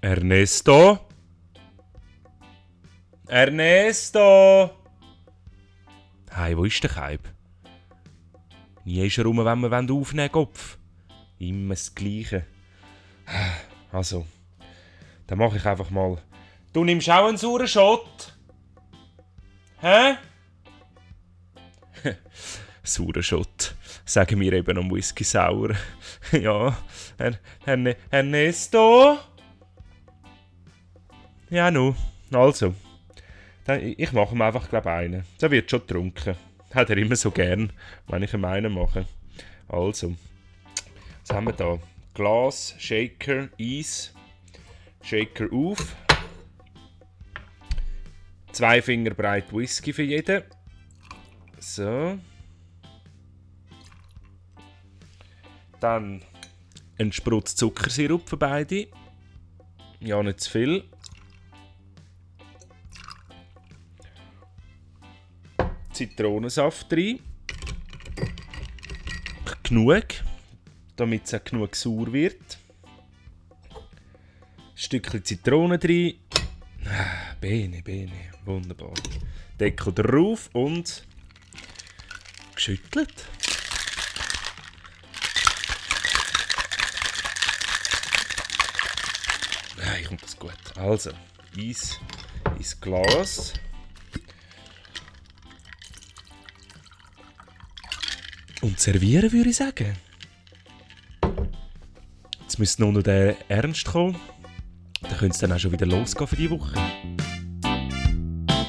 [0.00, 1.00] Ernesto?
[3.26, 4.70] Ernesto?
[6.30, 7.28] Hey, wo ist der Kaib?
[8.84, 10.78] Nie ist er rum, wenn wir aufnehmen wollen, Kopf.
[11.38, 12.46] Immer das Gleiche.
[13.92, 14.24] Also,
[15.26, 16.18] dann mache ich einfach mal.
[16.72, 18.34] Du nimmst auch einen sauren Schott?
[19.80, 20.14] Hä?
[22.82, 23.74] Saurer Schott.
[24.04, 25.74] Sagen wir eben am Whisky sauer.
[26.32, 26.76] ja,
[27.18, 29.18] Herr, Herr, Ernesto?
[31.50, 31.94] Ja, nu.
[32.30, 32.74] Also.
[33.96, 35.24] Ich mache ihm einfach, glaube einen.
[35.40, 36.36] Der wird schon getrunken.
[36.74, 37.72] Hat er immer so gern,
[38.06, 39.06] wenn ich ihm einen mache.
[39.68, 40.14] Also.
[41.26, 41.78] Was haben wir da?
[42.14, 44.14] Glas, Shaker, Eis.
[45.02, 45.96] Shaker auf.
[48.52, 50.42] Zwei Finger breit Whisky für jeden.
[51.58, 52.18] So.
[55.80, 56.22] Dann
[56.98, 58.88] ein Sprutz Zuckersirup für beide.
[60.00, 60.84] Ja, nicht zu viel.
[65.98, 67.18] Zitronensaft rein.
[69.64, 70.04] Genug,
[70.94, 72.58] damit es auch genug sauer wird.
[73.72, 76.14] Ein Stückchen Zitrone rein.
[76.84, 78.30] Ah, bene, bene.
[78.44, 78.94] Wunderbar.
[79.58, 81.04] Deckel drauf und
[82.54, 83.26] geschüttelt.
[89.76, 90.52] Nein, kommt das gut.
[90.76, 91.10] Also,
[91.58, 91.98] Eis
[92.56, 93.52] ins Glas.
[98.60, 99.96] Und servieren würde ich sagen.
[102.42, 104.16] Jetzt müsste nur noch der Ernst kommen.
[105.00, 106.74] Dann könnte es dann auch schon wieder losgehen für die Woche.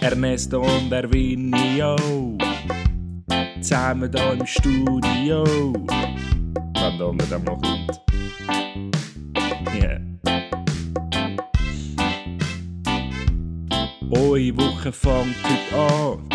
[0.02, 1.96] Ernesto und Ervinio.
[3.62, 5.44] Zusammen hier im Studio.
[5.44, 8.02] Wenn der andere dann mal kommt.
[9.74, 10.00] Yeah.
[14.12, 16.30] Eure Woche fängt heute an.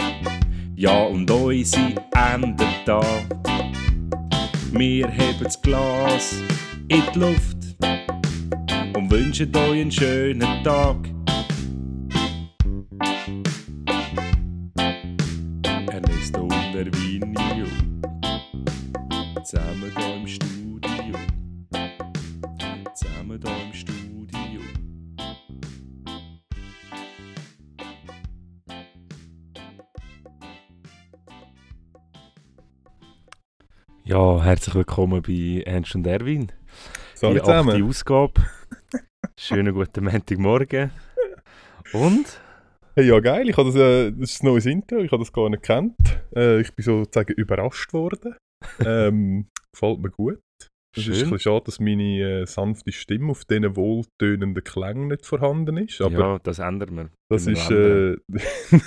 [0.76, 3.00] Ja, und unsere endet da.
[4.76, 6.34] Wir heben das Glas
[6.88, 7.56] in die Luft
[8.96, 10.96] und wünschen euch einen schönen Tag.
[34.06, 36.52] Ja, herzlich willkommen bei Ernst und Erwin.
[37.14, 37.82] Salut die achte.
[37.82, 38.34] Ausgabe.
[39.38, 40.90] Schönen guten Montagmorgen.
[41.94, 42.38] Und?
[42.94, 43.48] Hey, ja, geil.
[43.48, 44.98] Ich habe das, äh, das ist ein neues Intro.
[44.98, 45.96] Ich habe das gar nicht gekannt.
[46.36, 48.36] Äh, ich bin sozusagen überrascht worden.
[48.84, 50.40] Ähm, gefällt mir gut.
[50.96, 55.26] Es ist ein bisschen schade, dass meine äh, sanfte Stimme auf diesen wohltönenden Klängen nicht
[55.26, 56.00] vorhanden ist.
[56.00, 57.10] Aber ja, das ändern wir.
[57.28, 57.70] das ist.
[57.70, 58.16] Äh,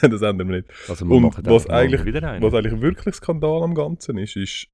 [0.02, 0.70] das ändern wir nicht.
[0.88, 2.14] also wir und was eigentlich-.
[2.42, 4.68] Was eigentlich wirklich Skandal am Ganzen ist, ist.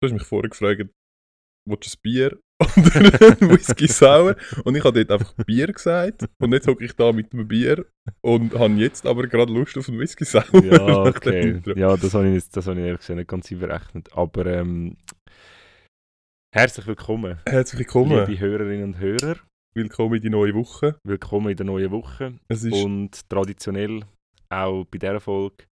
[0.00, 0.90] Du hast mich vorher gefragt,
[1.68, 2.96] willst du ein Bier oder
[3.40, 4.36] ein Whisky Sour?
[4.64, 6.26] Und ich habe dort einfach Bier gesagt.
[6.38, 7.86] Und jetzt hocke ich da mit einem Bier
[8.20, 10.64] und habe jetzt aber gerade Lust auf einen Whisky Sour.
[10.64, 11.62] ja, okay.
[11.76, 14.12] Ja, das habe ich, jetzt- das habe ich ehrlich gesagt nicht ganz berechnet.
[14.12, 14.96] Aber ähm,
[16.54, 18.26] herzlich willkommen, Herzlich willkommen.
[18.26, 19.36] liebe Hörerinnen und Hörer.
[19.74, 20.98] Willkommen in die neue Woche.
[21.04, 22.38] Willkommen in der neuen Woche.
[22.48, 24.04] Es ist Und traditionell,
[24.50, 25.64] auch bei dieser Folge,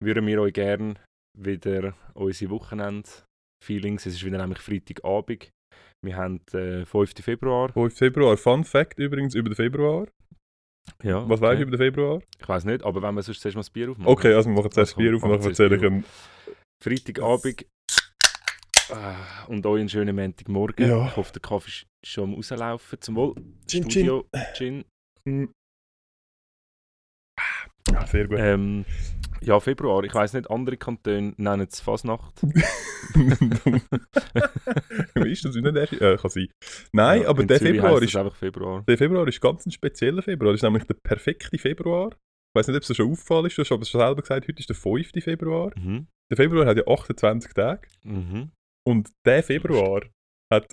[0.00, 0.94] würden wir euch gerne
[1.38, 2.50] wieder unsere
[3.62, 4.06] Wochenend-Feelings.
[4.06, 5.50] Es ist wieder nämlich Freitagabend.
[6.04, 7.12] Wir haben äh, 5.
[7.20, 7.72] Februar.
[7.72, 7.94] 5.
[7.96, 8.36] Februar.
[8.36, 10.08] Fun Fact übrigens über den Februar.
[11.02, 11.56] Ja, Was weißt okay.
[11.56, 12.22] du über den Februar?
[12.40, 14.10] Ich weiß nicht, aber wenn wir sonst zuerst mal das Bier aufmachen.
[14.10, 16.04] Okay, also wir machen zuerst Also, Bier auf und dann erzähle ich zuerst ein.
[16.82, 17.66] Freitagabend.
[18.90, 20.88] Ah, Und euch einen schönen Montagmorgen.
[20.88, 21.06] Ja.
[21.06, 23.00] Ich hoffe, der Kaffee ist schon am Rauslaufen.
[23.00, 23.34] Zum Wohl.
[23.68, 24.84] Chin, Studio, Gin.
[27.90, 28.38] Ja, sehr gut.
[28.40, 28.84] Ähm,
[29.44, 30.04] ja, Februar.
[30.04, 32.42] Ich weiß nicht, andere Kantone nennen es Fasnacht.
[35.14, 35.92] Wie ist das nicht der?
[35.92, 36.48] Äh, kann sein.
[36.92, 38.82] Nein, Ja, aber der Zürich Februar ist einfach Februar.
[38.86, 40.52] Der Februar ist ganz ein spezieller Februar.
[40.52, 42.08] Das ist nämlich der perfekte Februar.
[42.12, 44.58] Ich weiß nicht, ob es schon aufgefallen ist, du hast aber schon selber gesagt, heute
[44.60, 45.10] ist der 5.
[45.20, 45.72] Februar.
[45.76, 46.06] Mhm.
[46.30, 47.88] Der Februar hat ja 28 Tage.
[48.04, 48.50] Mhm.
[48.86, 50.02] Und der Februar
[50.52, 50.72] hat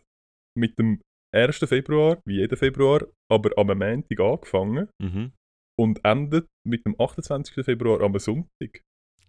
[0.57, 0.99] mit dem
[1.33, 1.59] 1.
[1.59, 5.31] Februar, wie jeder Februar, aber am Montag angefangen Mhm.
[5.79, 7.63] Und endet mit dem 28.
[7.65, 8.81] Februar am Sonntag.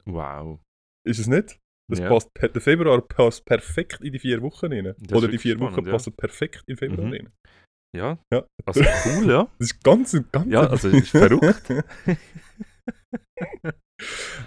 [0.05, 0.61] Wow.
[1.07, 1.59] Ist es nicht?
[1.91, 2.09] Das Ja.
[2.09, 4.95] passt, der Februar passt perfekt in die vier Wochen rein.
[4.99, 5.93] Das Oder die vier spannend, Wochen ja.
[5.93, 7.13] passen perfekt in Februar Mhm.
[7.13, 7.33] rein.
[7.97, 8.19] Ja.
[8.33, 8.45] Ja.
[8.67, 9.49] Also cool, ja.
[9.59, 11.69] Das ist ganz, ganz Ja, also ist verrückt.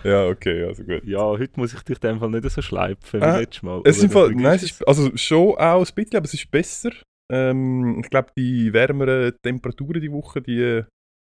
[0.03, 1.03] ja, okay, also gut.
[1.06, 3.81] Ja, heute muss ich dich in dem Fall nicht so schleifen wie Äh, letztes Mal.
[3.85, 6.49] Es ist im Fall, nein, es ist, also schon auch ein bisschen, aber es ist
[6.49, 6.91] besser.
[7.31, 10.83] Ähm, ich glaube, die wärmeren Temperaturen die Woche, die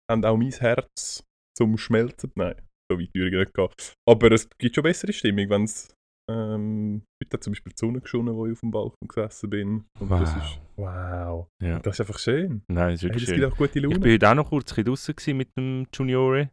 [0.10, 1.24] haben auch mein Herz
[1.57, 2.31] zum Schmelzen.
[2.36, 2.56] Nein,
[2.92, 3.69] so weit würde ich nicht gehen.
[4.07, 5.92] Aber es gibt schon bessere Stimmung, wenn es.
[6.28, 9.86] Ähm, heute hat zum Beispiel die Sonne geschonnen, wo ich auf dem Balkon gesessen bin.
[10.00, 10.44] Und das Wow.
[10.44, 10.60] ist.
[10.75, 11.48] Wow.
[11.63, 11.80] Ja.
[11.80, 12.63] Das ist einfach schön.
[12.68, 13.42] Nein, es ist Hey, wirklich das schön.
[13.42, 16.50] gibt auch gute Ich bin heute auch noch kurz gewesen mit dem Juniore.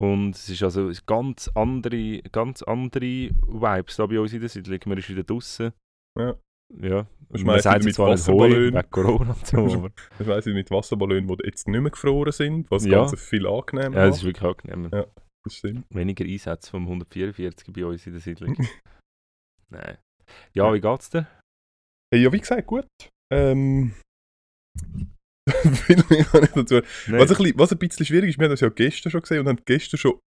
[0.00, 4.78] Und es ist also ganz andere, ganz andere Vibes da bei uns in der Siedlung.
[4.86, 5.72] Man ist wieder draußen.
[6.18, 6.36] Ja.
[6.78, 7.06] Ja.
[7.28, 8.74] Man schmeißt sagt mit Wasserballon.
[8.74, 12.32] wegen Corona und so, aber Ich weiss nicht, mit Wasserballon, die jetzt nicht mehr gefroren
[12.32, 12.98] sind, was das Ja.
[13.00, 14.90] Ganze viel angenehmer ja, es ist wirklich angenehm.
[14.92, 15.06] Ja.
[15.44, 15.86] Das stimmt.
[15.90, 18.56] Weniger Einsätze vom 144 bei uns in der Siedlung.
[19.70, 19.98] Nein.
[20.54, 21.26] Ja, wie geht's dir?
[22.14, 22.86] Ja, wie gesagt, gut.
[23.32, 23.94] Ähm.
[25.48, 26.76] viel mehr kann ich dazu.
[26.76, 29.40] Was ein, bisschen, was ein bisschen schwierig ist, wir haben das ja gestern schon gesehen
[29.40, 30.18] und haben gestern schon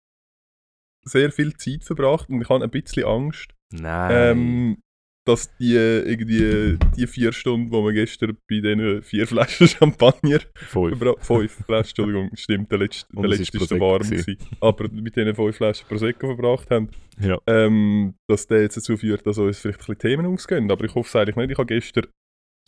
[1.05, 4.11] sehr viel Zeit verbracht und ich habe ein bisschen Angst, Nein.
[4.13, 4.83] ähm,
[5.25, 10.99] dass die irgendwie die vier Stunden, wo wir gestern bei diesen vier Flaschen Champagner Fünf.
[11.21, 14.37] fünf Flaschen, Entschuldigung, stimmt, der letzte, der letzte ist Prosecco warm gewesen.
[14.37, 14.57] gewesen.
[14.61, 16.89] Aber mit diesen fünf Flaschen Prosecco verbracht haben,
[17.21, 17.39] Ja.
[17.47, 20.71] ähm, dass der jetzt dazu führt, dass uns vielleicht ein bisschen Themen ausgehen.
[20.71, 21.51] Aber ich hoffe es eigentlich nicht.
[21.53, 22.07] Ich habe gestern.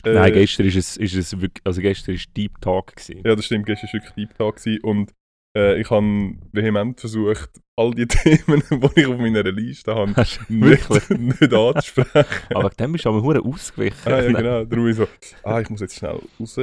[0.05, 3.23] äh, Nein, gestern ist es, ist es wirklich, also gestern ist Deep Talk gewesen.
[3.25, 3.67] Ja, das stimmt.
[3.67, 5.12] Gestern war wirklich Deep Talk gewesen und
[5.56, 10.11] äh, ich habe vehement versucht, all die Themen, die ich auf meiner Liste habe,
[10.49, 10.49] nicht,
[11.11, 12.25] nicht anzusprechen.
[12.55, 14.12] Aber dem bist du aber hure ausgewichen.
[14.12, 14.65] ah, ja, genau.
[14.65, 15.06] Darum ich so,
[15.43, 16.56] ah, ich muss jetzt schnell raus.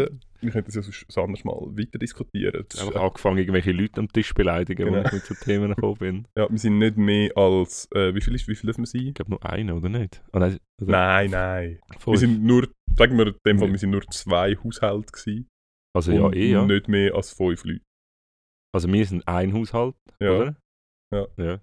[0.43, 2.65] Wir könnten das ja sonst anders mal weiter diskutieren.
[2.67, 5.05] Ist, Einfach angefangen, irgendwelche Leute am Tisch beleidigen, Genau.
[5.05, 6.27] ich mit so Themen gekommen bin.
[6.35, 7.87] ja, wir sind nicht mehr als.
[7.93, 9.07] Äh, wie viel ist, wie viel dürfen wir sein?
[9.07, 10.23] Ich glaube nur einen, oder nicht?
[10.33, 11.79] Oh, nein, also Nein, nein.
[11.99, 12.13] fünf.
[12.15, 12.67] Wir sind nur,
[12.97, 15.47] sagen wir in dem Fall, wir sind nur zwei Haushalte gewesen.
[15.95, 16.65] also ja, und eh, ja.
[16.65, 17.81] Nicht mehr als fünf Leute.
[18.73, 20.31] Also wir sind ein Haushalt, Ja.
[20.31, 20.55] oder?
[21.13, 21.27] Ja.
[21.37, 21.59] ja.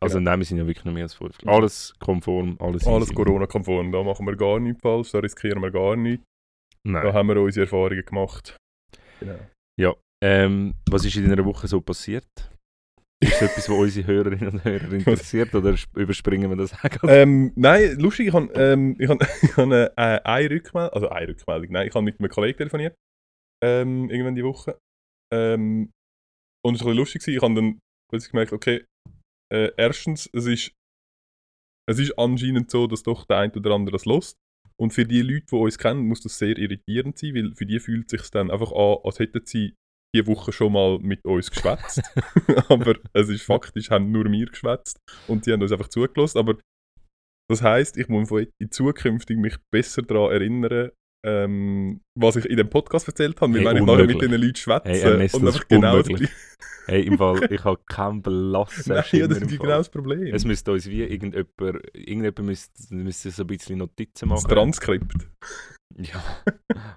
[0.00, 0.30] Also Genau.
[0.30, 1.38] nein, wir sind ja wirklich noch mehr als fünf.
[1.46, 3.14] Alles konform, alles Alles.
[3.14, 3.92] Corona-konform.
[3.92, 6.24] Da machen wir gar nichts falsch, da riskieren wir gar nichts.
[6.84, 7.12] Da Nein.
[7.12, 8.56] haben wir unsere Erfahrungen gemacht.
[9.20, 9.38] Genau.
[10.24, 12.24] Ähm, was ist in deiner Woche so passiert?
[13.22, 17.08] Ist das etwas, was unsere Hörerinnen und Hörer interessiert oder sp- überspringen wir das auch?
[17.08, 21.10] Ähm, nein, lustig, ich habe ähm, ich hab, ich hab eine, äh, eine Rückmeldung, also
[21.10, 22.94] eine Rückmeldung, nein, ich habe mit einem Kollegen telefoniert,
[23.62, 24.78] ähm, irgendwann die Woche.
[25.32, 25.90] Ähm,
[26.64, 27.36] und es war lustig, gewesen.
[27.36, 27.78] ich habe dann
[28.10, 28.84] plötzlich gemerkt, okay,
[29.52, 30.72] äh, erstens, es ist,
[31.88, 34.36] es ist anscheinend so, dass doch der eine oder andere das lost.
[34.78, 37.80] Und für die Leute, die uns kennen, muss das sehr irritierend sein, weil für die
[37.80, 39.74] fühlt es sich dann einfach an, als hätten sie
[40.14, 42.02] die Woche schon mal mit uns geschwätzt.
[42.68, 44.98] aber es ist faktisch, haben nur wir geschwätzt
[45.28, 46.38] und sie haben uns einfach zugelassen.
[46.38, 46.58] Aber
[47.48, 50.90] das heisst, ich muss von in zukünftig mich besser daran erinnern,
[51.24, 54.40] ähm, was ich in dem Podcast erzählt habe, weil Hey, wenn ich nachher mit diesen
[54.40, 56.30] Leuten schwätze Hey, und das einfach genau das.
[56.86, 60.34] Hey, im Fall, ich habe keinen blassen Nein, ja, das ist genau das Problem.
[60.34, 61.48] Es müsste uns wie irgendjemand,
[61.92, 64.54] irgendjemand müsste, müsste so ein bisschen Notizen das machen.
[64.54, 65.28] Transkript.
[65.98, 66.22] Ja.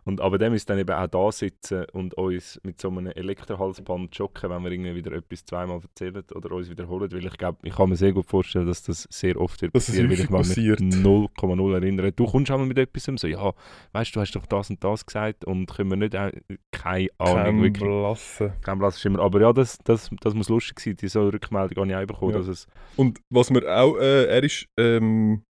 [0.03, 4.15] Und, aber der müsste dann eben auch da sitzen und uns mit so einem Elektrohalsband
[4.15, 7.11] schocken, wenn wir irgendwie wieder etwas zweimal erzählen oder uns wiederholen.
[7.11, 10.07] Weil ich glaube, ich kann mir sehr gut vorstellen, dass das sehr oft wird passieren,
[10.07, 10.79] weil ich mich passiert.
[10.79, 12.11] 0,0 erinnern.
[12.15, 13.53] Du kommst einmal mit etwas so, ja,
[13.93, 16.31] weißt du, du hast doch das und das gesagt und können wir nicht, auch,
[16.71, 17.73] keine Ahnung, Kein.
[17.73, 18.53] Blassen.
[18.61, 19.19] Kein blasses Schimmer.
[19.19, 20.95] Aber ja, das, das, das muss lustig sein.
[20.95, 22.33] Diese Rückmeldung habe ich auch bekommen.
[22.33, 22.39] Ja.
[22.39, 25.43] Dass es, Und was wir auch, äh, er ist, ähm,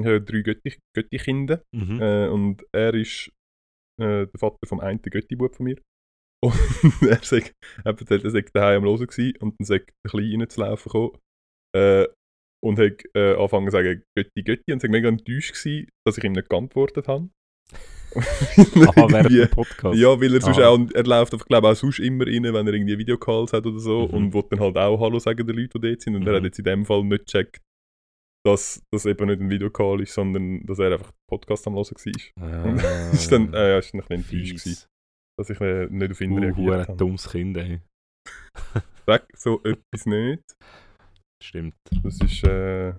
[0.00, 2.00] ich habe drei Götti, Götti-Kinder mhm.
[2.00, 3.30] äh, und er ist
[4.00, 5.76] äh, der Vater vom einen Götti-Bub von mir.
[6.44, 10.10] Und er sagt, er erzählt, er sei daheim am Hören gewesen und dann sagt der
[10.10, 11.18] Kleine reinzulaufen gekommen.
[11.74, 12.06] Äh,
[12.62, 16.24] und hat äh, angefangen zu sagen, Götti, Götti, und war mega enttäuscht gewesen, dass ich
[16.24, 17.30] ihm nicht geantwortet habe.
[18.14, 19.98] Aha, während dem Podcast.
[19.98, 20.68] ja, weil er sonst Ah.
[20.68, 23.78] auch, er läuft einfach, glaube auch sonst immer rein, wenn er irgendwie Videocalls hat oder
[23.78, 24.14] so Mhm.
[24.14, 26.14] und will dann halt auch Hallo sagen den Leuten, die dort sind.
[26.14, 26.36] Und er Mhm.
[26.36, 27.60] hat jetzt in dem Fall nicht gecheckt,
[28.46, 32.42] dass das eben nicht ein Videocall ist, sondern dass er einfach Podcast am Hören war.
[32.42, 34.86] Ah, Und das ist dann, äh, ja, ist dann ein bisschen enttäuscht gewesen,
[35.38, 36.96] dass ich äh, nicht auf ihn Uh, reagiert habe.
[36.98, 37.80] dummes Kind, ey.
[39.06, 40.42] Sag so etwas nicht.
[41.42, 41.74] Stimmt.
[42.02, 42.94] Das ist äh,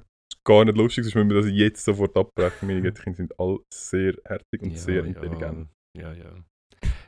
[0.45, 2.67] gar nicht lustig, sonst müssen wir das jetzt sofort abbrechen.
[2.67, 5.69] Meine Götterkinder sind alle sehr herzig und Ja, sehr intelligent.
[5.97, 6.31] Ja, ja.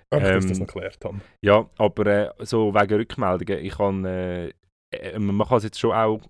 [0.10, 1.22] Einfach, dass ich das Ähm, noch geklärt habe.
[1.44, 4.52] Ja, aber äh, so wegen Rückmeldungen, ich kann, äh,
[4.96, 6.22] äh, man kann es jetzt schon auch,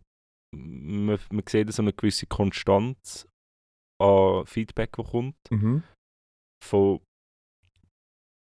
[0.55, 3.27] man, man sieht so eine gewisse Konstanz
[4.01, 5.83] an Feedback, die kommt, Mhm.
[6.63, 6.99] von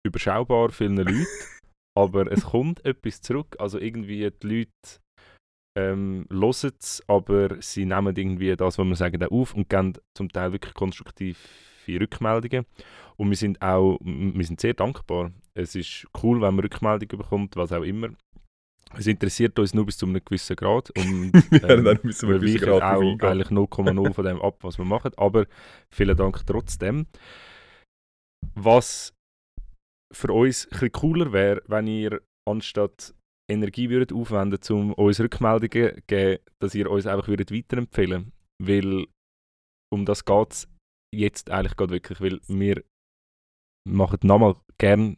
[0.06, 1.26] überschaubar vielen Leuten,
[1.96, 5.00] aber es kommt etwas zurück, also irgendwie die Leute
[5.76, 9.94] ähm, hören es, aber sie nehmen irgendwie das, was wir sagen, auch auf und geben
[10.16, 11.36] zum Teil wirklich konstruktive
[11.88, 12.64] Rückmeldungen.
[13.16, 15.32] Und wir sind auch wir sind sehr dankbar.
[15.54, 18.08] Es ist cool, wenn man Rückmeldungen bekommt, was auch immer.
[18.98, 20.90] Es interessiert uns nur bis zu einem gewissen Grad.
[20.90, 24.24] Und, Wir ähm, dann müssen wir wir ein bisschen weichen gerade auch eigentlich 0,0 von
[24.24, 25.12] dem ab, was wir machen.
[25.16, 25.46] Aber
[25.90, 27.06] vielen Dank trotzdem.
[28.54, 29.12] was
[30.12, 33.14] für uns ein cooler wäre, wenn ihr anstatt
[33.50, 39.06] Energie würdet aufwenden, um uns Rückmeldungen zu geben, dass ihr uns einfach würdet weiterempfehlen Weil
[39.92, 40.68] um das geht es
[41.14, 42.82] jetzt eigentlich gerade wirklich, weil wir
[43.88, 45.16] machen nochmal gern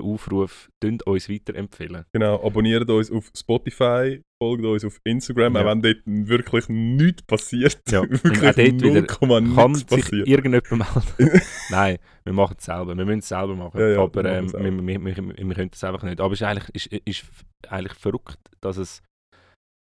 [0.00, 2.04] den Aufruf, dünnt uns weiterempfehlen.
[2.12, 5.62] Genau, abonniert uns auf Spotify, folgt uns auf Instagram, Ja.
[5.62, 7.80] auch wenn dort wirklich nichts passiert.
[7.90, 10.28] Ja, wirklich auch dort wieder 0,0 Kann nichts sich passiert.
[10.28, 11.40] irgendjemand melden?
[11.70, 12.96] Nein, wir machen es selber.
[12.96, 13.80] Wir müssen es selber machen.
[13.80, 15.16] Ja, ja, aber wir ähm, wir, wir,
[15.48, 16.20] wir können es einfach nicht.
[16.20, 17.24] Aber es ist eigentlich, ist, ist
[17.68, 19.02] eigentlich verrückt, dass es,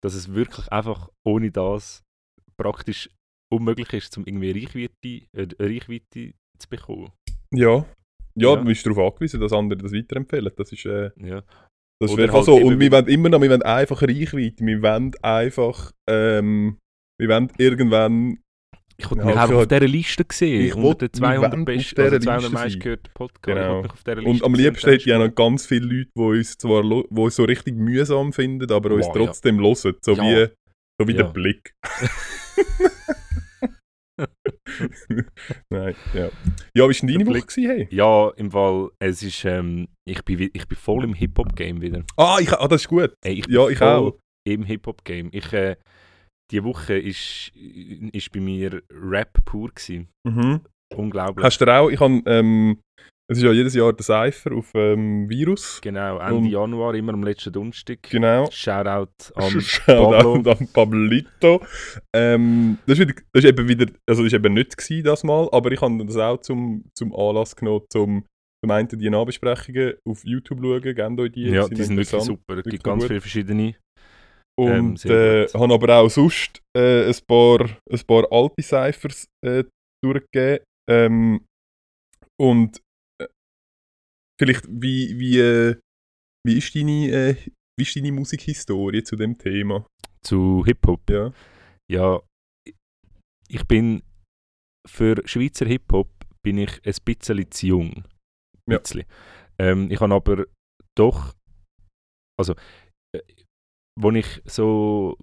[0.03, 2.03] dass es wirklich einfach ohne das
[2.57, 3.09] praktisch
[3.53, 7.11] unmöglich ist, um irgendwie Reichweite, äh, Reichweite zu bekommen.
[7.53, 7.87] Ja.
[8.41, 8.57] Ja, Ja.
[8.57, 10.53] du bist darauf angewiesen, dass andere das weiterempfehlen.
[10.57, 11.43] Das ist, äh, Ja.
[12.01, 12.57] das ist einfach halt so.
[12.57, 14.65] Und wir wollen immer noch, wir wollen einfach Reichweite.
[14.67, 16.79] Wir wollen einfach, ähm,
[17.21, 18.39] wir wollen irgendwann,
[19.01, 20.61] Ich wollte Ja, mich ich einfach auf dieser Liste sehen.
[20.67, 22.65] Ich unter wollte- den 200 wir wollen besten, also dieser 200 Liste sein.
[22.65, 23.39] meistgehörten Podcasts.
[23.49, 23.75] Ich Genau.
[24.07, 27.05] wollte und am liebsten hätte ich auch noch ganz viele Leute, die uns zwar die
[27.21, 29.25] uns so richtig mühsam finden, aber uns Wow, ja.
[29.27, 29.95] trotzdem hören.
[30.03, 30.49] So wie,
[31.01, 31.75] so wie der Blick.
[35.71, 36.25] Nein, ja.
[36.25, 36.31] Ja,
[36.75, 37.33] wie war denn deine Der Woche?
[37.33, 37.47] Blick.
[37.49, 37.89] Gewesen, hey?
[37.91, 42.05] Ja, im Fall, es ist, ähm, ich, bin, ich bin voll im Hip-Hop-Game wieder.
[42.17, 43.13] Ah, ich, ah, das ist gut.
[43.25, 44.17] Ey, ich Ja, ich auch.
[44.47, 45.31] im Hip-Hop-Game.
[45.33, 45.77] Ich, äh,
[46.51, 50.09] die Woche ist, ist bei mir Rap pur gewesen.
[50.27, 50.61] Mhm.
[50.95, 51.45] Unglaublich.
[51.45, 52.81] Hast du auch, ich habe, ähm,
[53.31, 55.81] es ist ja jedes Jahr der Cypher auf ähm, Virus.
[55.83, 58.03] genau, Ende Und- Januar, immer am letzten Donnerstag.
[58.03, 58.51] Genau.
[58.51, 60.51] Shoutout an Shoutout Pablo.
[60.53, 61.63] an Pablito.
[62.15, 65.25] Ähm, das, ist wieder, das ist eben wieder, also das ist eben nicht gewesen, das
[65.25, 68.25] Mal, aber ich habe das auch zum, zum Anlass genommen, zum
[68.65, 71.49] zum einen die Nachbesprechungen auf YouTube schauen, gebt euch die.
[71.49, 72.59] Ja, die sind wirklich super.
[72.59, 73.09] Es gibt ganz gut.
[73.09, 73.77] viele verschiedene.
[74.59, 79.29] Ähm, Und sehr äh, habe aber auch sonst äh, ein, paar, ein paar alte Cyphers
[79.47, 79.63] äh,
[80.05, 80.65] durchgegeben.
[80.91, 81.45] Ähm,
[82.41, 82.81] und
[84.39, 85.77] vielleicht, wie, wie, äh,
[86.47, 87.37] wie, ist deine, äh,
[87.77, 89.87] wie ist deine Musikhistorie zu dem Thema?
[90.23, 91.09] Zu Hip-Hop.
[91.11, 91.33] Ja.
[91.91, 92.21] Ja,
[93.49, 94.03] ich bin
[94.87, 96.11] für Schweizer Hip-Hop
[96.43, 98.05] bin ich ein bisschen zu jung.
[98.67, 98.79] Ein Ja.
[98.79, 99.05] bisschen.
[99.59, 100.47] Ähm, ich habe aber
[100.97, 101.35] doch,
[102.39, 102.55] also,
[103.15, 103.21] äh,
[104.01, 105.17] wo ich so,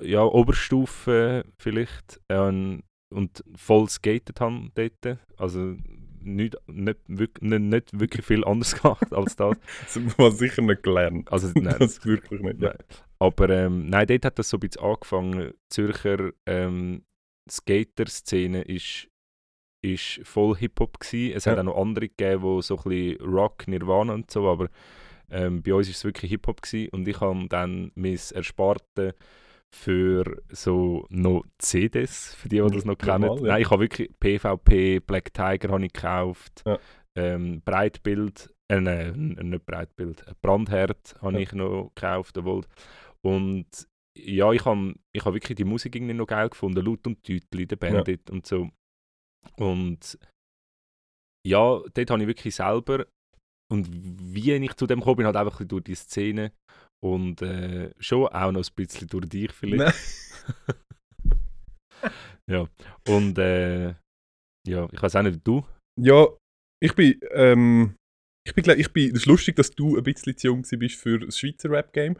[0.00, 2.82] ja, Oberstufe vielleicht ähm,
[3.14, 5.76] und voll skatet habe dort, also
[6.26, 9.56] nicht, nicht, wirk- nicht, nicht wirklich viel anders gemacht als das.
[9.84, 11.30] Das haben wir sicher nicht gelernt.
[11.32, 12.60] Also, nein, das wirklich nicht.
[12.60, 12.76] Nein.
[13.18, 15.50] Aber ähm, nein, dort hat das so ein bisschen angefangen.
[15.50, 17.02] Die Zürcher ähm,
[17.50, 19.08] Skater-Szene ist,
[19.82, 20.98] ist voll Hip-Hop.
[21.12, 21.60] Es hat Ja.
[21.60, 24.68] auch noch andere gegeben, die so ein bisschen Rock, Nirvana und so, aber
[25.30, 26.60] ähm, bei uns ist es wirklich Hip-Hop.
[26.92, 29.14] Und ich habe dann mein Ersparte
[29.74, 33.44] für so noch CDs, für die, die das noch Normal, kennen.
[33.44, 33.52] ja.
[33.52, 36.78] Nein, ich habe wirklich PvP, Black Tiger habe ich gekauft, Ja.
[37.16, 41.40] ähm, Breitbild, äh, nein, nicht Breitbild, Brandherd habe Ja.
[41.40, 42.64] ich noch gekauft, obwohl.
[43.22, 43.66] Und
[44.18, 47.66] ja, ich habe ich hab wirklich die Musik irgendwie noch geil gefunden, Laut und Deutli,
[47.66, 48.70] der Bandit und so.
[49.58, 50.18] Und
[51.46, 53.06] ja, dort habe ich wirklich selber
[53.70, 56.52] und wie ich zu dem gekommen bin, halt einfach durch die Szene
[57.04, 59.96] und äh, schon auch noch ein bisschen durch dich vielleicht.
[62.48, 62.68] Ja,
[63.08, 63.94] und äh,
[64.66, 65.64] ja, ich weiß auch nicht, du?
[66.00, 66.28] Ja,
[66.82, 67.96] ich bin, ähm,
[68.46, 71.18] ich bin, ich bin, es ist lustig, dass du ein bisschen zu jung bist für
[71.18, 72.16] das Schweizer Rap-Game.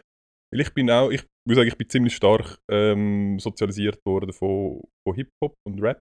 [0.52, 4.82] Weil ich bin auch, ich muss sagen, ich bin ziemlich stark ähm, sozialisiert worden von,
[5.06, 5.98] von Hip-Hop und Rap.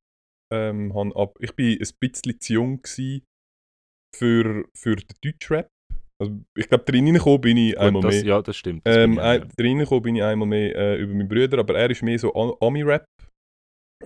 [0.51, 2.81] Ähm, ab, ich bin ein bisschen zu jung
[4.15, 5.67] für, für den Deutschrap.
[6.21, 8.23] Also, ich glaube, drin gekommen bin ich einmal das, mehr.
[8.23, 8.85] ja, das stimmt.
[8.85, 12.03] Das Ähm, bin ich bin ich einmal mehr äh, über meinen Bruder, aber er ist
[12.03, 13.05] mehr so Am- Ami-Rap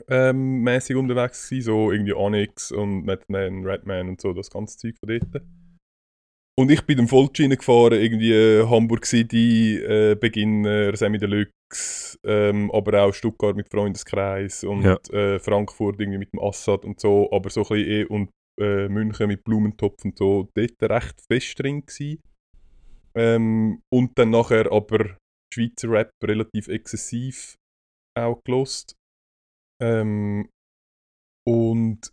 [0.07, 4.95] ähm, mäßig unterwegs gewesen, so irgendwie Onyx und Madman, Redman und so, das ganze Zeug
[4.99, 5.43] von dort.
[6.57, 12.69] Und ich bin dann voll gefahren, irgendwie äh, Hamburg City, äh, Beginner, Semi Deluxe, ähm,
[12.71, 14.95] aber auch Stuttgart mit Freundeskreis und Ja.
[15.11, 18.89] äh, Frankfurt irgendwie mit dem Assad und so, aber so ein bisschen eh und äh,
[18.89, 22.21] München mit Blumentopf und so, dort recht fest drin gewesen.
[23.15, 25.17] Ähm, und dann nachher aber
[25.53, 27.55] Schweizer Rap relativ exzessiv
[28.17, 28.95] auch gelost.
[29.81, 30.49] Ähm,
[31.47, 32.11] und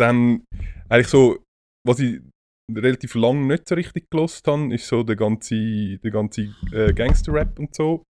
[0.00, 0.44] dann
[0.88, 1.44] eigentlich so,
[1.86, 2.20] was ich
[2.72, 7.58] relativ lang nicht so richtig gelost habe, ist so der ganze, der ganze äh, Gangster-Rap
[7.58, 8.02] und so.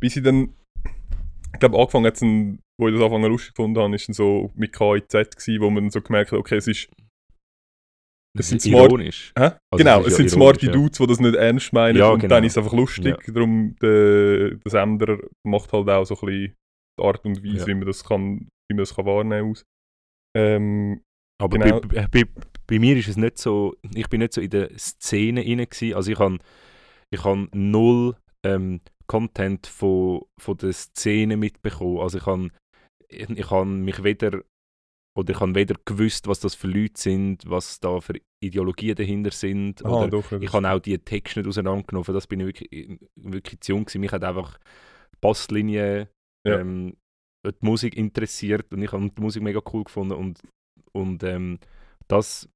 [0.00, 0.54] Bis ich dann,
[1.52, 2.20] ich glaube, angefangen hat
[2.80, 5.84] wo ich das anfangs lustig gefunden habe, ist dann so mit KIZ gewesen, wo man
[5.84, 6.88] dann so gemerkt hat, okay, es ist
[8.36, 9.32] das sind smart- ironisch.
[9.38, 9.42] Hä?
[9.44, 10.72] Also genau, es es ist sind ja smarte ja.
[10.72, 12.34] Dudes, die das nicht ernst meinen Ja, und genau.
[12.34, 13.16] dann ist es einfach lustig.
[13.32, 16.54] Darum, der, der Sender macht halt auch so ein bisschen
[16.98, 17.66] die Art und Weise, Ja.
[17.68, 19.64] wie man das kann, wie man das kann wahrnehmen aus.
[20.36, 21.00] Ähm,
[21.40, 21.80] Aber Genau.
[21.80, 22.24] bei, bei,
[22.66, 25.94] bei mir ist es nicht so, ich bin nicht so in der Szene inne gewesen.
[25.94, 26.38] Also ich habe
[27.12, 31.98] ich han null ähm, Content von, von der Szene mitbekommen.
[32.00, 32.48] Also ich habe
[33.08, 34.42] ich, ich han mich weder
[35.16, 39.30] oder ich habe weder gewusst, was das für Leute sind, was da für Ideologien dahinter
[39.30, 39.84] sind.
[39.84, 42.12] Aha, oder ich habe auch die Texte nicht auseinandergenommen.
[42.12, 44.00] Das bin ich wirklich, wirklich zu jung gewesen.
[44.00, 44.58] Mich hat einfach
[45.12, 46.08] die Basslinie,
[46.44, 46.58] Ja.
[46.58, 46.96] ähm,
[47.46, 50.40] die Musik interessiert und ich habe die Musik mega cool gefunden und,
[50.92, 51.58] und ähm,
[52.08, 52.48] das,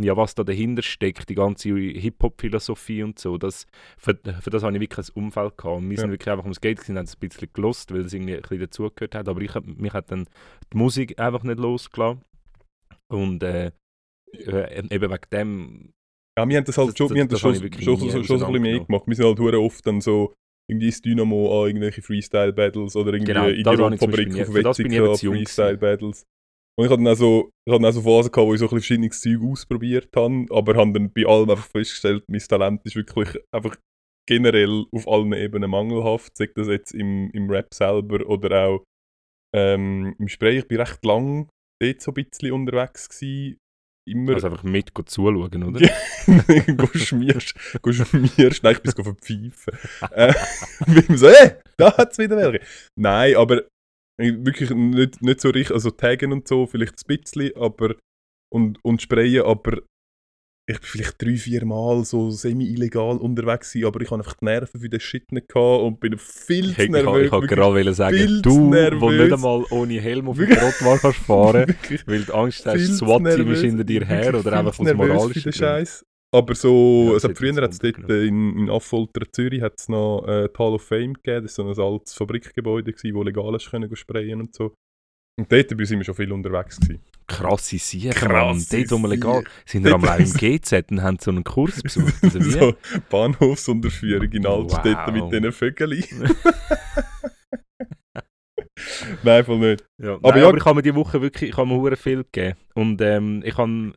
[0.00, 4.74] ja, was da dahinter steckt, die ganze Hip-Hop-Philosophie und so, das, für, für das habe
[4.76, 5.78] ich wirklich ein Umfeld gehabt.
[5.78, 6.00] Und wir Ja.
[6.02, 8.42] sind wirklich einfach ums Geld gewesen, haben es ein bisschen gelost, weil es irgendwie ein
[8.42, 9.28] bisschen dazugehört hat.
[9.28, 10.26] Aber ich, mich hat dann
[10.72, 12.22] die Musik einfach nicht losgelassen.
[13.10, 13.70] Und äh,
[14.32, 15.90] äh, eben wegen dem
[16.38, 18.38] Ja, wir haben das halt schon, das- wir haben das das schon, schon, schon, schon
[18.38, 19.04] so ein bisschen mehr gemacht.
[19.06, 20.34] Wir sind halt oft dann so
[20.70, 25.16] irgendwie das Dynamo an irgendwelche Freestyle-Battles oder irgendwie Genau, in die Fabrik auf Wetzikon.
[25.16, 26.24] Freestyle-Battles.
[26.78, 28.60] Und ich hatte dann auch so, ich hatte dann auch so Phasen gehabt, wo ich
[28.60, 32.40] so ein bisschen verschiedenes Zeug ausprobiert habe, aber habe dann bei allem einfach festgestellt, mein
[32.40, 33.76] Talent ist wirklich einfach
[34.28, 36.36] generell auf allen Ebenen mangelhaft.
[36.36, 38.84] Sei das jetzt im, im Rap selber oder auch
[39.56, 40.58] ähm, im Spray.
[40.58, 41.48] Ich bin recht lang
[41.82, 43.58] dort so ein bisschen unterwegs gewesen.
[44.08, 45.80] Immer also einfach mit zuschauen, oder?
[46.76, 48.62] go schmierst, go schmierst.
[48.62, 49.78] Nein, ich bin verpfeifen.
[50.12, 50.32] äh,
[50.86, 52.64] bin mir so, hey, da hat es wieder welche.
[52.96, 53.64] Nein, aber
[54.18, 57.94] wirklich nicht, nicht so richtig, also taggen und so, vielleicht ein bisschen, aber
[58.52, 59.78] und, und sprayen, aber
[60.70, 64.44] ich bin vielleicht drei, vier Mal so semi-illegal unterwegs gewesen, aber ich habe einfach die
[64.44, 67.24] Nerven für den Shit nicht gehabt und bin viel Ich, zu ich, nervös.
[67.26, 69.22] ich wollte gerade sagen, viel zu du, wo nervös.
[69.22, 71.74] nicht einmal ohne Helm auf Wirklich- Trottoir kannst fahren,
[72.06, 74.52] weil du Angst hast, viel das zu SWAT-Team ist nervös, hinter dir her oder viel
[74.54, 75.58] einfach zu aus nervös moralischen für den.
[75.58, 76.04] Scheiß.
[76.30, 80.24] Aber so, Ja, hat früher hat es dort äh, in, in Affolter Zürich hat's noch
[80.28, 81.46] äh, Hall of Fame gegeben.
[81.46, 84.74] Das war so ein altes Fabrikgebäude, gewesen, wo legal ist, können sprayen und so.
[85.38, 86.78] Und dort sind wir schon viel unterwegs.
[86.80, 87.00] Gewesen.
[87.28, 88.66] Krasse Siege, Krasse Mann.
[88.70, 92.14] Dort, wo wir legal sind wir am im GZ und haben so einen Kurs besucht.
[92.22, 92.50] Also wie?
[92.50, 92.74] so
[93.08, 95.30] Bahnhofsunterführung in Altstädten Wow.
[95.30, 96.04] mit diesen Vögeln.
[99.22, 99.84] Nein, voll nicht.
[100.02, 102.24] Ja, Aber aber, ja- aber ich habe mir die Woche wirklich, ich habe mir viel
[102.24, 102.56] gegeben.
[102.74, 103.92] Und ähm, ich habe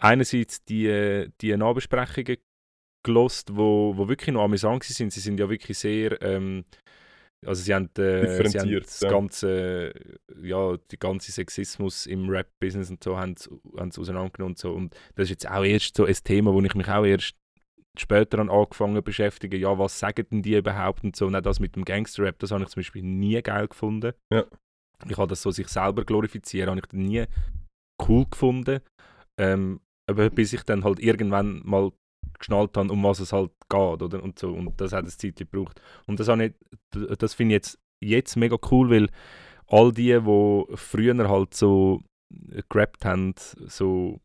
[0.00, 2.38] einerseits die, die Nachbesprechungen
[3.04, 5.12] gelost, wo, wo wirklich noch amüsant sind.
[5.12, 6.64] Sie sind ja wirklich sehr, ähm,
[7.46, 9.10] also sie haben, äh, sie haben das ja.
[9.10, 9.92] ganze,
[10.42, 13.34] ja, die ganze Sexismus im Rap-Business und so haben
[13.78, 14.72] haben sie auseinandergenommen und so.
[14.72, 17.34] Und das ist jetzt auch erst so ein Thema, wo ich mich auch erst
[17.98, 21.26] später an angefangen zu beschäftigen, ja, was sagen denn die überhaupt und so.
[21.26, 24.12] Und auch das mit dem Gangster-Rap, das habe ich zum Beispiel nie geil gefunden.
[24.32, 24.44] Ja.
[25.08, 27.24] Ich habe das so sich selber glorifizieren, habe ich nie
[28.06, 28.80] cool gefunden.
[29.38, 29.80] Ähm,
[30.10, 31.92] aber bis ich dann halt irgendwann mal
[32.38, 34.22] geschnallt habe, um was es halt geht, oder?
[34.22, 34.52] Und so.
[34.52, 35.80] Und das hat ein Zeit gebraucht.
[36.06, 36.52] Und das, ich,
[37.18, 39.08] das finde ich jetzt, jetzt mega cool, weil
[39.66, 42.02] all die, die früher halt so
[42.68, 43.34] gerappt haben,
[43.66, 44.20] so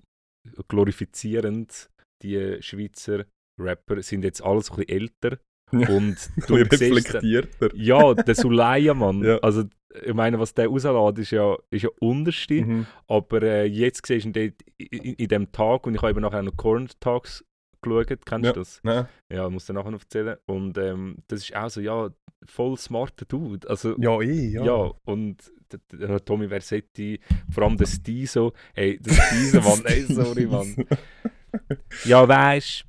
[0.68, 1.90] glorifizierend,
[2.24, 3.26] die Schweizer
[3.60, 5.40] Rapper, sind jetzt alles ein bisschen älter.
[5.72, 5.90] Ja.
[5.90, 7.76] Und du bisschen siehst reflektierter.
[7.76, 9.24] ja, der Sulaya, Mann.
[9.24, 9.38] Ja.
[9.40, 9.64] Also,
[10.04, 12.62] ich meine, was der rauslässt, ist ja, ist ja unterste.
[12.66, 12.86] Mhm.
[13.08, 16.42] Aber äh, jetzt siehst du ihn in, in dem Tag, und ich habe eben nachher
[16.44, 17.44] noch Corner Talks
[17.82, 18.54] geschaut, kennst Ja.
[18.54, 18.80] du das?
[18.84, 19.08] Nein.
[19.32, 20.38] Ja, muss dir nachher noch erzählen.
[20.46, 22.10] Und ähm, das ist auch so, ja,
[22.46, 23.70] voll smarter Dude.
[23.70, 24.64] Also, Ja, eh, ja.
[24.66, 25.38] ja, und
[25.72, 27.20] d- Tommy Versetti,
[27.52, 30.76] vor allem der Stiso, ey, der Stiso, Mann, ey, sorry, Mann.
[32.06, 32.84] Ja, weißt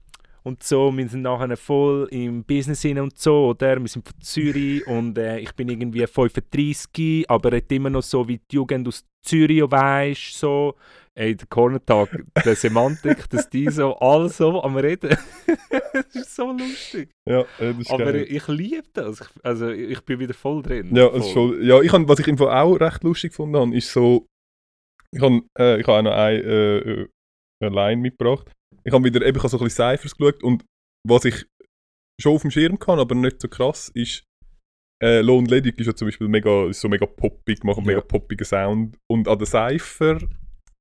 [0.46, 3.80] und so, wir sind nachher voll im Business hin und so, oder?
[3.80, 8.28] Wir sind von Zürich und äh, ich bin irgendwie 35, aber hat immer noch so
[8.28, 10.76] wie die Jugend aus Zürich, weißt so.
[11.16, 15.16] Ey, der Corner-Tag, der Semantik, das die so, alles so am Reden.
[15.92, 17.10] das ist so lustig.
[17.28, 18.26] Ja, das ist Aber geil.
[18.28, 19.22] ich liebe das.
[19.22, 20.94] Ich, also ich bin wieder voll drin.
[20.94, 23.74] Ja, ist voll, ja ich hab, was ich im Fall auch recht lustig gefunden habe,
[23.74, 24.26] ist so,
[25.10, 27.08] ich habe äh, ich hab auch noch eine, äh, äh,
[27.62, 28.52] eine Line mitgebracht.
[28.86, 30.64] Ich habe wieder, eben, ich so ein bisschen Cyphers geschaut und
[31.08, 31.44] was ich
[32.20, 34.24] schon auf dem Schirm kann, aber nicht so krass, ist
[35.02, 37.96] äh, Lone Ledig ist ja zum Beispiel mega, so mega poppig, macht einen Ja.
[37.96, 40.18] mega poppigen Sound und an der Cypher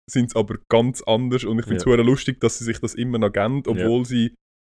[0.09, 1.95] sind es aber ganz anders und ich finde es Ja.
[1.95, 4.27] lustig, dass sie sich das immer noch geben, obwohl sie,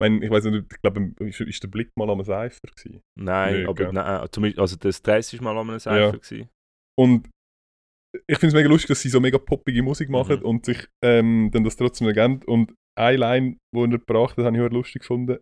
[0.04, 3.02] ich, ich weiß nicht, ich glaube, ist, der Blick mal am Cypher gewesen?
[3.18, 6.50] Nein, Nee, aber nein, zum Beispiel, also das 30 Mal an einem Cypher gewesen.
[7.00, 7.30] Und
[8.28, 10.46] ich finde es mega lustig, dass sie so mega poppige Musik machen Mhm.
[10.46, 12.46] und sich ähm, dann das trotzdem ergänzt.
[12.48, 15.38] Und eine Line, die er gebracht hat, habe ich auch lustig gefunden.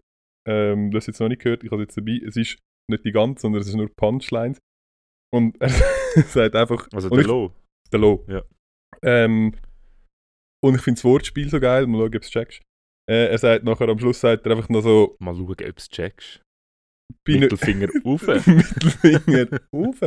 [0.47, 2.19] Ähm, du hast jetzt noch nicht gehört, ich habe es jetzt dabei.
[2.25, 2.57] Es ist
[2.89, 4.59] nicht die ganze, sondern es ist nur Punchlines.
[5.33, 6.87] Und er sagt einfach.
[6.93, 7.53] Also der Low.
[7.91, 8.25] der Low.
[8.27, 8.43] Ja.
[9.03, 9.55] Ähm,
[10.63, 11.87] und ich finde das Wortspiel so geil.
[11.87, 12.61] Mal schauen, ob du es checkst.
[13.09, 15.65] Äh, er sagt nachher am Schluss sagt er einfach noch so: Mal schauen, ob du
[15.75, 16.41] es checkst.
[17.23, 18.27] bin, Mittelfinger rauf.
[18.47, 20.01] Mittelfinger rauf.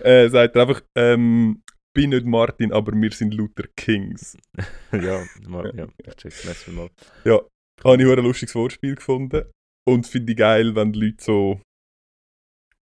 [0.00, 1.62] Äh, sagt er einfach, ähm,
[1.96, 4.36] bin nicht Martin, aber wir sind Luther Kings.
[4.92, 6.90] ja, mal, ja, ich check's nächstes Mal.
[7.24, 9.44] Habe ich ein lustiges Wortspiel gefunden.
[9.88, 11.60] Und finde ich geil, wenn die Leute so,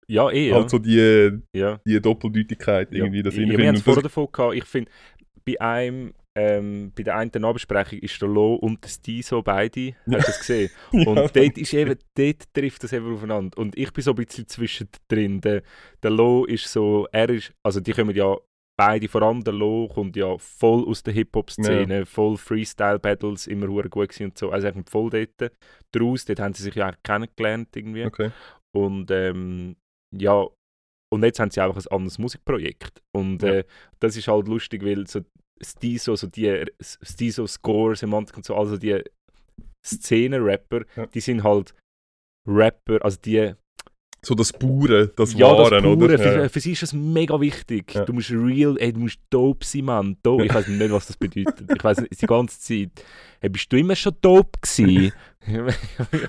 [0.08, 0.54] Ja, eh, ja.
[0.56, 1.80] halt so die, ja.
[1.84, 3.22] die Doppeldeutigkeit irgendwie ja.
[3.22, 4.54] das ja, wir haben es vorher davon gehabt.
[4.54, 4.90] Ich finde,
[5.44, 10.06] bei einem, ähm, bei der einen Nahbesprechung ist der Lo und der Stiso beide, hast
[10.06, 10.70] du das gesehen?
[10.92, 11.28] Und Ja.
[11.28, 13.58] dort, ist eben, dort trifft das eben aufeinander.
[13.58, 15.40] Und ich bin so ein bisschen zwischendrin.
[15.40, 15.62] Der,
[16.02, 18.36] der Lo ist so, er ist, also die kommen ja
[18.86, 23.88] beide, vor allem der Lo kommt ja voll aus der Hip-Hop-Szene, voll Freestyle-Battles, immer hure
[23.88, 24.50] gut gewesen und so.
[24.50, 25.52] Also er kommt voll dort
[25.92, 28.04] draus, dort haben sie sich ja auch kennengelernt irgendwie.
[28.06, 28.30] Okay.
[28.74, 29.76] Und ähm,
[30.16, 30.46] ja,
[31.12, 33.02] und jetzt haben sie einfach ein anderes Musikprojekt.
[33.14, 33.56] Und Ja.
[33.56, 33.64] äh,
[34.00, 35.20] das ist halt lustig, weil so
[35.62, 39.00] Stiso, so die Stiso Score, Semantik und so, also die
[39.84, 41.06] Szenen-Rapper, Ja.
[41.06, 41.74] die sind halt
[42.48, 43.54] Rapper, also die
[44.24, 46.18] So das Pure, das ja, das Wahre, Pure, oder?
[46.18, 47.92] Für, für sie ist das mega wichtig.
[47.92, 48.04] Ja.
[48.04, 50.16] Du musst real, ey, du musst dope sein, Mann.
[50.22, 50.46] Dope.
[50.46, 51.68] Ich weiß nicht, was das bedeutet.
[51.74, 53.04] Ich weiß nicht, die ganze Zeit.
[53.40, 55.12] Hey, bist du immer schon dope gewesen?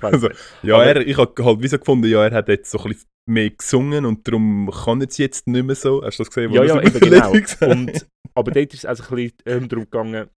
[0.01, 0.29] Also.
[0.63, 2.89] Ja, Aber- er, ich habe halt wie so gefunden, ja, er hat jetzt so ein
[2.89, 6.03] bisschen mehr gesungen und darum kann es jetzt nicht mehr so.
[6.03, 6.51] Hast du das gesehen?
[6.51, 7.31] Ja, er ja, eben genau.
[7.71, 10.29] Und, aber dort ist es also ein bisschen ähm, darum gegangen,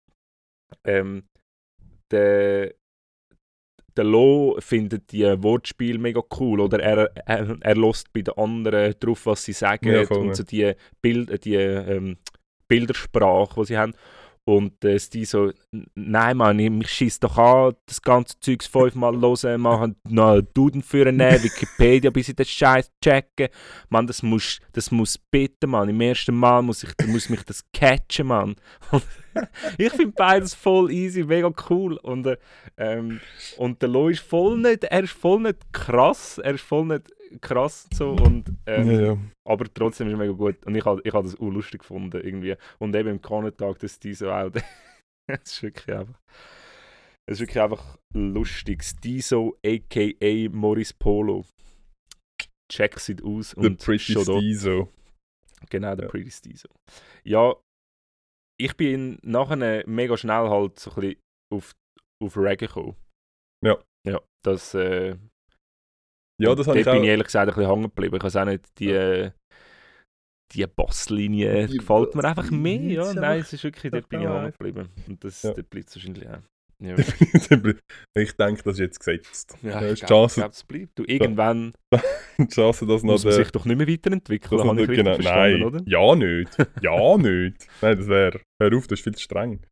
[0.85, 1.23] ähm,
[2.11, 2.75] der,
[3.97, 8.93] der Lo findet die Wortspiele mega cool oder er, er, er lässt bei den anderen
[8.99, 12.17] drauf, was sie sagen Ja, und so die, Bild, die ähm,
[12.67, 13.93] Bildersprache, die sie haben.
[14.47, 18.65] Und äh, die so, "N- nein Mann, ich- mich schießt doch an, das ganze Zeugs
[18.65, 23.49] fünfmal hören, machen noch einen Duden für nehmen, Wikipedia, bis ich den Scheiß checke.
[23.89, 25.89] Mann, das muss, das muss bitte, Mann.
[25.89, 28.55] Im ersten Mal muss, ich, muss mich das catchen, Mann.
[28.91, 29.03] Und
[29.77, 31.97] ich finde beides voll easy, mega cool.
[31.97, 32.37] Und, äh,
[32.77, 33.19] ähm,
[33.57, 37.03] und der Lo ist voll nicht, er ist voll nicht krass, er ist voll nicht
[37.41, 39.17] krass so und ähm, ja, ja.
[39.47, 42.21] aber trotzdem ist er mega gut und ich habe ich hab das auch lustig gefunden
[42.21, 44.51] irgendwie und eben im Kanentag dass die so auch
[45.27, 46.19] es ist wirklich einfach
[47.29, 51.45] es ist wirklich einfach lustig Stiso aka Morris Polo
[52.69, 54.13] check sieht aus The und Pretty.
[54.21, 54.89] Stizo.
[55.69, 56.11] Genau, der Ja.
[56.11, 56.69] Pretty Stiso.
[57.23, 57.55] Ja,
[58.59, 61.21] ich bin nachher mega schnell halt so ein bisschen
[61.53, 61.75] auf,
[62.23, 62.95] auf Reggae gekommen.
[63.63, 63.77] Ja.
[64.05, 65.17] Ja, das, äh,
[66.39, 66.93] Ja, das habe ich auch.
[66.93, 68.15] bin ich ehrlich gesagt ein bisschen hängen geblieben.
[68.17, 69.31] Ich weiß auch nicht, die, äh,
[70.53, 72.79] die Basslinie Die gefällt mir einfach mehr.
[72.81, 74.89] Ja, nein, es ist wirklich, dort bin ich hängen geblieben.
[75.07, 75.53] Und das, Ja.
[75.53, 76.39] bleibt es wahrscheinlich auch.
[76.79, 76.95] Ja,
[78.15, 79.57] ich denke, das ist jetzt gesetzt.
[79.63, 80.91] ja Ja, ich glaube, glaub, es bleibt.
[80.99, 81.73] Du, irgendwann
[82.37, 85.81] die Chance, dass muss man sich doch nicht mehr weiterentwickeln, habe ich genau, nein, oder?
[85.87, 86.55] ja nicht.
[86.81, 87.67] Ja nicht.
[87.81, 88.41] Nein, das wäre.
[88.61, 89.65] Hör auf, das ist viel zu streng.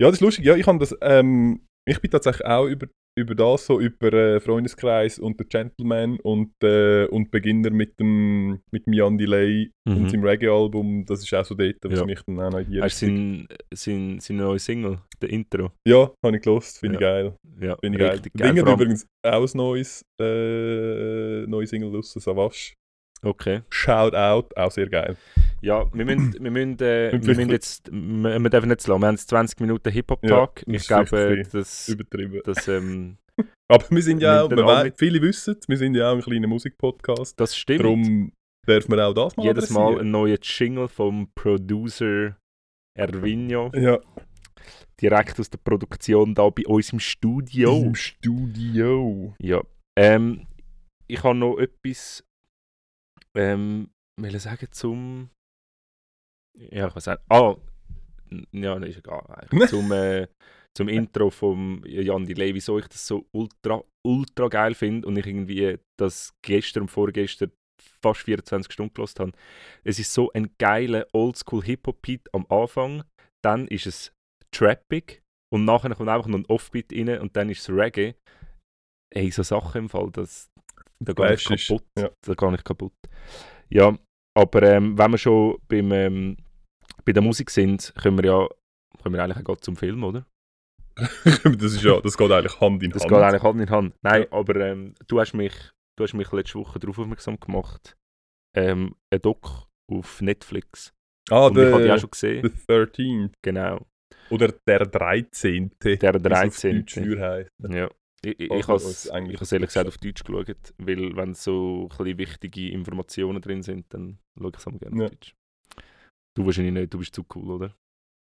[0.00, 0.46] Ja, das ist lustig.
[0.46, 0.96] Ja, ich habe das.
[1.02, 2.86] Ähm, ich bin tatsächlich auch über,
[3.20, 8.60] über das, so über äh, Freundeskreis und der Gentleman und, äh, und Beginner mit dem,
[8.70, 10.08] mit dem Jan Delay und Mhm.
[10.08, 11.04] seinem Reggae-Album.
[11.06, 12.04] Das ist auch so dort, was Ja.
[12.06, 15.70] mich dann auch noch die Hast du Richtung- sein, sein, seine neue Single, der Intro?
[15.86, 16.78] Ja, habe ich gelost.
[16.78, 17.08] Finde ich Ja.
[17.10, 17.34] geil.
[17.60, 18.20] Ja, Finde ich geil.
[18.36, 18.48] geil.
[18.48, 22.74] Dinge Vor allem- übrigens auch ein neues, äh, neue Single aus Savage.
[23.22, 23.62] Okay.
[23.70, 25.16] Shout out, auch sehr geil.
[25.60, 29.00] Ja, wir müssen, wir müssen, äh, wir müssen jetzt, wir, wir dürfen nicht zu lang.
[29.00, 30.64] Wir haben jetzt 20 Minuten Hip-Hop-Tag.
[30.66, 32.40] Ja, ich ist glaube, das, Übertrieben.
[32.44, 33.18] das, ähm,
[33.68, 36.48] Aber wir sind ja auch, wir viele wissen es, wir sind ja auch ein kleiner
[36.48, 37.38] Musikpodcast.
[37.38, 37.84] das stimmt.
[37.84, 38.32] Darum
[38.66, 42.36] dürfen wir auch das mal Jedes Mal ein neuer Jingle vom Producer
[42.98, 43.70] Ervinho.
[43.74, 43.98] Ja,
[45.00, 47.82] Direkt aus der Produktion da bei uns im Studio.
[47.82, 49.34] im Studio.
[49.40, 49.62] Ja.
[49.96, 50.46] Ähm,
[51.06, 52.22] ich habe noch etwas
[53.36, 53.90] ähm,
[54.20, 55.30] will ich sagen zum.
[56.58, 57.20] Ja, ich weiß nicht.
[57.28, 57.56] Ah,
[58.52, 59.24] ja, ist egal.
[59.28, 59.70] eigentlich.
[59.70, 60.28] zum, äh,
[60.76, 65.26] zum Intro von Jan Delay, wieso ich das so ultra, ultra geil finde und ich
[65.26, 67.52] irgendwie das gestern und vorgestern
[68.02, 69.32] fast 24 Stunden gelost habe.
[69.84, 73.04] Es ist so ein geiler Oldschool Hip-Hop-Beat am Anfang,
[73.42, 74.12] dann ist es
[74.52, 78.14] trappig und nachher kommt einfach noch ein Offbeat rein und dann ist es Reggae.
[79.12, 80.50] Ey, so Sachen im Fall, das,
[81.00, 81.84] da gehe ich ist- kaputt.
[81.98, 82.10] ja.
[82.26, 82.92] Da gehe ich kaputt.
[83.68, 83.96] Ja,
[84.36, 86.36] aber ähm, wenn wir schon beim, ähm,
[87.04, 88.48] bei der Musik sind, können wir ja
[89.02, 90.26] können wir eigentlich auch zum Film, oder?
[90.96, 93.10] das, ist ja, das geht eigentlich Hand in Das Hand.
[93.12, 93.94] geht eigentlich Hand in Hand.
[94.02, 94.32] Nein, Ja.
[94.32, 95.54] aber ähm, du, hast mich,
[95.96, 97.96] du hast mich letzte Woche darauf aufmerksam gemacht.
[98.54, 100.92] Ähm, ein Doc auf Netflix.
[101.30, 102.42] ah, Und ich der auch schon gesehen.
[102.46, 103.32] the 13.
[103.42, 103.86] Genau.
[104.28, 105.70] Oder der 13.
[105.82, 106.76] Der wie es auf 13..
[106.80, 107.50] Deutsch für heisst.
[107.70, 107.88] Ja.
[108.22, 109.06] Ich, ich, ich habe es
[109.52, 114.50] ehrlich gesagt auf Deutsch geschaut, weil wenn so ein wichtige Informationen drin sind, dann schaue
[114.50, 115.04] ich es gerne Ja.
[115.04, 115.34] auf Deutsch.
[116.36, 117.74] Du wahrscheinlich nicht, du bist zu cool, oder?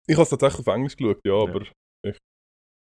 [0.07, 1.43] Ich habe es tatsächlich auf Englisch geschaut, ja, Ja.
[1.51, 2.19] aber ich,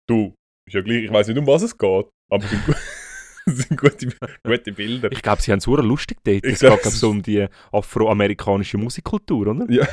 [0.09, 0.33] du,
[0.67, 2.73] ist ja gleich, ich weiß nicht, um was es geht, aber es sind, gu-
[3.45, 4.09] es sind gute,
[4.43, 5.11] gute Bilder.
[5.11, 6.45] Ich glaube, sie haben es sehr lustig dort.
[6.45, 9.65] Ich Es geht so um die afroamerikanische Musikkultur, oder?
[9.71, 9.87] Ja.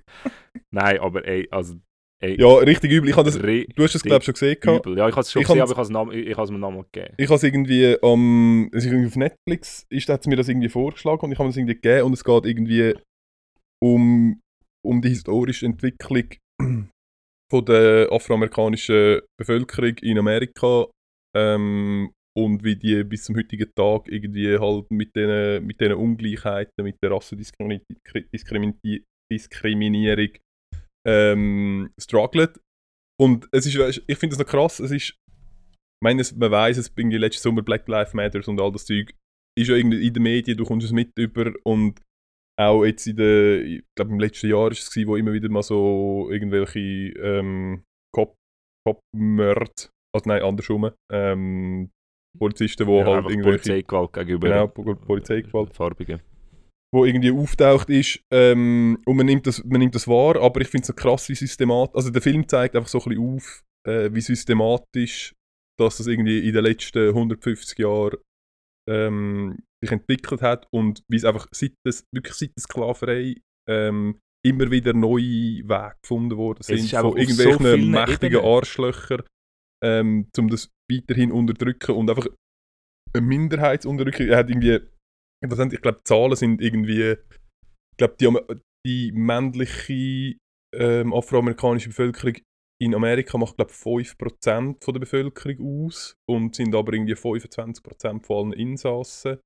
[0.70, 1.76] Nein, aber ey, also.
[2.22, 3.10] Ey, Ja, richtig übel.
[3.10, 4.56] Ich das, du hast es, glaube ich, schon gesehen.
[4.62, 4.96] übel.
[4.96, 5.72] Ja, ich habe es schon Ich gesehen, aber
[6.14, 7.14] ich habe es mir nochmal gegeben.
[7.18, 7.84] Ich habe es irgendwie
[8.72, 11.74] ist irgendwie auf Netflix ist, hat mir das irgendwie vorgeschlagen und ich habe es irgendwie
[11.74, 12.94] gegeben und es geht irgendwie
[13.82, 14.40] um,
[14.84, 16.24] um die historische Entwicklung
[17.50, 20.86] von der afroamerikanischen Bevölkerung in Amerika
[21.36, 26.82] ähm, und wie die bis zum heutigen Tag irgendwie halt mit den mit den Ungleichheiten,
[26.82, 27.84] mit der Rassendiskriminierung
[29.30, 30.30] Diskriminierung
[31.06, 32.60] ähm, struggelt.
[33.20, 35.14] Und es ist, ich finde es noch krass, es ist
[35.98, 38.84] ich meine, es- man weiß es irgendwie letzten Sommer Black Lives Matter und all das
[38.84, 39.14] Zeug
[39.58, 42.02] ist ja irgendwie in den Medien, du kommst es mit über und
[42.60, 45.48] auch jetzt in der, ich glaube im letzten Jahr ist es gewesen, wo immer wieder
[45.48, 48.34] mal so irgendwelche ähm, Cop,
[48.86, 51.90] Cop-Mörd, also nein, andersrum, ähm,
[52.38, 56.20] Polizisten, die ja, halt irgendwelche, Polizeigewalt gegenüber genau, Po- Polizeigewalt, Farbigen.
[56.96, 60.68] Wo irgendwie auftaucht ist ähm, und man nimmt, das, man nimmt das wahr, aber ich
[60.68, 63.64] finde es so krass, wie systematisch, also der Film zeigt einfach so ein bisschen auf,
[63.86, 65.34] äh, wie systematisch
[65.78, 68.16] dass das irgendwie in den letzten 150 Jahren
[68.88, 73.36] ähm, sich entwickelt hat und wie es einfach seit des, wirklich seit der Sklaverei
[73.68, 78.54] ähm, immer wieder neue Wege gefunden worden sind von so irgendwelchen vielen mächtigen Ebenen.
[78.54, 79.22] Arschlöchern,
[79.84, 82.28] ähm, um das weiterhin unterdrücken und einfach
[83.12, 84.28] eine Minderheitsunterdrückung.
[84.28, 84.80] Er hat irgendwie,
[85.44, 88.30] sind- ich glaube, die Zahlen sind irgendwie, ich glaube, die,
[88.86, 90.36] die männliche
[90.74, 92.34] ähm, afroamerikanische Bevölkerung
[92.82, 98.26] in Amerika macht, glaube ich, 5% von der Bevölkerung aus und sind aber irgendwie 25%
[98.26, 99.38] von allen Insassen.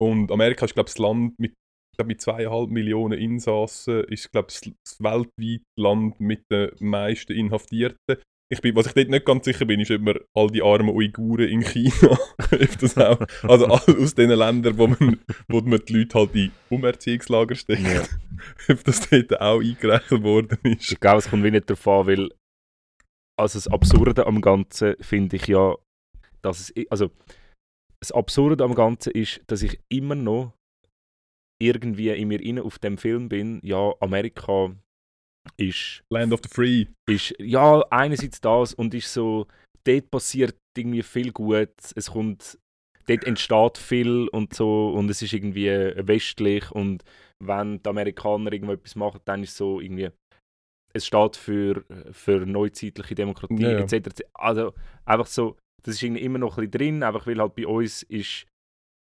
[0.00, 4.30] Und Amerika ist, glaube ich, das Land mit, ich glaub, mit zweieinhalb Millionen Insassen, ist,
[4.32, 8.18] glaube ich, das weltweit Land mit den meisten Inhaftierten.
[8.50, 10.88] Ich bin, was ich dort nicht ganz sicher bin, ist, ob man all die armen
[10.88, 12.18] Uiguren in China,
[12.80, 16.50] das auch, also all aus den Ländern, wo man, wo man die Leute halt in
[16.70, 18.04] Umerziehungslager steckt, Ja.
[18.74, 20.92] ob das dort auch eingerechnet worden ist.
[20.92, 22.30] Ich glaube, es kommt wie nicht darauf an, weil
[23.38, 25.74] also das Absurde am Ganzen finde ich ja,
[26.42, 27.10] dass es, also
[28.00, 30.54] das Absurde am Ganzen ist, dass ich immer noch
[31.60, 34.74] irgendwie in mir inne auf dem Film bin, ja, Amerika
[35.56, 36.86] ist, Land of the Free.
[37.08, 39.46] ist ja, einerseits das und ist so,
[39.84, 42.58] dort passiert irgendwie viel Gutes, es kommt,
[43.06, 47.02] dort entsteht viel und so und es ist irgendwie westlich und
[47.42, 50.10] wenn die Amerikaner irgendetwas machen, dann ist es so irgendwie,
[50.92, 54.22] es steht für, für neuzeitliche Demokratie Ja, etc.
[54.34, 54.74] Also
[55.04, 58.02] einfach so, das ist irgendwie immer noch ein bisschen drin, einfach weil halt bei uns
[58.04, 58.46] ist,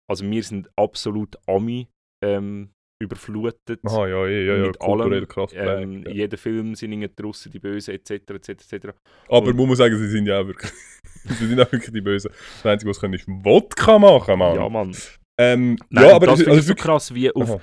[0.09, 1.87] also wir sind absolut Ami
[2.23, 5.27] ähm, überflutet Aha, ja, ja, ja, ja mit allem.
[5.53, 6.11] ähm, ja.
[6.11, 8.11] Jeder Film sind irgendwie die Russen, die Bösen etc.
[8.11, 8.49] etc.
[8.49, 8.87] etc.
[9.29, 10.71] Aber und- man muss sagen, sie sind ja auch wirklich,
[11.25, 12.31] sie sind auch wirklich die Bösen.
[12.31, 14.55] Das Einzige, was sie können, ist Wodka machen, Mann.
[14.55, 14.95] Ja, Mann.
[15.39, 16.83] ähm, Nein, ja, aber das ist also so wirklich...
[16.83, 17.61] krass, wie auf Aha.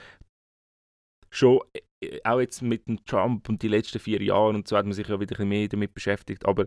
[1.31, 4.85] schon, äh, auch jetzt mit dem Trump und die letzten vier Jahre und so hat
[4.85, 6.67] man sich ja wieder ein bisschen mehr damit beschäftigt, aber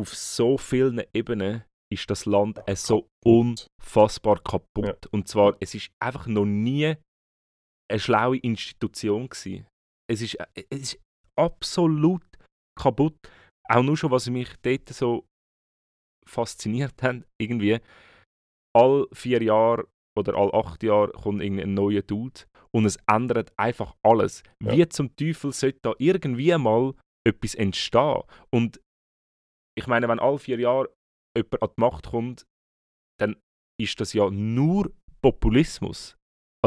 [0.00, 5.06] auf so vielen Ebenen ist das Land äh, so unfassbar kaputt.
[5.10, 6.94] Und zwar, es ist einfach noch nie
[7.90, 9.66] eine schlaue Institution gewesen.
[10.10, 11.00] Es ist, äh, es ist
[11.38, 12.24] absolut
[12.78, 13.16] kaputt.
[13.68, 15.26] Auch nur schon, was mich dort so
[16.26, 17.80] fasziniert hat, irgendwie,
[18.76, 22.42] all vier Jahre oder all acht Jahre kommt irgendein neuer Dude
[22.74, 24.42] und es ändert einfach alles.
[24.62, 24.72] Ja.
[24.72, 26.94] Wie zum Teufel sollte da irgendwie mal
[27.26, 28.22] etwas entstehen?
[28.50, 28.80] Und
[29.78, 30.92] ich meine, wenn alle vier Jahre
[31.36, 32.46] jemand an die Macht kommt,
[33.20, 33.36] dann
[33.80, 36.16] ist das ja nur Populismus.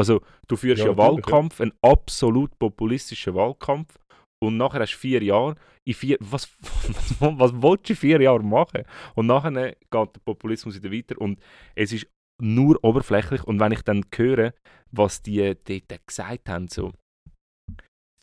[0.00, 1.32] Also du führst Ja, ja, natürlich, ja.
[1.32, 3.98] Wahlkampf, einen absolut populistischen Wahlkampf
[4.42, 5.56] und nachher hast du vier Jahre.
[5.86, 6.48] In vier, was,
[7.20, 8.84] was, was willst du in vier Jahren machen?
[9.14, 11.38] Und nachher geht der Populismus wieder weiter und
[11.74, 12.06] es ist
[12.40, 13.44] nur oberflächlich.
[13.44, 14.54] Und wenn ich dann höre,
[14.90, 16.92] was die dort gesagt haben, so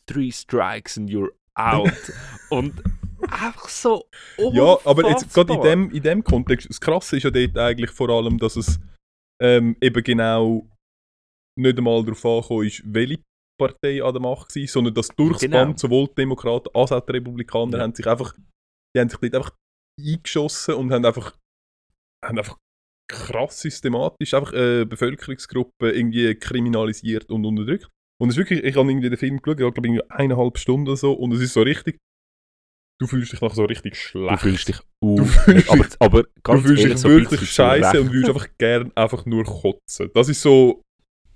[0.06, 1.92] Three strikes and you're out.
[2.50, 2.82] und
[3.30, 4.04] einfach so
[4.38, 5.70] Ja, aber jetzt gerade in unfassbar.
[5.70, 8.80] dem, in dem Kontext, das Krasse ist ja dort eigentlich vor allem, dass es
[9.40, 10.66] ähm, eben genau
[11.58, 13.18] nicht einmal darauf angekommen ist, welche
[13.60, 15.56] Partei an der Macht war, sondern dass durchs Genau.
[15.58, 17.82] Band sowohl die Demokraten als auch die Republikaner Ja.
[17.84, 18.34] haben sich einfach,
[18.94, 19.52] die haben sich dort einfach
[20.00, 21.36] eingeschossen und haben einfach,
[22.24, 22.56] haben einfach
[23.10, 27.88] krass systematisch einfach eine Bevölkerungsgruppe irgendwie kriminalisiert und unterdrückt.
[28.20, 30.88] Und es ist wirklich, ich habe irgendwie den Film geschaut, ich glaube irgendwie eineinhalb Stunden
[30.88, 31.98] oder so, und es ist so richtig,
[33.00, 34.32] du fühlst dich nach so richtig schlecht.
[34.32, 38.12] Du fühlst dich Du uh, fühlst aber, aber Du fühlst ehrlich, dich wirklich scheiße und
[38.12, 40.10] würdest einfach gern einfach nur kotzen.
[40.14, 40.82] Das ist so,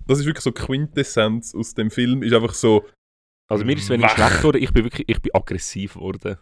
[0.07, 2.87] das ist wirklich so Quintessenz aus dem Film, ist einfach so,
[3.51, 6.39] Also mir ist es wenig schlecht geworden, ich bin wirklich ich bin aggressiv geworden.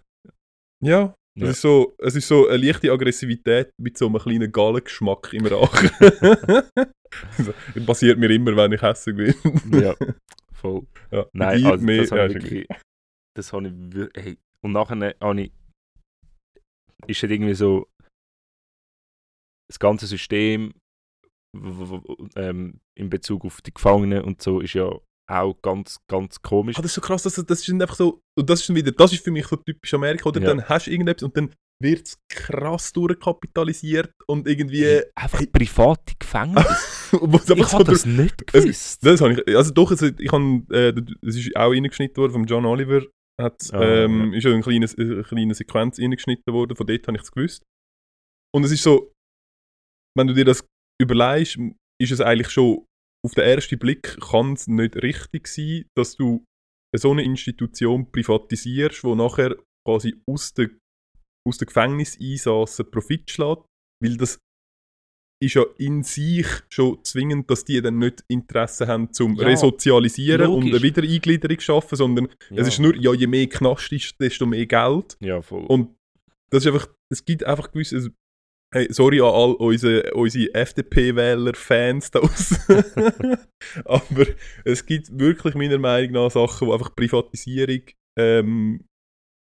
[0.83, 1.51] ja, es Ja.
[1.51, 5.91] ist so, es ist so eine leichte Aggressivität mit so einem kleinen Gallengeschmack im Rachen.
[7.75, 9.81] das passiert mir immer, wenn ich hässlich bin.
[9.83, 9.95] Ja,
[10.53, 10.87] voll.
[11.11, 11.27] ja.
[11.33, 12.69] Nein, also mehr- das habe ich wirklich,
[13.37, 14.25] das habe ich wirklich.
[14.25, 14.39] Hey.
[14.63, 15.53] Und nachher habe ich.
[17.07, 17.89] Ist halt irgendwie so.
[19.69, 20.75] Das ganze System
[22.37, 24.91] ähm, in Bezug auf die Gefangenen und so ist ja
[25.29, 26.77] auch ganz, ganz komisch.
[26.77, 28.91] Ah, das ist so krass, dass das, das ist einfach so, und das ist wieder,
[28.93, 30.41] das ist für mich so typisch Amerika, oder?
[30.41, 30.49] Ja.
[30.49, 36.69] Dann hast du irgendetwas und dann wird es krass durchkapitalisiert und irgendwie, Einfach private Gefängnisse.
[37.13, 39.07] es ich habe das nicht Es- gewusst.
[39.07, 40.93] Das habe ich, also doch, also ich habe, äh,
[41.27, 43.03] es ist auch reingeschnitten worden vom John Oliver,
[43.41, 47.17] hat, Ah, ähm, ist ja eine kleine, eine kleine Sequenz reingeschnitten worden, von dort habe
[47.17, 47.63] ich es gewusst.
[48.55, 49.13] Und es ist so,
[50.17, 50.65] wenn du dir das
[51.01, 51.59] überlegst,
[52.01, 52.85] ist es eigentlich schon,
[53.25, 56.45] auf den ersten Blick kann es nicht richtig sein, dass du
[56.97, 60.79] so eine Institution privatisierst, wo nachher quasi aus den,
[61.47, 63.67] aus den Gefängniseinsassen Profit schlägt,
[64.03, 64.39] weil das
[65.43, 70.49] ist ja in sich schon zwingend, dass die dann nicht Interesse haben zum Ja, Resozialisieren
[70.49, 70.75] und logisch.
[70.75, 72.59] eine Wiedereingliederung zu schaffen, sondern ja.
[72.59, 75.17] es ist nur, ja, je mehr Knast ist, desto mehr Geld.
[75.21, 75.65] ja, voll.
[75.65, 75.97] Und
[76.51, 78.13] das ist einfach, es gibt einfach gewisse,
[78.75, 82.57] hey, sorry an all unsere, unsere FDP-Wähler-Fans da draussen.
[83.85, 84.27] aber
[84.65, 87.83] es gibt wirklich meiner Meinung nach Sachen, wo einfach Privatisierung
[88.19, 88.85] ähm,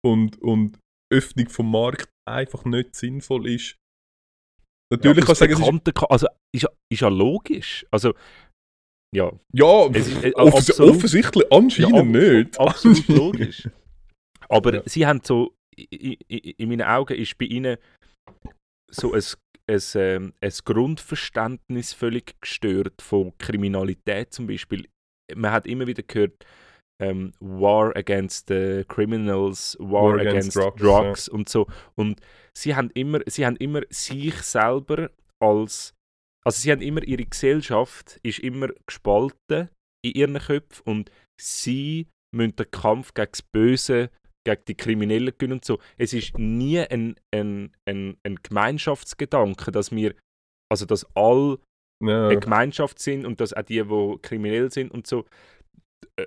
[0.05, 0.77] und, und
[1.13, 3.75] Öffnung vom Markt einfach nicht sinnvoll ist.
[4.91, 7.85] Natürlich ja, kannst du sagen, es ist, also ist ja, ist ja logisch.
[7.91, 8.13] Also,
[9.15, 12.59] ja, ja, es ist, äh, offens absolut- offensichtlich anscheinend Ja, ab- nicht.
[12.59, 13.69] absolut logisch.
[14.49, 14.83] Aber Ja.
[14.85, 17.77] sie haben so, i- i- in meinen Augen ist bei ihnen
[18.93, 19.23] so ein,
[19.67, 24.87] ein, ähm, ein Grundverständnis völlig gestört von Kriminalität zum Beispiel.
[25.35, 26.45] Man hat immer wieder gehört,
[27.01, 31.67] ähm, War against the Criminals, War, War against against, drugs, Drugs, und so.
[31.95, 32.19] Und
[32.57, 35.09] sie haben immer, sie haben immer sich selber
[35.41, 35.93] als,
[36.45, 39.69] also sie haben immer, ihre Gesellschaft ist immer gespalten
[40.05, 44.09] in ihren Köpfen und sie müssen den Kampf gegen das Böse,
[44.45, 45.79] gegen die Kriminellen gewinnen und so.
[45.97, 50.15] Es ist nie ein, ein, ein, ein Gemeinschaftsgedanke, dass wir,
[50.71, 51.59] also dass alle
[52.03, 52.27] Ja.
[52.29, 55.25] eine Gemeinschaft sind und dass auch die, die kriminell sind und so.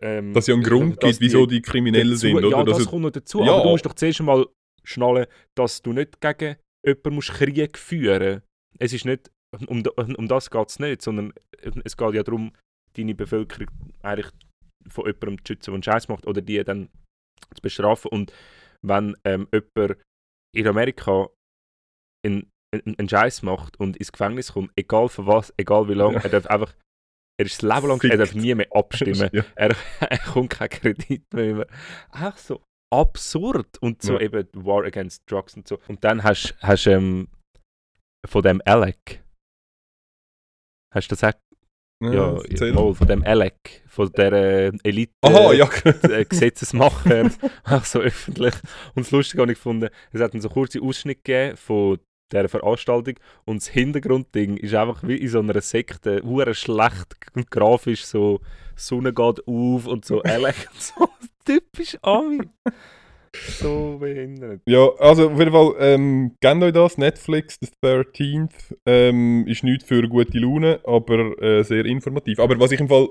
[0.00, 2.48] Ähm, Dass es ja einen Grund gibt, wieso die kriminell dazu, sind, oder?
[2.50, 3.44] Ja, das es- kommt noch dazu.
[3.44, 3.52] Ja.
[3.52, 4.46] Aber du musst doch zuerst mal
[4.85, 8.42] schnallen, dass du nicht gegen jemanden musst Krieg führen
[8.79, 9.31] Es ist nicht,
[9.68, 9.83] um,
[10.16, 11.33] um das geht es nicht, sondern
[11.85, 12.52] es geht ja darum,
[12.94, 13.68] deine Bevölkerung
[14.02, 14.33] eigentlich
[14.88, 16.88] von jemandem zu schützen, der einen Scheiß macht, oder die dann
[17.55, 18.11] zu bestrafen.
[18.11, 18.33] Und
[18.83, 19.99] wenn ähm, jemand
[20.55, 21.29] in Amerika
[22.25, 26.14] einen, einen, einen Scheiß macht und ins Gefängnis kommt, egal für was, egal wie lange,
[26.16, 26.20] Ja.
[26.22, 26.75] er darf einfach,
[27.38, 29.44] er ist das Leben lang, er darf nie mehr abstimmen Ja.
[29.55, 31.66] er, er kommt kein Kredit mehr.
[32.11, 33.79] Einfach so absurd.
[33.83, 34.20] Und so Ja.
[34.20, 35.79] eben War Against Drugs und so.
[35.88, 37.29] Und dann hast du ähm,
[38.27, 39.22] von dem Alec.
[40.94, 41.38] Hast du das auch?
[42.00, 42.38] Ja,
[42.74, 45.14] mal, von dem Alec, von der äh, Elite.
[45.22, 45.68] Aha, ja.
[46.02, 47.30] äh, Gesetzesmacher,
[47.64, 48.54] auch so öffentlich.
[48.94, 51.98] Und das Lustige habe ich gefunden, es hat dann so kurze Ausschnitt gegeben von
[52.30, 57.50] dieser Veranstaltung und das Hintergrundding ist einfach wie in so einer Sekte, hure schlecht und
[57.50, 58.40] grafisch, so
[58.74, 61.09] Sonne geht auf und so Alec und so,
[61.44, 62.40] typisch Ami.
[63.59, 64.62] So behindert.
[64.66, 69.83] Ja, also auf jeden Fall, ähm, gebt euch das, Netflix, The 13th, ähm, ist nicht
[69.83, 72.38] für gute Laune, aber äh, sehr informativ.
[72.38, 73.09] Aber was ich im Fall,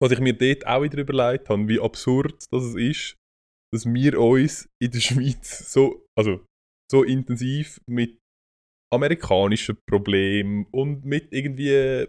[0.00, 3.16] was ich mir dort auch wieder überlegt habe, wie absurd das ist,
[3.72, 6.44] dass wir uns in der Schweiz so, also
[6.90, 8.18] so intensiv mit
[8.92, 12.06] amerikanischen Problemen und mit irgendwie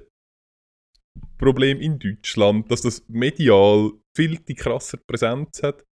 [1.40, 5.84] Problemen in Deutschland, dass das medial viel die krasser Präsenz hat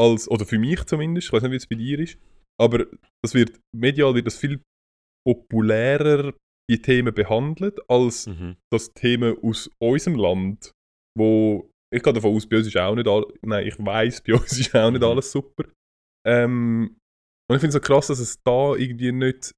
[0.00, 2.18] als, oder für mich zumindest, ich weiß nicht, wie es bei dir ist,
[2.60, 2.86] aber
[3.22, 4.60] das wird, medial wird das viel
[5.26, 6.34] populärer,
[6.70, 8.56] die Themen behandelt, als Mhm.
[8.72, 10.72] das Themen aus unserem Land,
[11.18, 14.34] wo, ich gehe davon aus, bei uns ist auch nicht alles, nein, ich weiß, bei
[14.34, 15.08] uns ist auch nicht Mhm.
[15.08, 15.64] alles super.
[16.26, 16.96] Ähm,
[17.50, 19.52] und ich finde es so krass, dass es da irgendwie nicht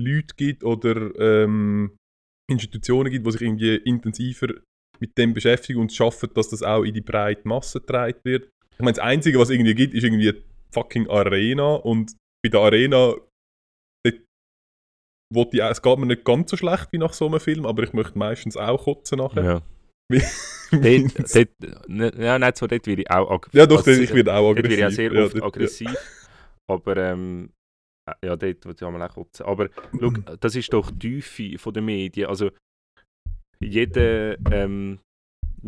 [0.00, 1.96] Leute gibt oder ähm,
[2.50, 4.54] Institutionen gibt, die sich irgendwie intensiver
[5.00, 8.50] mit dem beschäftigen und schaffen, dass das auch in die breite Masse getragen wird.
[8.76, 12.12] Ich meine, das Einzige, was es irgendwie gibt, ist irgendwie die fucking Arena und
[12.44, 13.14] bei der Arena
[14.06, 14.20] ich,
[15.34, 17.92] auch- es geht mir nicht ganz so schlecht wie nach so einem Film, aber ich
[17.92, 19.44] möchte meistens auch kotzen nachher.
[19.44, 19.62] Ja.
[20.72, 23.54] Dort, dort, ne, ja, nicht so, dort werde ich auch aggressiv.
[23.58, 24.78] ja, doch, dort- ich werde auch Dort aggressiv.
[24.78, 25.46] werde ich auch sehr Ja, oft dort- ja.
[25.46, 26.30] aggressiv.
[26.68, 27.50] Aber ähm,
[28.10, 29.46] äh, ja, dort würde ich einmal auch kotzen.
[29.46, 29.68] Aber
[29.98, 30.10] schau,
[30.40, 32.28] das ist doch die Tiefe von den Medien.
[32.28, 32.50] Also
[33.60, 34.98] jeder, ähm,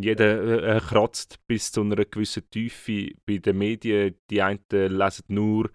[0.01, 4.14] jeder äh, kratzt bis zu einer gewissen Tiefe bei den Medien.
[4.30, 5.70] Die einen lesen nur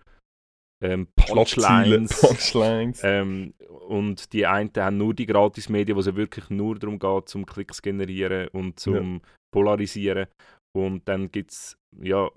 [0.81, 2.21] ähm, Punchlines.
[2.21, 3.01] Punchlines.
[3.03, 3.53] Ähm,
[3.87, 7.45] und die einen haben nur die Gratis-Medien, wo es ja wirklich nur darum geht, zum
[7.45, 9.21] Klicks generieren und zum
[9.53, 10.27] Polarisieren.
[10.75, 12.29] Und dann gibt es ja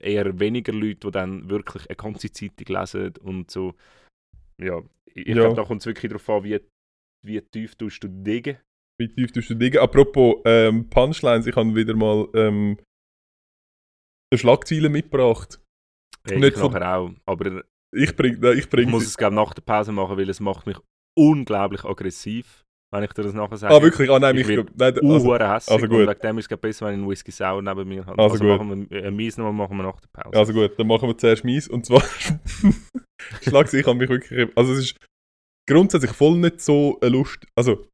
[0.00, 3.74] eher weniger Leute, die dann wirklich eine ganze Zeitung lesen und so.
[4.60, 5.34] Ja, ich, Ja.
[5.34, 6.60] glaube, da kommt es wirklich darauf an, wie,
[7.24, 8.58] wie tief tust du diggen.
[8.98, 9.80] Wie tief tust du Dinge?
[9.80, 12.78] Apropos ähm, Punchlines, ich habe wieder mal ähm,
[14.32, 15.60] eine Schlagzeile mitgebracht.
[16.26, 17.10] Hey, Nicht ich von- auch.
[17.26, 17.62] Aber
[17.94, 19.08] Ich bring, nein, ich ich bring muss sie.
[19.08, 20.76] es glaub, nach der Pause machen, weil es macht mich
[21.18, 23.74] unglaublich aggressiv, wenn ich dir das nachher sage.
[23.74, 24.10] Ah, wirklich?
[24.10, 25.72] Ah, nein, Ich ich, werd nein, also, hässig.
[25.72, 26.08] also Und gut.
[26.08, 28.20] wegen dem ist es besser, wenn ich einen Whisky Sauer neben mir habe.
[28.20, 28.58] Also Also, gut.
[28.66, 30.36] machen wir einen Mies nochmal machen wir nach der Pause.
[30.38, 31.68] also gut, dann machen wir zuerst mies.
[31.68, 32.02] Und zwar,
[33.42, 34.48] Schlagzeile, ich habe mich wirklich.
[34.56, 34.96] Also, es ist
[35.68, 37.46] grundsätzlich voll nicht so eine Lust.
[37.56, 37.86] Also,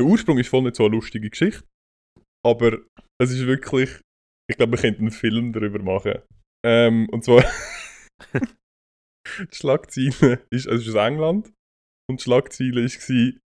[0.00, 1.64] der Ursprung ist voll nicht so eine lustige Geschichte.
[2.44, 2.78] Aber
[3.20, 4.00] es ist wirklich.
[4.50, 6.20] Ich glaube, wir könnten einen Film darüber machen.
[6.64, 7.44] Ähm, und zwar.
[9.38, 11.52] die Schlagzeile ist, also es ist aus England.
[12.10, 13.40] Und die Schlagzeile war.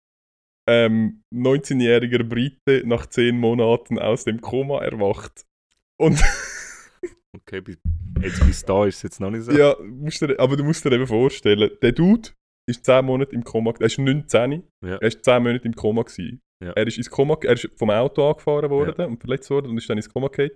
[0.66, 5.44] Ähm, 19-jähriger Brite nach 10 Monaten aus dem Koma erwacht.
[6.00, 6.22] Und
[7.34, 7.78] Okay, bis,
[8.20, 9.52] jetzt bis da ist es jetzt noch nicht so.
[9.52, 12.30] Ja, musst dir, aber du musst dir eben vorstellen, der Dude
[12.68, 14.96] ist 10 Monate im Koma, er ist 19, Ja.
[14.96, 16.40] er ist 10 Monate im Koma gewesen.
[16.64, 16.72] Ja.
[16.72, 19.88] Er ist ins Koma, er ist vom Auto angefahren worden und verletzt worden und ist
[19.90, 20.50] dann ins Koma gefallen.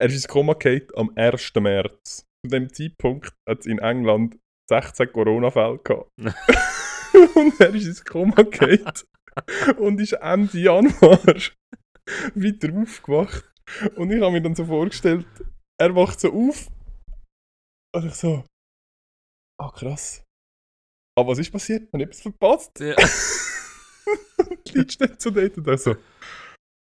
[0.00, 1.52] Er ist ins Koma gefallen am 1.
[1.60, 2.26] März.
[2.44, 4.38] Zu dem Zeitpunkt hat es in England
[4.68, 6.10] 16 Corona-Fälle gehabt.
[7.36, 8.84] und er ist ins Koma gefallen
[9.78, 11.18] und ist Ende Januar
[12.34, 13.50] wieder aufgewacht.
[13.96, 15.26] Und ich habe mir dann so vorgestellt,
[15.80, 16.68] er wacht so auf
[17.94, 18.44] und ich so,
[19.60, 20.22] ah krass.
[21.18, 21.88] Aber was ist passiert?
[21.92, 22.78] Habe ich etwas verpasst?
[22.80, 22.94] Ja.
[24.74, 25.96] Leute stehen so dort und so,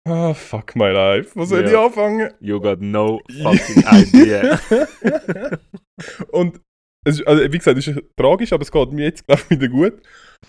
[0.08, 1.68] ah fuck my life, wo soll Ja.
[1.70, 2.32] ich anfangen?
[2.40, 4.60] You got no fucking idea.
[6.32, 6.60] und
[7.06, 9.50] es ist, also, wie gesagt, es ist tragisch, aber es geht mir jetzt glaube ich
[9.50, 10.02] wieder gut.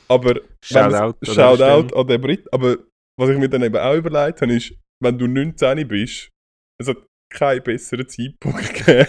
[0.10, 1.18] Aber Shoutout.
[1.26, 2.54] Shoutout an den Brit.
[2.54, 2.78] Aber
[3.18, 6.30] was ich mir dann eben auch überlegt habe, ist, wenn du 19 bist,
[6.80, 6.98] es hat
[7.34, 9.08] keinen besseren Zeitpunkt gegeben,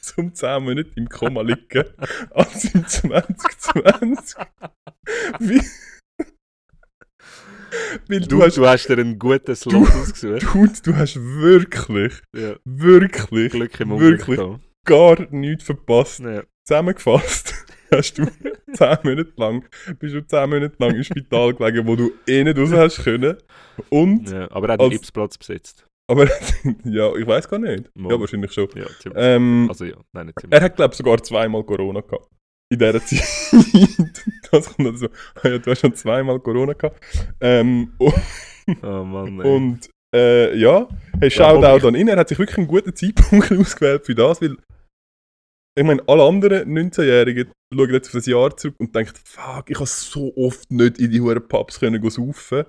[0.02, 1.84] zum 10 Monate im Koma liegen,
[2.30, 4.36] als im 2020.
[5.38, 5.60] Wie,
[8.08, 10.42] weil du, Du, hast, du hast dir einen guten Slot ausgesucht.
[10.54, 12.56] Dude, du hast wirklich, Ja.
[12.64, 14.26] wirklich, Glück im Unglück.
[14.28, 14.38] Wirklich?
[14.38, 14.60] da.
[14.84, 16.20] gar nichts verpasst.
[16.20, 16.42] Ja.
[16.66, 17.54] Zusammengefasst
[17.92, 18.26] hast du
[18.74, 19.64] 10 Monate lang,
[19.98, 23.36] bist du 10 Monate lang im Spital gelegen, wo du eh nicht raus hast können.
[23.88, 25.86] Und, Ja, aber er hat einen Als- Gipsplatz besetzt.
[26.10, 26.26] Aber,
[26.84, 27.90] ja, ich weiß gar nicht.
[27.96, 28.10] Mo.
[28.10, 28.68] Ja, wahrscheinlich schon.
[28.74, 28.86] Ja.
[29.14, 30.58] Ähm, also ja, nein, nicht ziemlich.
[30.58, 32.28] er hat, glaube ich, sogar zweimal Corona gehabt.
[32.72, 33.24] In dieser Zeit.
[34.52, 35.08] das kommt also,
[35.42, 37.00] ah ja, du hast schon zweimal Corona gehabt.
[37.40, 38.14] Ähm, und,
[38.82, 39.54] Oh Mann, ey.
[39.54, 40.88] und äh, ja,
[41.20, 42.08] hey, Shoutout aber ich- an ihn.
[42.08, 44.56] Er hat sich wirklich einen guten Zeitpunkt ausgewählt für das, weil
[45.78, 49.76] ich meine, alle anderen 19-Jährigen schauen jetzt auf das Jahr zurück und denken, fuck, ich
[49.76, 52.64] habe so oft nicht in die huren Pubs können saufen.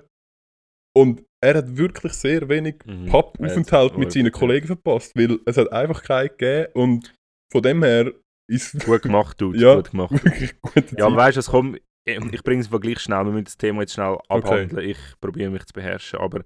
[0.95, 3.07] Und er hat wirklich sehr wenig Mhm.
[3.07, 4.31] Pub-Aufenthalt Er mit seinen.
[4.31, 7.13] Kollegen verpasst, weil es hat einfach keinen gegeben und
[7.51, 8.11] von dem her
[8.49, 9.57] ist Gut gemacht, Dude.
[9.59, 9.75] Ja.
[9.75, 10.13] Gut gemacht.
[10.97, 11.81] Ja, aber weißt du, es kommt.
[12.05, 13.25] Ich bringe es gleich schnell.
[13.25, 14.89] Wir müssen das Thema jetzt schnell abhandeln.
[14.89, 16.19] Ich probiere mich zu beherrschen.
[16.19, 16.43] Aber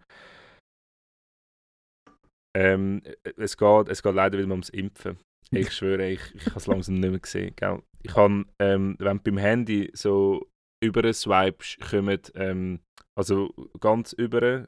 [2.56, 3.02] ähm,
[3.38, 5.18] es, geht, es geht leider wieder ums Impfen.
[5.52, 7.54] Ich schwöre, ich, ich habe es langsam nicht mehr gesehen.
[7.56, 7.82] Gell?
[8.04, 10.46] Ich habe, ähm, wenn du beim Handy so
[10.84, 12.80] über swipes, kommen, ähm,
[13.18, 13.50] also
[13.80, 14.68] ganz über,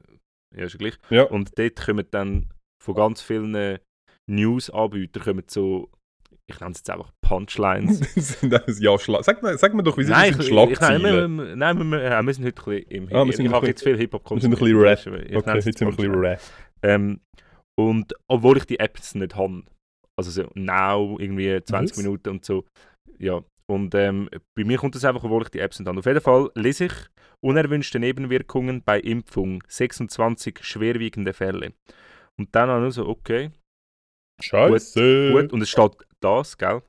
[0.56, 1.24] ja, ist ja gleich, Ja.
[1.24, 2.50] und dort kommen dann
[2.84, 3.80] von ganz vielen
[4.30, 5.90] News-Anbietern so,
[6.50, 8.00] ich nenne es jetzt einfach Punchlines.
[8.80, 11.38] Ja, Schla sag, sag mir doch, wie sind Nein, ich, sind ich, nein, wir, Schlagzeilen?
[11.38, 13.52] wir- nein, wir, wir, wir sind heute ein bisschen im Ah, wir Ich, sind ich
[13.52, 15.30] habe jetzt viel Hip-Hop wir sind ein bisschen konsumiert, Rap.
[15.30, 16.42] Ich Okay, jetzt sind wir ein bisschen rap.
[16.84, 17.20] ähm,
[17.78, 19.64] Und obwohl ich die App jetzt nicht habe,
[20.18, 22.04] also so now, irgendwie 20 Was?
[22.04, 22.66] Minuten und so,
[23.20, 23.42] ja.
[23.70, 26.00] Und ähm, bei mir kommt das einfach, obwohl ich die Apps nicht habe.
[26.00, 26.94] Auf jeden Fall lese ich
[27.42, 31.74] unerwünschte Nebenwirkungen bei Impfung, 26 schwerwiegende Fälle.
[32.38, 33.52] Und dann habe ich so, okay,
[34.42, 35.32] Scheiße.
[35.32, 36.82] Gut, und es steht das, gell?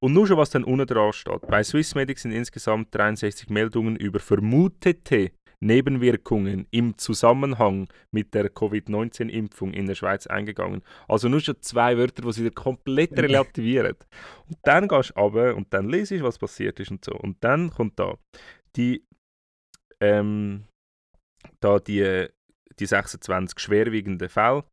[0.00, 1.46] Und nur schon, was dann unten dran steht.
[1.48, 9.86] Bei Swissmedic sind insgesamt 63 Meldungen über vermutete Nebenwirkungen im Zusammenhang mit der Covid-19-Impfung in
[9.86, 10.82] der Schweiz eingegangen.
[11.08, 13.96] Also nur schon zwei Wörter, die sie wieder komplett relativieren.
[14.48, 17.12] Und dann gehst du runter und dann lesest du, was passiert ist und so.
[17.12, 18.16] Und dann kommt da
[18.76, 19.06] die,
[20.00, 20.64] ähm,
[21.60, 22.26] da die,
[22.78, 24.64] die 26 schwerwiegenden Fälle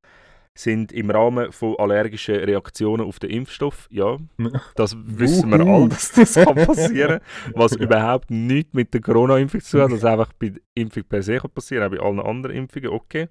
[0.56, 3.88] sind im Rahmen von allergischen Reaktionen auf den Impfstoff.
[3.90, 4.18] Ja,
[4.76, 7.20] das wissen wir alle, dass das kann passieren
[7.54, 11.24] was überhaupt nichts mit der Corona-Impfung zu tun hat, das einfach bei der Impfung per
[11.24, 13.28] se kann passieren, auch bei allen anderen Impfungen, okay.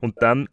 [0.00, 0.48] Und dann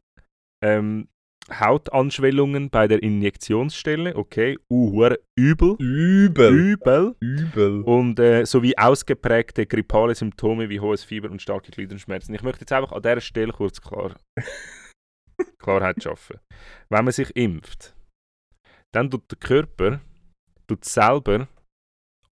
[0.63, 1.07] ähm,
[1.51, 6.53] Hautanschwellungen bei der Injektionsstelle, okay, uh, übel, Übel.
[6.53, 7.15] übel.
[7.19, 7.81] Übel.
[7.81, 12.33] Und äh, sowie ausgeprägte grippale Symptome wie hohes Fieber und starke Gliederschmerzen.
[12.33, 14.15] Ich möchte jetzt einfach an dieser Stelle kurz klar,
[15.63, 16.39] Klarheit schaffen.
[16.89, 17.95] Wenn man sich impft,
[18.91, 20.01] dann tut der Körper
[20.67, 21.47] tut selber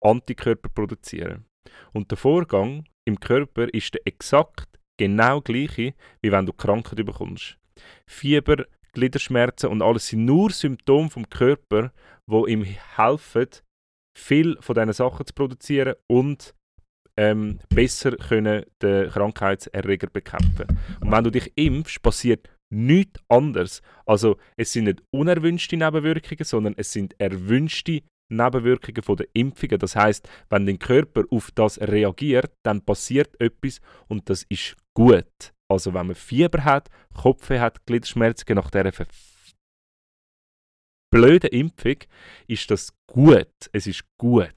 [0.00, 1.46] Antikörper produzieren.
[1.92, 7.58] Und der Vorgang im Körper ist der exakt genau gleiche, wie wenn du Krankheit bekommst.
[8.06, 11.92] Fieber, Gliederschmerzen und alles sind nur Symptome vom Körper,
[12.26, 13.48] wo ihm helfen,
[14.18, 16.54] viel von diesen Sachen zu produzieren und
[17.16, 20.66] ähm, besser können den Krankheitserreger bekämpfen.
[21.00, 23.82] Und wenn du dich impfst, passiert nichts anderes.
[24.06, 29.78] Also es sind nicht unerwünschte Nebenwirkungen, sondern es sind erwünschte Nebenwirkungen von der Impfungen.
[29.78, 35.52] Das heißt, wenn dein Körper auf das reagiert, dann passiert etwas und das ist gut.
[35.68, 39.06] Also wenn man Fieber hat, Kopfweh hat, Gliederschmerzen nach dieser
[41.12, 41.96] blöden Impfung,
[42.46, 43.48] ist das gut.
[43.72, 44.54] Es ist gut.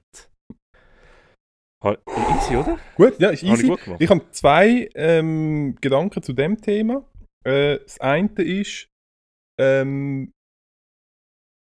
[1.84, 2.78] Easy, oder?
[2.96, 3.68] Gut, ja, ist Habe ich easy.
[3.68, 4.00] gut gemacht.
[4.00, 7.04] Ich habe zwei ähm, Gedanken zu dem Thema.
[7.46, 8.88] Äh, das eine ist,
[9.60, 10.32] ähm,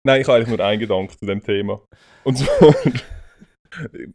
[0.06, 1.86] nein, ich habe eigentlich nur einen Gedanken zu dem Thema.
[2.24, 2.74] Und zwar,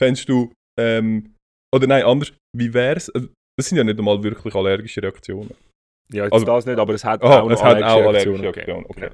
[0.00, 1.34] fändest du, ähm,
[1.74, 3.28] oder nein, anders, wie wär's, also,
[3.58, 5.54] das sind ja nicht einmal wirklich allergische Reaktionen.
[6.12, 8.40] Ja, jetzt Also- das nicht, aber es hat Ah, auch es hat auch allergische Reaktionen.
[8.54, 8.86] Reaktionen.
[8.86, 9.10] Okay.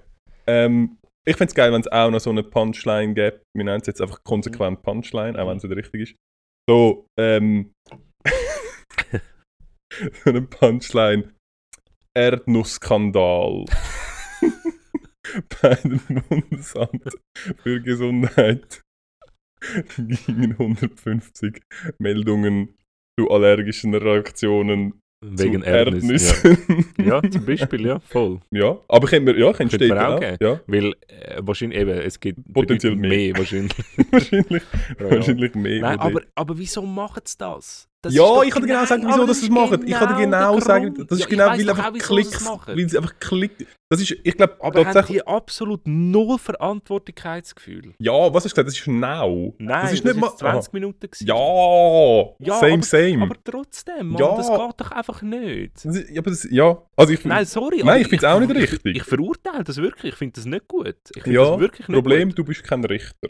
[0.46, 3.40] Ähm, ich fände es geil, wenn es auch noch so eine Punchline gäbe.
[3.56, 6.16] Wir nennen es jetzt einfach konsequent Punchline, auch wenn es nicht richtig ist.
[6.68, 7.72] So, ähm.
[10.24, 11.32] so eine Punchline.
[12.14, 13.64] Erdnussskandal.
[15.62, 17.16] Bei dem Bundesamt
[17.62, 18.82] für Gesundheit
[19.96, 21.62] gingen 150
[21.98, 22.74] Meldungen
[23.18, 26.10] zu allergischen Reaktionen Wegen Erdnüssen.
[26.50, 26.86] Erdnüssen.
[26.98, 27.22] Ja.
[27.22, 28.40] ja, zum Beispiel, ja, voll.
[28.50, 30.36] Ja, aber können wir, ja, können Könnte Städte auch geben.
[30.40, 33.10] Ja, Weil äh, wahrscheinlich eben, es gibt Potenziell mehr.
[33.10, 33.72] mehr wahrscheinlich.
[34.10, 34.62] wahrscheinlich,
[34.98, 35.10] Ja.
[35.10, 35.80] wahrscheinlich mehr.
[35.80, 37.88] Nein, aber, aber wieso machen sie das?
[38.04, 39.86] Das ja, ist ich kann dir genau sagen, aber wieso das sie es ist machen.
[39.86, 42.02] Ich kann dir genau der sagen, das ist Ja, genau, ich weil einfach auch, es
[42.02, 43.66] Klicks, weil sie einfach klickt.
[43.88, 45.18] Das ist, ich glaube, Aber tatsächlich.
[45.18, 47.94] die absolut null Verantwortlichkeitsgefühl?
[47.98, 48.68] Ja, was hast du gesagt?
[48.68, 49.54] Das ist now.
[49.58, 50.26] Nein, das ist nicht mal.
[50.28, 50.98] jetzt 20 Minuten.
[51.10, 51.30] gewesen.
[51.30, 52.34] Aha.
[52.40, 53.22] Ja, Ja, same, aber, same.
[53.22, 54.36] Aber trotzdem, Mann, Ja.
[54.36, 55.72] das geht doch einfach nicht.
[55.84, 57.82] Das ist- ja, aber das, ja, also ich Nein, sorry.
[57.84, 58.96] Nein, ich find's auch nicht ich, richtig.
[58.96, 60.12] Ich, verurteile das wirklich.
[60.12, 60.96] Ich finde das nicht gut.
[61.14, 62.38] Ich finde Ja, das wirklich nicht Problem, gut.
[62.38, 63.28] du bist kein Richter.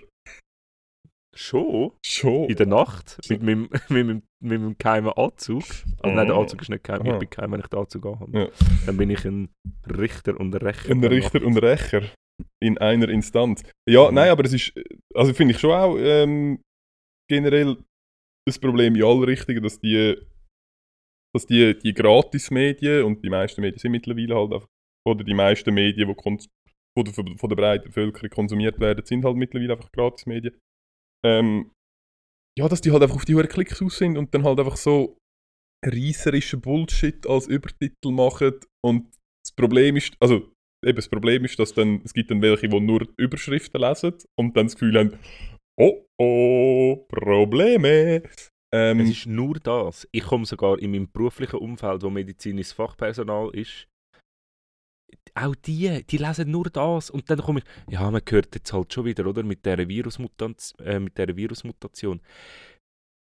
[1.35, 1.93] Schon?
[2.05, 2.49] Schon.
[2.51, 3.18] In der Nacht?
[3.28, 5.62] Mit meinem, mit meinem, mit meinem geheimen Anzug?
[6.01, 6.43] Also nein, der Oh.
[6.43, 7.07] Anzug ist nicht geheim.
[7.07, 8.39] Ich bin geheim, wenn ich den Anzug anhabe.
[8.39, 8.49] Ja.
[8.87, 9.49] Dann bin ich ein
[9.89, 10.91] Richter und ein Rächer.
[10.91, 11.47] Ein Richter Nacht.
[11.47, 12.03] und Rächer
[12.62, 13.62] in einer Instanz.
[13.89, 14.14] Ja, Mhm.
[14.14, 14.72] nein, aber es ist,
[15.14, 16.61] also finde ich schon auch ähm,
[17.30, 17.76] generell
[18.47, 20.16] das Problem in alle Richtungen, dass die,
[21.35, 24.68] dass die, die Gratis-Medien und die meisten Medien sind mittlerweile halt einfach,
[25.07, 26.39] oder die meisten Medien, die von
[27.05, 30.55] der, von der breiten Bevölkerung konsumiert werden, sind halt mittlerweile einfach Gratis-Medien.
[31.24, 31.70] Ähm,
[32.58, 34.76] ja, dass die halt einfach auf die hohen Klicks aus sind und dann halt einfach
[34.76, 35.16] so
[35.84, 38.54] reisserischen Bullshit als Übertitel machen
[38.84, 39.08] und
[39.44, 40.52] das Problem ist, also
[40.84, 44.14] eben das Problem ist, dass dann, es gibt dann welche, die nur die Überschriften lesen
[44.38, 45.18] und dann das Gefühl haben,
[45.80, 48.22] oh oh, Probleme.
[48.74, 50.08] Ähm, Es ist nur das.
[50.12, 53.86] Ich komme sogar in meinem beruflichen Umfeld, wo medizinisches Fachpersonal ist,
[55.34, 57.10] auch die, die lesen nur das.
[57.10, 59.42] Und dann komme ich, ja, man hört jetzt halt schon wieder, oder?
[59.42, 62.20] Mit dieser Virusmutanz äh, mit dieser Virusmutation.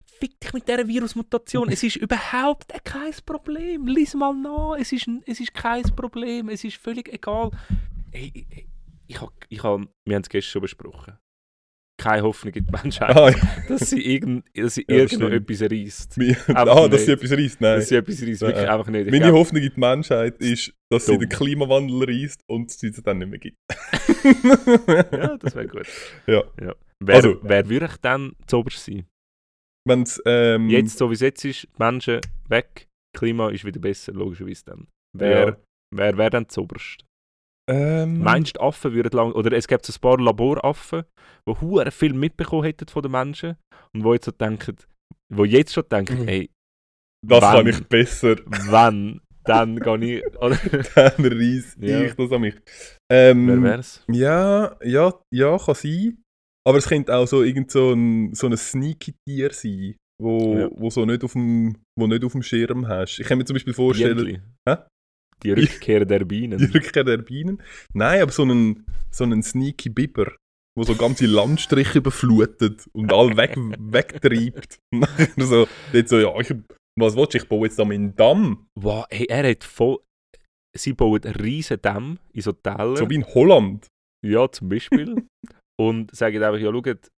[0.06, 1.70] Fick dich mit dieser Virusmutation.
[1.70, 3.88] es ist überhaupt kein Problem.
[3.88, 4.76] Lies mal nach.
[4.78, 6.50] Es ist, es ist kein Problem.
[6.50, 7.52] Es ist völlig egal.
[8.12, 8.46] Hey,
[9.08, 11.18] ich hab, ich hab, wir haben es gestern schon besprochen.
[12.02, 13.36] Keine Hoffnung in die Menschheit, ah, ja,
[13.68, 16.20] dass sie, irgend, dass sie Ja, das irgendetwas reißt.
[16.56, 17.76] ah, dass sie etwas reißt, nein.
[17.80, 18.42] Dass sie etwas reißt.
[18.42, 19.06] Wirklich einfach nicht.
[19.06, 21.20] Ich Meine glaub- Hoffnung in die Menschheit ist, dass sie Dumm.
[21.22, 23.58] den Klimawandel reißt und es sie dann nicht mehr gibt.
[25.12, 25.88] ja, das wäre gut.
[26.28, 26.44] Ja.
[26.62, 26.76] ja.
[27.04, 29.06] Wer, Also- wer würde ich dann zoberst sein?
[29.88, 32.88] Wenn's, ähm, Jetzt, so wie es jetzt ist, die Menschen weg,
[33.18, 34.88] Klima ist wieder besser, logischerweise dann.
[35.18, 35.58] Wer,
[35.94, 37.04] wer wäre dann zoberst?
[37.72, 41.04] Ähm, Meinst du, Affen würden lang, oder es gibt so ein paar Laboraffen,
[41.48, 43.56] die hure viel mitbekommen hätten von den Menschen
[43.94, 44.76] und wo jetzt so denken,
[45.34, 46.28] wo jetzt schon denken, Mhm.
[46.28, 46.50] hey,
[47.26, 47.68] das kann wann?
[47.68, 50.58] ich besser, wenn, dann gehe ich, oder?
[50.96, 52.02] dann reiss Ja.
[52.04, 52.56] ich das an mich.
[53.12, 54.04] Ähm, Wer wär's?
[54.12, 56.18] Ja, ja, ja, kann sein.
[56.68, 60.70] Aber es könnte auch so irgend so ein, so ein sneaky Tier sein, wo, Ja.
[60.76, 63.20] wo so nicht auf dem, wo nicht auf dem Schirm hast.
[63.20, 64.44] Ich kann mir zum Beispiel vorstellen.
[64.70, 64.76] Hä?
[65.44, 66.60] Die Rückkehr der Bienen.
[66.60, 67.62] die Rückkehr der Bienen.
[67.94, 70.34] Nein, aber so einen, so einen sneaky Biber,
[70.78, 74.80] wo so ganze Landstriche überflutet und alle weg, wegtreibt.
[74.92, 76.54] Und nachher so, dort so, ja, ich,
[77.00, 78.68] was willst du, ich baue jetzt da meinen Damm.
[78.80, 80.00] Wow, hey, er hat voll.
[80.78, 82.96] Sie bauen riesen Damm in so Täler.
[82.96, 83.88] So wie in Holland.
[84.26, 85.28] Ja, zum Beispiel.
[85.80, 87.10] und sagen einfach, ja, schaut,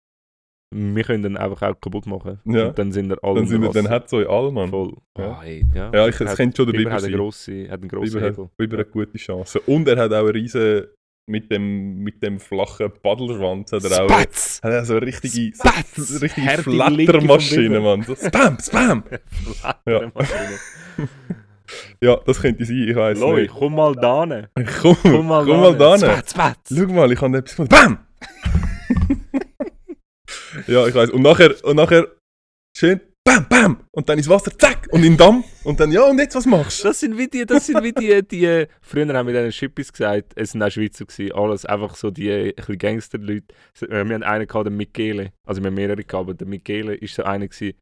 [0.74, 2.40] wir können den einfach auch kaputt machen.
[2.46, 2.68] Ja.
[2.68, 4.70] Und dann sind wir alle Dann, sind wir, dann hat so all, Mann.
[4.70, 4.94] voll.
[5.18, 5.30] Ja.
[5.32, 5.92] Ah, hey, ja.
[5.94, 7.20] Ja, ich, es könnte schon der Biber Biber hat eine sein.
[7.20, 8.50] grosse, hat einen grossen Hebel.
[8.58, 9.62] Biber hat gute Chancen.
[9.68, 10.86] Und er hat auch eine riesen,
[11.26, 14.60] mit dem, mit dem flachen Paddlerschwanz hat er auch Spatz!
[14.62, 16.12] hat er so eine richtige, so Spatz!
[16.12, 17.80] eine richtige Flattermaschine.
[17.80, 18.04] Mann.
[18.04, 19.04] So Spam, Spam!
[19.88, 20.12] Ja.
[22.02, 23.54] Ja, das könnte sein, ich weiß Loi, nicht.
[23.54, 24.48] komm mal da hin.
[24.82, 25.98] Komm, komm mal, da.
[25.98, 26.74] Spatz, Spatz!
[26.76, 27.70] Schau mal, ich habe etwas gefunden.
[27.70, 28.00] Bam!
[30.68, 31.10] Ja, ich weiß.
[31.12, 32.08] Und nachher, und nachher
[32.76, 33.88] schön Bam, Bam!
[33.92, 34.88] Und dann ins Wasser, zack!
[34.92, 35.44] Und in den Damm.
[35.64, 36.90] Und dann, ja, und jetzt was machst du?
[36.90, 40.34] Das sind wie die, das sind wie die, die früher haben wir diesen Schippis gesagt,
[40.36, 43.46] es sind auch Schweizer gewesen, alles einfach so die ein bisschen Gangster-Leute.
[43.82, 46.96] Äh, Wir haben einen gehabt, den Michele, also wir haben mehrere gehabt, aber der Michele
[46.96, 47.78] ist so einer gewesen,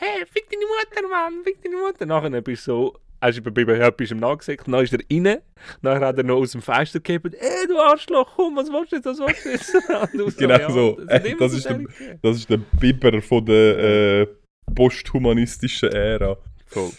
[0.00, 2.06] hey, fick deine Mutter, Mann, fick deine Mutter.
[2.06, 5.38] Nachher bist du so, hast du überblieben, ja, bist ihm nachgesagt, dann ist er rein,
[5.82, 8.96] nachher hat er noch aus dem Fenster gegeben, ey, du Arschloch, komm, was willst du
[8.96, 10.38] jetzt, was willst du jetzt?
[10.38, 10.96] Genau so.
[10.98, 11.84] sind Äh, das ist der-.
[12.22, 14.26] Das ist der Biber von der äh,
[14.74, 16.36] posthumanistischen Ära.
[16.66, 16.90] Voll.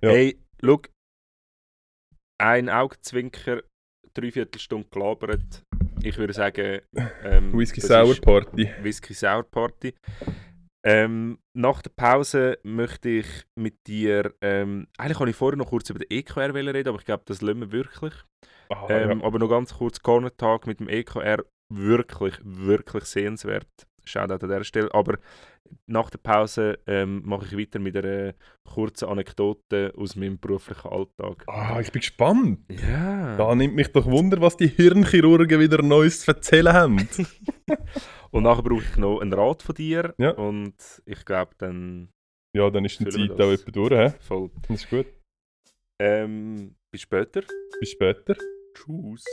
[0.00, 0.10] Ja.
[0.10, 0.80] Hey, schau.
[2.38, 3.62] Ein Augenzwinker,
[4.14, 5.62] dreiviertel Stunde gelabert.
[6.02, 6.80] Ich würde sagen...
[7.24, 8.70] Ähm, Whisky das Sour Party.
[8.82, 9.94] Whisky Sour Party.
[10.88, 13.26] Ähm, nach der Pause möchte ich
[13.56, 14.32] mit dir...
[14.40, 17.42] Ähm, eigentlich wollte ich vorher noch kurz über den EQR reden, aber ich glaube, das
[17.42, 18.14] lassen wir wirklich.
[18.68, 19.26] Ah, Ähm, ja.
[19.26, 23.66] Aber noch ganz kurz, Corner Tag mit dem EKR, wirklich, wirklich sehenswert.
[24.04, 24.94] Shoutout an dieser Stelle.
[24.94, 25.18] Aber
[25.86, 28.34] nach der Pause ähm, mache ich weiter mit einer
[28.64, 31.42] kurzen Anekdote aus meinem beruflichen Alltag.
[31.48, 32.60] ah, ich bin gespannt.
[32.68, 33.36] Ja.
[33.36, 37.08] Da nimmt mich doch Wunder, was die Hirnchirurgen wieder Neues zu erzählen haben.
[38.36, 40.14] Und nachher brauche ich noch einen Rat von dir.
[40.18, 40.32] Ja.
[40.32, 40.74] Und
[41.06, 42.10] ich glaube dann
[42.54, 43.92] ja, dann ist die Zeit auch etwa durch.
[43.92, 44.18] He?
[44.20, 44.50] voll.
[44.68, 45.06] Das ist gut.
[45.98, 47.42] Ähm, bis später.
[47.80, 48.34] Bis später.
[48.74, 49.24] Tschüss.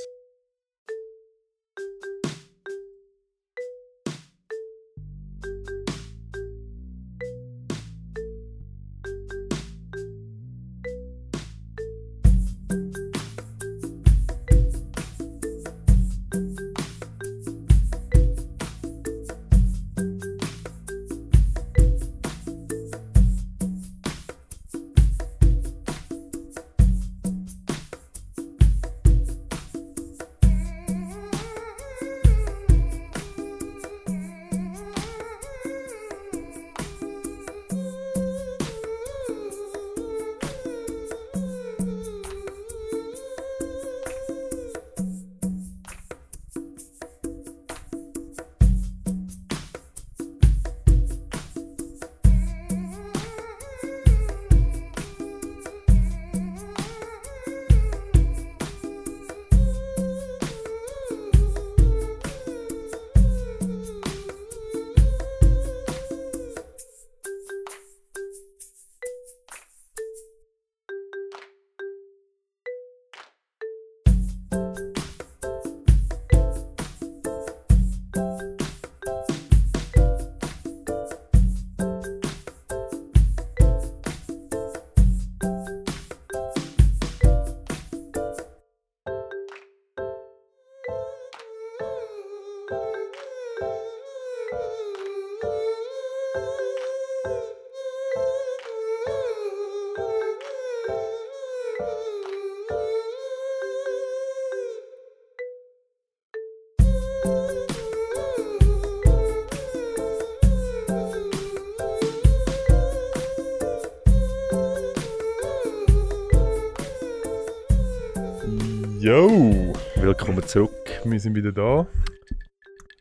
[120.35, 121.01] Willkommen zurück.
[121.05, 121.87] Wir sind wieder da.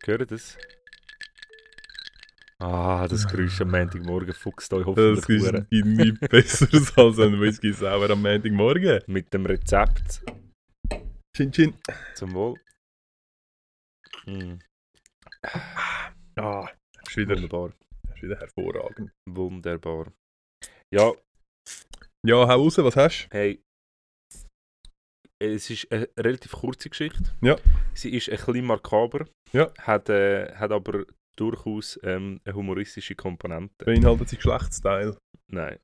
[0.04, 0.58] Hört das?
[2.58, 5.66] Ah, das Geräusch am Montagmorgen fuchst euch hoffentlich Das ist hure.
[5.70, 9.00] nichts Besseres als ein Whisky Sour am Montagmorgen.
[9.06, 10.22] mit dem Rezept
[11.34, 11.74] Chin Chin.
[12.14, 12.60] zum Wohl.
[14.26, 14.58] Mm,
[16.36, 16.68] Ah,
[17.06, 17.72] ist wieder, wunderbar,
[18.14, 19.10] ist wieder hervorragend.
[19.26, 20.12] wunderbar.
[20.94, 21.12] Ja,
[22.26, 23.62] Ja, hau raus, was hast hey,
[25.42, 27.22] es ist eine relativ kurze Geschichte.
[27.42, 27.56] Ja.
[27.94, 29.70] Sie ist ein bisschen makaber, Ja.
[29.80, 31.04] hat, äh, hat aber
[31.36, 33.84] durchaus ähm, eine humoristische Komponente.
[33.84, 35.16] Beinhaltet sie Geschlechtsteil?
[35.50, 35.78] Nein.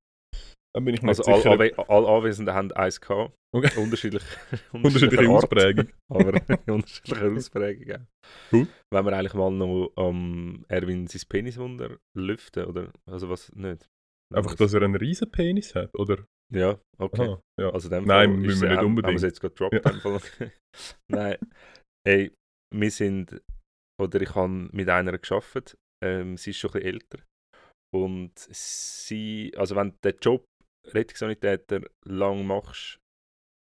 [0.74, 1.50] Da bin ich mir Also alle.
[1.50, 3.32] Anwe alle Anwesenden haben eins gehabt.
[3.54, 3.80] Okay.
[3.80, 4.22] Unterschiedlich,
[4.72, 5.88] Unterschiedliche Art, Ausprägung.
[6.10, 6.32] Aber
[6.66, 8.06] unterschiedliche Ausprägungen.
[8.52, 8.66] Cool.
[8.92, 12.92] Wenn wir eigentlich mal noch am Erwin sein Peniswunder lüften, oder?
[13.10, 13.86] Also was nicht?
[14.34, 16.26] Einfach, dass er einen riesen Penis hat, oder?
[16.52, 17.28] Ja, okay.
[17.28, 17.70] Aha, ja.
[17.70, 19.14] Also dem Nein, Fall müssen ist wir nicht unbedingt.
[19.14, 20.40] Haben wir jetzt gerade gedroppt?
[20.40, 20.50] Ja.
[21.10, 21.38] Nein.
[22.06, 22.32] Hey,
[22.74, 23.42] wir sind,
[24.00, 25.76] oder ich habe mit einer geschafft.
[26.02, 27.18] Ähm, sie ist schon ein bisschen älter.
[27.94, 30.44] Und sie, also wenn du den Job
[30.86, 32.98] Rettungssanitäter lang machst,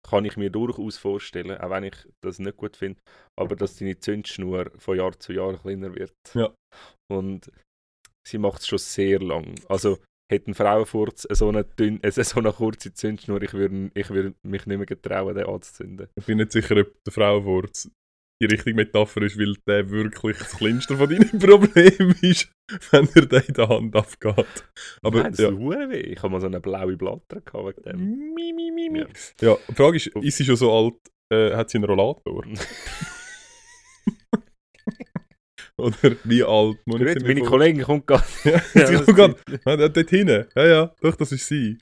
[0.08, 3.00] kann ich mir durchaus vorstellen, auch wenn ich das nicht gut finde,
[3.40, 6.14] aber dass deine Zündschnur von Jahr zu Jahr kleiner wird.
[6.34, 6.54] Ja.
[7.12, 7.52] Und
[8.28, 9.56] sie macht es schon sehr lang.
[9.68, 10.00] Also
[10.32, 14.36] hätte ein Frauenfurz so eine, dünn, äh, so eine kurze Zündschnur, ich würde ich würd
[14.44, 16.08] mich nicht mehr getrauen, den anzuzünden.
[16.16, 17.92] Ich bin nicht sicher, ob der Frauenwurz
[18.42, 22.52] die richtige Metapher ist, weil der wirklich das kleinste von deinen Problemen ist,
[22.90, 24.64] wenn er den in der Hand abgeht.
[25.04, 25.52] Aber Nein, das ja.
[25.52, 26.00] tut weh.
[26.00, 28.34] Ich habe mal so eine blaue Blatter gehabt wegen dem.
[28.34, 29.00] Mi, mi, mi, mi.
[29.00, 29.08] Ja.
[29.42, 30.96] Ja, die Frage ist, ist sie schon so alt,
[31.32, 32.44] äh, hat sie einen Rollator?
[35.82, 38.24] Oder wie alt muss ich meine vor- Kollegin kommt gerade.
[38.74, 39.90] Ja, sie kommt gerade.
[39.90, 40.48] Dort hinten.
[40.56, 41.78] Ja, ja, doch, das ist sie.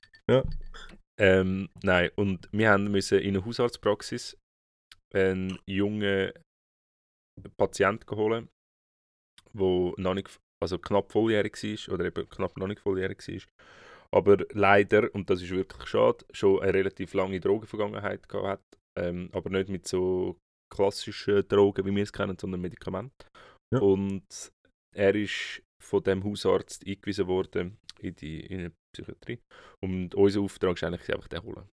[1.20, 4.38] Ähm, nein, und wir haben müssen in eine Hausarztpraxis
[5.14, 6.32] einen jungen
[7.58, 8.50] Patienten holen,
[9.54, 10.30] der noch nicht,
[10.64, 13.42] also knapp volljährig war oder eben knapp noch nicht volljährig war.
[14.12, 18.80] Aber leider, und das ist wirklich schade, schon eine relativ lange Drogenvergangenheit gehabt hat.
[18.98, 20.38] Ähm, aber nicht mit so
[20.74, 23.14] klassischen Drogen, wie wir es kennen, sondern Medikamenten.
[23.74, 23.82] Ja.
[23.82, 24.52] Und
[24.96, 29.40] er ist von dem Hausarzt eingewiesen worden in die, in die Psychiatrie.
[29.82, 31.70] Und unser Auftrag ist eigentlich, einfach den holen.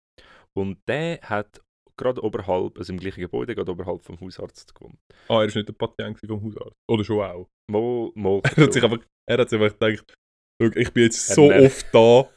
[0.55, 1.61] Und der hat
[1.97, 4.99] gerade oberhalb, also im gleichen Gebäude, gerade oberhalb vom Hausarzt gewohnt.
[5.28, 6.76] Ah, er war nicht der Patient vom Hausarzt.
[6.90, 7.49] Oder schon auch.
[7.70, 10.14] Mal, mal Er hat sich einfach, er hat sich einfach gedacht,
[10.61, 12.28] «Schau, ich bin jetzt so oft da,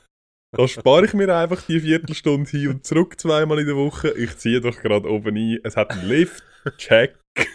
[0.51, 4.11] da spare ich mir einfach die Viertelstunde hin und zurück zweimal in der Woche.
[4.17, 5.59] Ich ziehe doch gerade oben ein.
[5.63, 6.43] Es hat einen Lift.
[6.77, 7.18] Check.
[7.37, 7.47] Nein,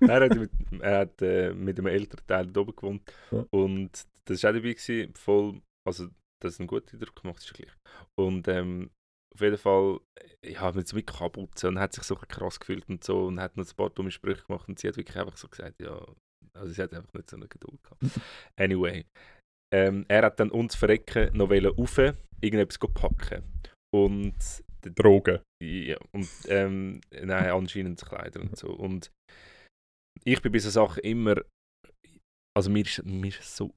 [0.00, 0.50] er hat, mit,
[0.80, 3.02] er hat äh, mit einem älteren Teil da oben gewohnt.
[3.30, 3.44] Ja.
[3.50, 6.08] Und das war auch dabei, gewesen, voll, also
[6.42, 7.72] das ist einen guten Eindruck gemacht, ist gleich.
[8.18, 8.90] Und ähm,
[9.34, 10.00] auf jeden Fall,
[10.42, 13.26] äh, ja, mit so mit Kapuze und hat sich so ein krass gefühlt und so
[13.26, 15.80] und hat noch ein paar dumme Sprüche gemacht und sie hat wirklich einfach so gesagt,
[15.80, 16.04] ja,
[16.54, 18.02] also sie hat einfach nicht so eine Geduld gehabt.
[18.56, 19.04] Anyway,
[19.72, 21.98] ähm, er hat dann uns verrecken noch wollen rauf,
[22.40, 23.44] irgendetwas packen.
[23.94, 24.36] Und
[24.80, 25.40] Drogen.
[25.62, 28.68] ja, und ähm, nein, anscheinend Kleider und so.
[28.70, 29.10] Und
[30.24, 31.42] ich bin bei so Sachen immer,
[32.56, 33.72] also mir ist, mir ist so,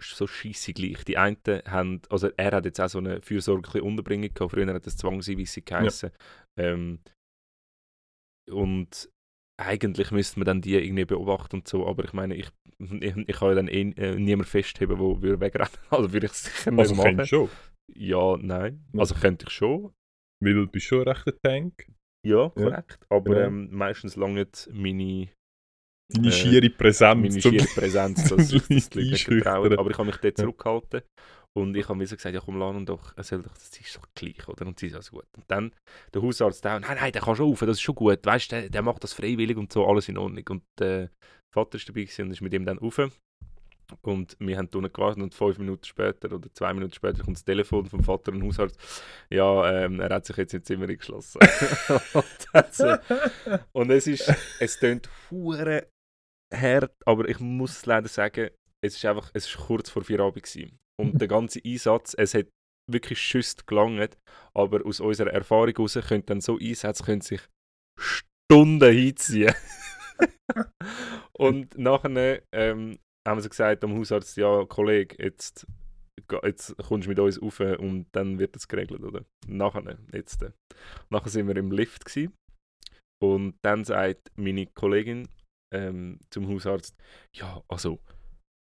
[0.00, 1.04] so scheisse gleich.
[1.04, 1.36] Die einen
[1.66, 5.64] haben, also er hat jetzt auch so eine fürsorgliche Unterbringung gehabt, früher hat das Zwangseinweisung
[5.64, 6.10] geheißen.
[6.58, 7.00] Ähm,
[8.50, 9.08] und
[9.60, 13.36] eigentlich müsste man dann die irgendwie beobachten und so, aber ich meine, ich, ich, ich
[13.36, 15.70] kann ja dann eh äh, niemand festheben, der würde wegrennen.
[15.90, 17.18] Also würde ich es sicher nicht Also machen.
[17.18, 17.48] du schon.
[17.94, 18.84] Ja, nein.
[18.92, 19.00] Ja.
[19.00, 19.92] Also könnte ich schon.
[20.42, 21.86] Weil du bist schon ein rechter Tank.
[22.26, 22.48] Ja, Ja.
[22.48, 23.06] korrekt.
[23.10, 23.46] Aber Ja.
[23.46, 25.28] ähm, meistens lange meine,
[26.12, 27.22] Deine Äh, schiere Präsenz.
[27.22, 29.46] meine schiere Präsenz, das zum die Leute nicht.
[29.46, 30.44] Aber ich habe mich dort Ja.
[30.44, 31.02] zurückgehalten.
[31.56, 33.96] Und ich habe mir so gesagt, ja komm, lass doch, er soll doch, das ist
[33.96, 34.66] doch gleich, oder?
[34.66, 35.26] Und sie ist also gut.
[35.36, 35.72] Und dann
[36.14, 38.24] der Hausarzt da, nein, nein, der kann schon rauf, das ist schon gut.
[38.24, 40.44] Weißt du, der, der macht das freiwillig und so, alles in Ordnung.
[40.48, 41.10] Und der
[41.52, 42.98] Vater ist dabei gewesen und ist mit ihm dann rauf.
[44.02, 47.44] Und wir haben unten gewartet und fünf Minuten später oder zwei Minuten später kommt das
[47.44, 48.78] Telefon vom Vater und Hausarzt.
[49.30, 50.96] Ja, ähm, er hat sich jetzt ins Zimmer äh,
[53.72, 55.88] und es ist, es tönt hure
[56.52, 58.50] hart, aber ich muss leider sagen,
[58.82, 60.78] es ist einfach, es ist kurz vor vier Abend gewesen.
[60.98, 62.46] Und der ganze Einsatz, es hat
[62.90, 64.18] wirklich schüsst gelangt,
[64.54, 67.40] aber aus unserer Erfahrung heraus können dann so Einsätze können sich
[67.98, 69.54] Stunden hinziehen.
[71.32, 75.66] und nachher ähm, haben sie gesagt am Hausarzt, ja Kollege, jetzt,
[76.42, 79.24] jetzt kommst du mit uns rauf und dann wird das geregelt, oder?
[79.46, 80.44] Nachher, jetzt.
[81.10, 82.34] Nachher sind wir im Lift gewesen.
[83.22, 85.28] und dann sagt meine Kollegin
[85.72, 86.96] ähm, zum Hausarzt,
[87.36, 88.00] ja, also,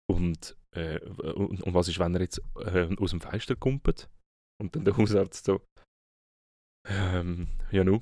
[0.09, 4.09] und, äh, und, und was ist, wenn er jetzt äh, aus dem Fenster kumpelt?
[4.59, 5.61] Und dann der Hausarzt so,
[6.87, 8.01] ähm, ja nu.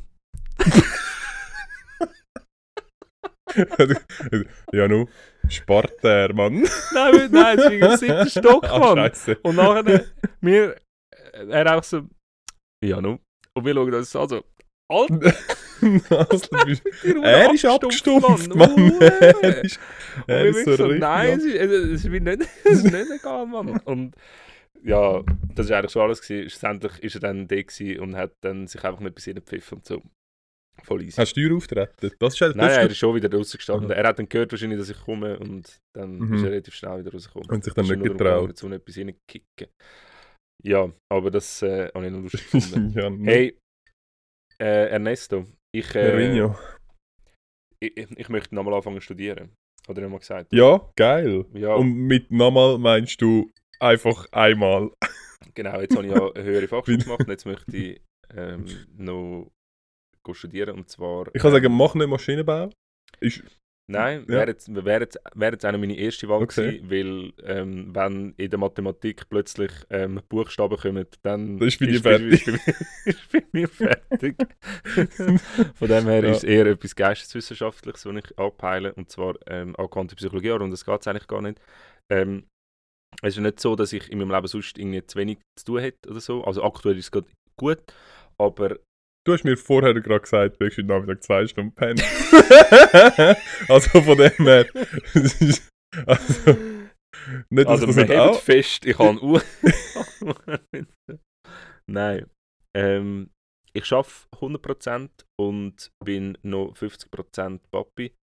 [4.73, 5.07] ja, nu.
[5.49, 6.63] Spart er, Mann.
[6.93, 8.97] nein, nein, es ist im siebten Stock, Ah, Mann.
[8.97, 9.37] Scheiße.
[9.43, 10.05] Und nachher,
[10.41, 10.75] wir,
[11.33, 12.01] äh, er auch so,
[12.83, 13.19] ja nu.
[13.53, 14.43] Und wir schauen uns an so,
[14.91, 15.33] Alter,
[16.29, 16.47] Also,
[17.21, 18.93] er ist abgestumpft, Mann.
[18.99, 19.79] Er ist,
[20.27, 23.79] er ist so so, nein, es ist, es ist, nicht, es ist nicht egal, Mann.
[23.85, 24.15] Und
[24.83, 25.23] ja,
[25.55, 26.21] das war eigentlich schon alles.
[26.21, 26.49] Gewesen.
[26.49, 29.43] Schlussendlich war er dann da gewesen und hat dann sich einfach nicht bis in den
[29.43, 30.01] Pfiff und so.
[30.83, 31.15] Voll easy.
[31.19, 32.11] Hast du auftreten?
[32.19, 33.91] Das ist eigentlich Nein, das er ist schon wieder draußen gestanden.
[33.91, 33.97] Aha.
[33.99, 36.33] Er hat dann gehört wahrscheinlich, dass ich komme und dann Mhm.
[36.35, 37.49] ist er relativ schnell wieder rausgekommen.
[37.49, 38.57] Und sich dann nicht getraut.
[38.57, 39.67] Zu etwas reinkicken.
[40.63, 42.89] Ja, aber das äh, habe ich noch lustig gefunden.
[42.97, 43.25] ja, ne.
[43.31, 43.57] hey,
[44.61, 45.45] äh, Ernesto,
[45.75, 46.49] ich, äh,
[47.81, 49.53] ich, ich- möchte nochmal anfangen zu studieren.
[49.87, 50.51] Hat er ja mal gesagt.
[50.53, 51.45] Ja, geil.
[51.53, 54.91] Ja, Und mit nochmal meinst du einfach einmal.
[55.53, 55.79] genau.
[55.81, 58.01] Jetzt habe ich ja eine höhere Fachschule gemacht und jetzt möchte ich
[58.33, 58.65] ähm,
[58.97, 59.51] noch
[60.33, 60.75] studieren.
[60.75, 61.27] Und zwar.
[61.33, 62.69] Ich kann sagen, ähm, mach nicht Maschinenbau.
[63.19, 63.43] Ist
[63.87, 64.27] Nein, Ja.
[64.29, 66.79] wäre jetzt, wär jetzt, wär jetzt auch noch meine erste Wahl Okay.
[66.79, 71.85] gewesen, weil ähm, wenn in der Mathematik plötzlich ähm, Buchstaben kommen, dann Das ist bei
[71.85, 72.47] dir fertig.
[73.05, 74.35] Ist bei, mir- fertig.
[75.75, 76.31] Von dem her Ja.
[76.31, 80.83] ist es eher etwas Geisteswissenschaftliches, was ich anpeile, und zwar ähm, angewandte Psychologie, um das
[80.83, 81.61] geht es eigentlich gar nicht.
[82.11, 82.47] Ähm,
[83.21, 85.79] es ist nicht so, dass ich in meinem Leben sonst irgendwie zu wenig zu tun
[85.81, 86.43] hätte oder so.
[86.43, 87.83] Also aktuell ist es gerade gut,
[88.39, 88.77] aber
[89.25, 91.99] Du hast mir vorher gerade gesagt, du hast heute Nachmittag zwei Stunden pennen.
[93.67, 94.67] also von dem her.
[96.05, 96.57] also,
[97.49, 98.39] nicht, Also, wir haben auch.
[98.39, 99.41] fest, ich habe Uhr.
[101.89, 102.27] Nein.
[102.77, 103.31] Ähm,
[103.73, 105.09] ich arbeite 100%
[105.39, 108.13] und bin noch 50% Papi.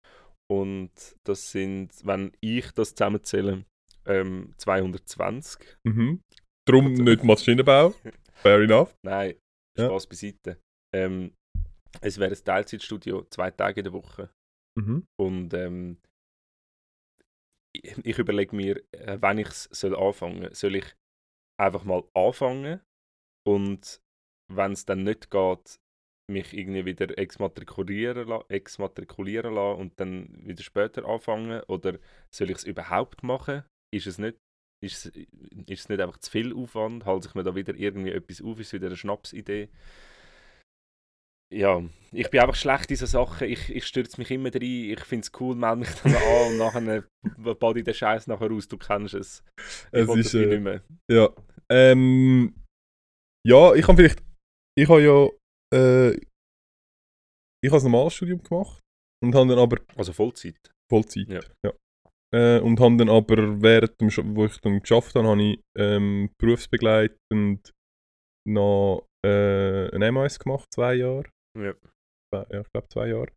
[0.49, 0.91] Und
[1.25, 3.65] das sind, wenn ich das zusammenzähle,
[4.05, 5.77] ähm, 220.
[5.85, 6.21] Mhm.
[6.65, 7.93] Darum nicht Maschinenbau.
[8.35, 8.95] Fair enough.
[9.05, 9.35] Nein,
[9.77, 9.87] Ja.
[9.87, 10.59] Spaß beiseite.
[10.93, 11.33] Ähm,
[12.01, 14.29] es wäre ein Teilzeitstudio, zwei Tage in der Woche.
[14.79, 15.05] Mhm.
[15.19, 15.97] Und ähm,
[17.75, 20.95] ich, ich überlege mir, äh, wenn ich es soll anfangen soll, ich
[21.59, 22.81] einfach mal anfangen
[23.47, 24.01] und
[24.51, 25.79] wenn es dann nicht geht,
[26.31, 31.61] mich irgendwie wieder exmatrikulieren, la exmatrikulieren lassen und dann wieder später anfangen?
[31.67, 31.99] Oder
[32.33, 33.63] soll ich es überhaupt machen?
[33.93, 34.37] Ist es nicht,
[34.81, 37.05] ist, es- ist es nicht einfach zu viel Aufwand?
[37.05, 38.59] Halte ich mir da wieder irgendwie etwas auf?
[38.59, 39.69] Ist es wieder eine Schnapsidee?
[41.53, 43.47] Ja, ich bin einfach schlecht in so Sachen.
[43.47, 44.61] Ich, ich stürze mich immer rein.
[44.61, 47.03] Ich finde es cool, melde mich dann an und nachher
[47.77, 48.67] ich den Scheiß nachher raus.
[48.67, 49.43] Du kennst es.
[49.91, 50.83] Ich Es ist, das äh, nicht mehr.
[51.11, 51.29] Ja.
[51.71, 52.55] Ähm,
[53.45, 54.23] ja, ich habe vielleicht.
[54.75, 55.29] Ich habe ja.
[55.77, 56.19] Äh,
[57.63, 58.81] ich habe ein normales Studium gemacht
[59.23, 60.71] und habe dann aber Also Vollzeit.
[60.91, 61.29] Vollzeit.
[61.63, 61.73] Ja.
[62.33, 66.31] Äh, und habe dann aber während dem, wo ich dann geschafft habe, habe ich ähm,
[66.37, 67.71] berufsbegleitend
[68.45, 71.23] noch äh, ein MAS gemacht, zwei Jahre.
[71.57, 71.73] Ja.
[72.33, 73.31] Zwei- Ja, ich glaube zwei Jahre.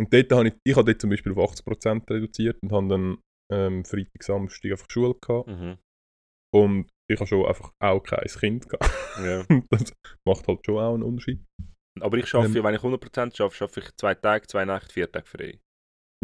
[0.00, 3.18] Und dort habe ich, ich habe dort zum Beispiel auf 80% reduziert und habe dann
[3.52, 5.48] ähm, Freitag, Samstag einfach Schule gehabt.
[5.48, 5.78] Mhm.
[6.54, 8.90] Und ich habe schon einfach auch kein Kind gehabt.
[9.18, 9.44] Ja.
[9.70, 9.92] das
[10.26, 11.44] macht halt schon auch einen Unterschied.
[12.00, 12.64] Aber ich schaffe, Ähm.
[12.64, 15.60] wenn ich 100% arbeite, schaffe ich zwei Tage, zwei Nächte, vier Tage frei.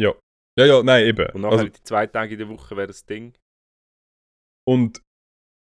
[0.01, 0.15] Ja,
[0.59, 1.29] ja, nein, eben.
[1.35, 3.37] Und nachher Also, die zwei Tage in der Woche wäre das Ding.
[4.67, 5.03] und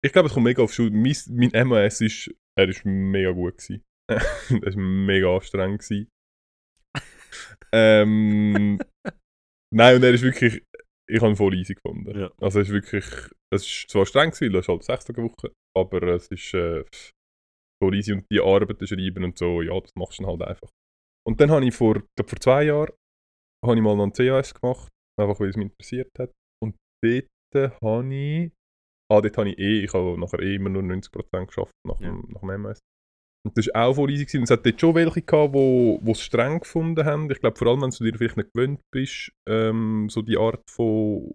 [0.05, 0.91] ich glaube, es kommt mega auf Schule.
[0.91, 3.83] Mein, mein MAS ist, er ist mega gut gewesen.
[4.51, 6.09] er ist mega anstrengend gewesen.
[7.73, 8.79] ähm,
[9.75, 10.63] nein, und er ist wirklich,
[11.09, 12.19] ich habe ihn voll easy gefunden.
[12.19, 12.31] Ja.
[12.41, 13.05] Also es ist wirklich,
[13.53, 16.85] es ist zwar streng gewesen, das ist halt sechs Tage Woche, aber es ist äh,
[17.83, 20.69] voll easy und die Arbeiten schreiben und so, ja, das machst du dann halt einfach.
[21.27, 22.93] Und dann habe ich vor, ich glaube vor zwei Jahren,
[23.65, 24.89] habe ich mal noch ein CAS gemacht,
[25.21, 26.33] einfach weil es mich interessiert hat.
[26.63, 27.29] Und dort
[27.83, 28.53] habe ich,
[29.11, 32.09] ah, dort habe ich eh, ich habe nachher eh immer nur 90% geschafft nach, Ja.
[32.09, 32.79] dem, nach dem MS.
[33.45, 34.25] Und das war auch voll easy.
[34.25, 34.45] Gewesen.
[34.45, 37.31] Es hat dort schon welche gehabt, die wo, es streng gefunden haben.
[37.31, 40.63] Ich glaube, vor allem, wenn du dir vielleicht nicht gewöhnt bist, ähm, so die Art
[40.71, 41.35] von,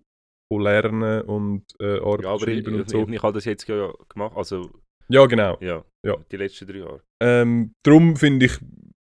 [0.51, 3.03] von Lernen und äh, Arbeit Ja, aber ich, und ich, so.
[3.03, 4.37] ich, ich habe das jetzt ja gemacht.
[4.37, 4.69] Also,
[5.09, 5.57] Ja, genau.
[5.59, 6.15] ja, Ja.
[6.31, 7.01] die letzten drei Jahre.
[7.21, 8.57] Ähm, darum finde ich,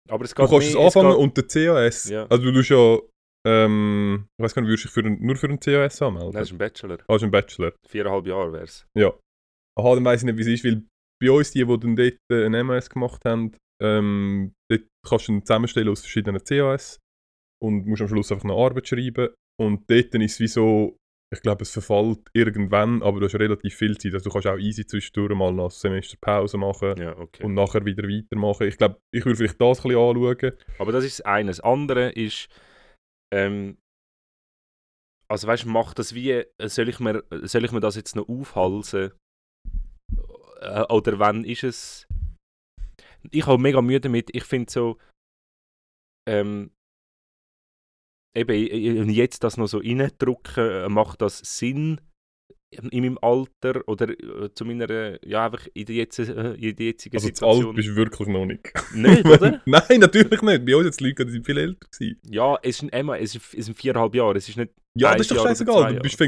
[0.10, 2.26] Aber es du kannst es mehr- anfangen geht- und der CAS, Ja.
[2.28, 2.98] also du tust ja,
[3.48, 6.30] ähm, ich weiß gar nicht, würdest du dich für ein, nur für einen CAS anmelden?
[6.30, 6.98] Nein, das ist ein Bachelor.
[7.02, 7.74] Ah, das ist ein Bachelor.
[7.88, 8.88] Viereinhalb Jahre wäre es.
[9.78, 10.84] Aha, dann weiss ich nicht, wie es ist, weil
[11.26, 15.34] bei uns, die, die dann dort äh, ein MS gemacht haben, ähm, dort kannst du
[15.34, 17.00] ihn zusammenstellen aus verschiedenen CAS
[17.64, 19.30] und musst am Schluss einfach eine Arbeit schreiben.
[19.60, 20.98] Und dort dann ist es wie so,
[21.34, 24.14] ich glaube, es verfällt irgendwann, aber du hast relativ viel Zeit.
[24.14, 27.44] Also du kannst auch easy zwischendurch mal ein Semester Pause machen Ja, okay.
[27.44, 28.68] und nachher wieder weitermachen.
[28.68, 30.52] Ich glaube, ich würde vielleicht das ein bisschen anschauen.
[30.80, 31.50] Aber das ist das eine.
[31.50, 32.48] Das andere ist,
[33.34, 33.78] ähm,
[35.28, 38.30] also weißt du, macht das wie, soll ich, mir, soll ich mir das jetzt noch
[38.30, 39.12] aufhalsen?
[40.66, 42.08] Äh, Oder wann ist es?
[43.32, 44.30] Ich habe mega Mühe damit.
[44.36, 44.98] Ich finde so,
[46.28, 46.72] ähm,
[48.36, 52.02] eben jetzt das noch so reindrücken, äh, macht das Sinn
[52.72, 56.86] in meinem Alter oder äh, zu meiner, ja einfach in der, jetzt, äh, in der
[56.88, 57.68] jetzigen Also Situation?
[57.68, 58.74] alt bist du wirklich noch nicht.
[58.94, 59.62] Nicht, oder?
[59.66, 60.66] Nein, natürlich nicht.
[60.66, 62.20] Bei uns jetzt Leute, die sind viel älter gewesen.
[62.30, 65.44] Ja, es sind immer, es sind viereinhalb Jahre, es ist nicht Ja, das ist doch
[65.44, 65.96] scheißegal.
[65.96, 66.20] Du bist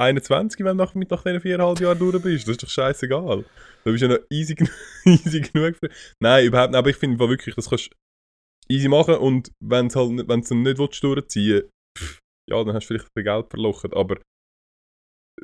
[0.00, 2.48] 21, wenn du nach, mit nach diesen viereinhalb Jahren durch bist.
[2.48, 3.44] Das ist doch scheißegal.
[3.84, 4.54] Da bist du ja noch easy,
[5.04, 5.76] easy genug.
[5.76, 5.90] Für...
[6.20, 6.78] Nein, überhaupt nicht.
[6.78, 9.16] Aber ich finde wirklich, das kannst du easy machen.
[9.16, 11.62] Und wenn es halt nicht, wenn du nicht willst, durchziehen
[11.98, 12.18] willst,
[12.50, 13.92] ja, dann hast du vielleicht ein Geld verlochen.
[13.92, 14.18] Aber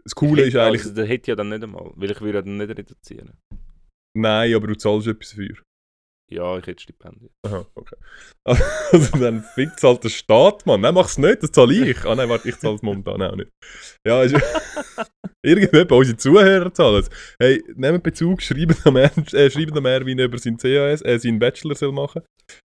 [0.04, 2.42] das Coole ist eigentlich, Also, der hätte ja dann nicht einmal, weil ich würde ja
[2.42, 3.32] dann nicht reduzieren.
[4.16, 5.56] nein, aber du zahlst etwas dafür.
[6.28, 7.30] Ja, ich hätte Stipendien.
[7.46, 7.96] Aha, okay.
[8.92, 10.80] Also dann fickt halt der Staat, Mann.
[10.80, 12.04] Nein, mach's nicht, das zahle ich.
[12.04, 13.50] Ah nein, warte, ich zahle es momentan auch nicht.
[14.06, 14.34] Ja, ist,
[15.44, 17.10] Irgendjemand, unsere Zuhörer zahlen es.
[17.40, 21.92] Hey, nehmt Bezug, schreibt Ernst- äh, schreibt Erwin über sein CAS, äh, seinen Bachelor soll
[21.92, 22.22] machen.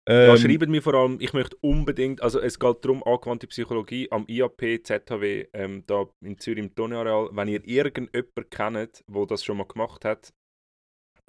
[0.07, 4.07] Ähm, Ja, schreibt mir vor allem, ich möchte unbedingt, also es geht darum, angewandte Psychologie
[4.11, 7.29] am IAP, ZHW, ähm, da in Zürich im Toni-Areal.
[7.31, 10.31] Wenn ihr irgendjemanden kennt, der das schon mal gemacht hat,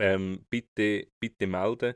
[0.00, 1.94] ähm, bitte, bitte melden.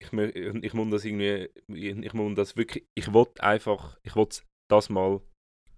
[0.00, 4.28] Ich, ich muss das irgendwie, ich muss das wirklich, ich will einfach, ich will
[4.70, 5.20] das mal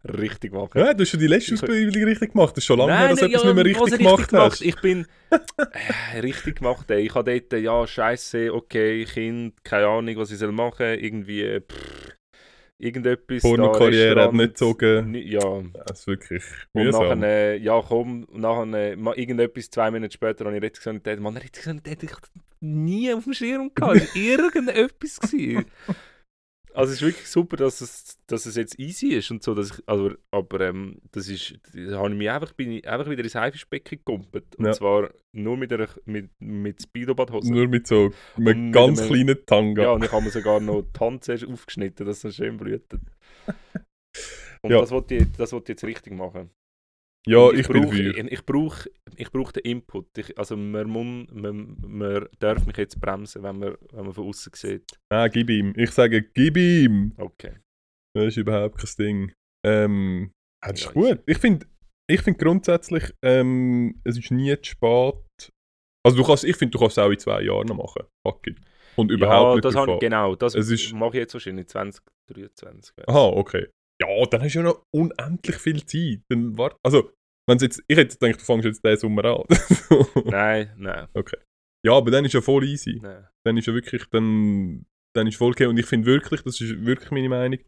[0.04, 0.78] richtig machen.
[0.78, 2.50] Ja, du hast schon die letzte Ausbildung richtig gemacht.
[2.50, 4.32] Das ist schon lange her, dass du nein, etwas ja, nicht mehr was richtig gemacht
[4.32, 4.60] hast.
[4.62, 6.90] Ich bin äh, richtig gemacht.
[6.90, 7.06] Ey.
[7.06, 10.98] Ich habe dort, ja, Scheiße, okay, Kind, keine Ahnung, was ich soll machen.
[10.98, 12.16] Irgendwie, pff,
[12.80, 13.42] irgendetwas.
[13.42, 15.14] Pornokarriere hat nicht gezogen.
[15.14, 17.20] Ja, Das ist wirklich und mühsam.
[17.20, 21.20] nachher, äh, ja, komm, nachher, äh, irgendetwas, zwei Minuten später, habe ich Rettungssanitäter.
[21.20, 22.28] Mann, Rettungssanitäter, ich hatte
[22.60, 24.14] nie auf dem Schirm gehabt.
[24.14, 25.20] Irgendetwas.
[25.20, 25.64] gewesen.
[26.74, 29.70] Also es ist wirklich super, dass es, dass es jetzt easy ist und so, dass
[29.72, 33.24] ich, also, aber ähm, das ist, da habe ich mich einfach, bin ich einfach wieder
[33.24, 34.54] ins Haifischbecken gekumpelt.
[34.56, 34.72] Und Ja.
[34.72, 37.52] zwar nur mit, einer, mit, mit Speedo-Badhose.
[37.52, 39.82] Nur mit so einem mit ganz einem- kleinen Tanga.
[39.82, 43.00] Ja, und ich habe mir sogar noch die Hand zuerst aufgeschnitten, dass es schön blutet.
[44.62, 44.80] Und Ja.
[44.80, 46.50] das wollte ich, das wollte ich jetzt richtig machen.
[47.26, 48.16] Ja, Und ich, bin brauch- für.
[48.18, 50.16] Ich, ich brauche ich brauch den Input.
[50.16, 54.26] Ich, also man, muss, man, man darf mich jetzt bremsen, wenn man, wenn man von
[54.28, 54.84] außen sieht.
[55.12, 55.74] Ah, gib ihm.
[55.76, 57.12] Ich sage, gib ihm.
[57.18, 57.58] Okay.
[58.14, 59.32] Das ist überhaupt kein Ding.
[59.66, 60.30] Ähm,
[60.64, 61.20] ja, das ist Ja, gut.
[61.26, 61.66] Ich finde
[62.10, 65.50] ich find grundsätzlich, ähm, es ist nie zu spät.
[66.04, 68.02] Also du kannst, ich finde, du kannst es auch in zwei Jahren noch machen.
[68.26, 68.58] Fuck it.
[68.96, 69.98] Und überhaupt ja, nicht das drauf habe, an.
[70.00, 72.96] genau, das ist- mache ich jetzt wahrscheinlich 2023.
[72.96, 73.06] weiss.
[73.08, 73.68] Aha, okay.
[74.00, 76.22] Ja, dann hast du ja noch unendlich viel Zeit.
[76.30, 77.12] Dann wart, also,
[77.48, 79.44] wenn's jetzt, ich hätte gedacht, du fängst jetzt diesen Sommer an.
[80.24, 81.08] Nein, nein,
[81.84, 82.98] ja, aber dann ist ja voll easy.
[83.00, 83.26] nein.
[83.44, 84.84] Dann ist ja wirklich, dann,
[85.14, 85.66] dann ist voll okay.
[85.66, 87.60] Und ich finde wirklich, das ist wirklich meine Meinung.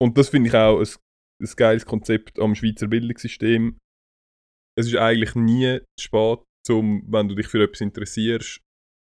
[0.00, 0.88] Und das finde ich auch ein,
[1.42, 3.78] ein geiles Konzept am Schweizer Bildungssystem.
[4.78, 8.62] Es ist eigentlich nie zu spät, um, wenn du dich für etwas interessierst,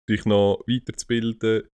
[0.09, 1.67] dich noch weiterzubilden.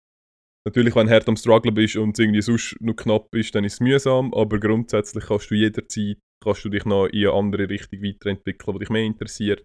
[0.66, 3.64] Natürlich, wenn du hart am Struggle bist und es irgendwie sonst noch knapp ist, dann
[3.64, 7.68] ist es mühsam, aber grundsätzlich kannst du jederzeit kannst du dich noch in eine andere
[7.68, 9.64] Richtung weiterentwickeln, die dich mehr interessiert.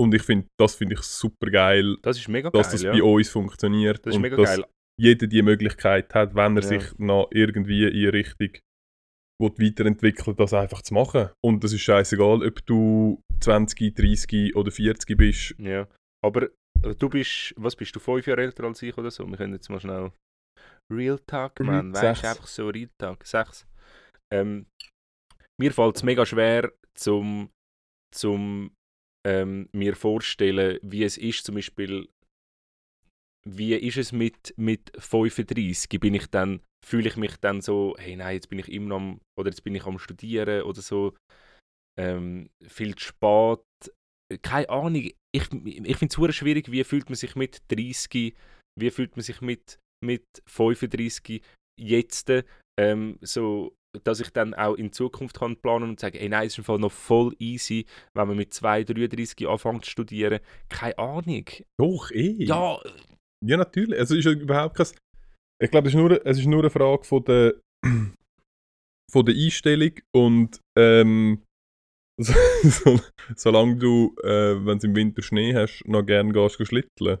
[0.00, 2.92] Und ich finde, das finde ich super geil, Das ist mega dass geil, das ja.
[2.92, 4.64] bei uns funktioniert Das ist und dass geil.
[5.00, 6.68] jeder die Möglichkeit hat, wenn er Ja.
[6.68, 8.50] sich noch irgendwie in eine Richtung
[9.40, 11.30] will weiterentwickeln das einfach zu machen.
[11.44, 15.54] Und das ist scheißegal, ob du 20, 30 oder 40 bist.
[15.58, 15.86] Ja.
[16.24, 16.48] Aber
[16.82, 19.26] du bist, was bist du, fünf Jahre älter als ich oder so?
[19.26, 20.12] Wir können jetzt mal schnell.
[20.92, 21.92] Real Talk, man.
[21.92, 23.24] Weißt du, einfach so Real Talk.
[23.24, 23.66] Sechs.
[24.32, 24.66] Ähm,
[25.60, 27.50] mir fällt es mega schwer, zum,
[28.14, 28.70] zum
[29.26, 32.08] ähm, mir vorstellen, wie es ist, zum Beispiel,
[33.46, 36.00] wie ist es mit, mit 35?
[36.00, 38.96] Bin ich dann, fühle ich mich dann so, hey nein, jetzt bin ich immer noch
[38.96, 41.16] am, oder jetzt bin ich am Studieren oder so,
[41.98, 43.60] ähm, viel zu spät.
[44.42, 48.34] Keine Ahnung, ich, ich finde es schwierig, wie fühlt man sich mit 30,
[48.78, 51.42] wie fühlt man sich mit, mit 35
[51.80, 52.30] jetzt,
[52.78, 53.74] ähm, so,
[54.04, 56.64] dass ich dann auch in Zukunft kann planen und sagen, ey nein, es ist im
[56.64, 60.40] Fall noch voll easy, wenn man mit 2, 33 anfängt zu studieren.
[60.68, 61.44] Keine Ahnung.
[61.80, 62.44] Doch, eh.
[62.44, 62.78] Ja,
[63.44, 63.98] Ja, natürlich.
[63.98, 64.86] Also, es ist ja überhaupt kein.
[65.62, 67.54] Ich glaube, es, ist nur- es ist nur eine Frage von der,
[69.10, 71.42] von der Einstellung und ähm,
[72.20, 73.00] so, so,
[73.36, 77.18] solange du, äh, wenn es im Winter Schnee hast, noch gerne gehst, geh schlitteln,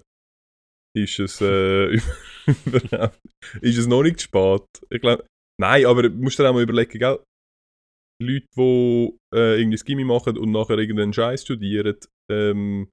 [0.96, 1.94] ist es, äh,
[3.60, 4.66] ist es noch nicht spät.
[4.90, 5.24] Ich glaube,
[5.60, 7.22] nein, aber du musst dir auch mal überlegen, gell?
[8.20, 11.96] Leute, die äh, irgendwie Gimmi machen und nachher irgendeinen Scheiß studieren,
[12.28, 12.90] ähm,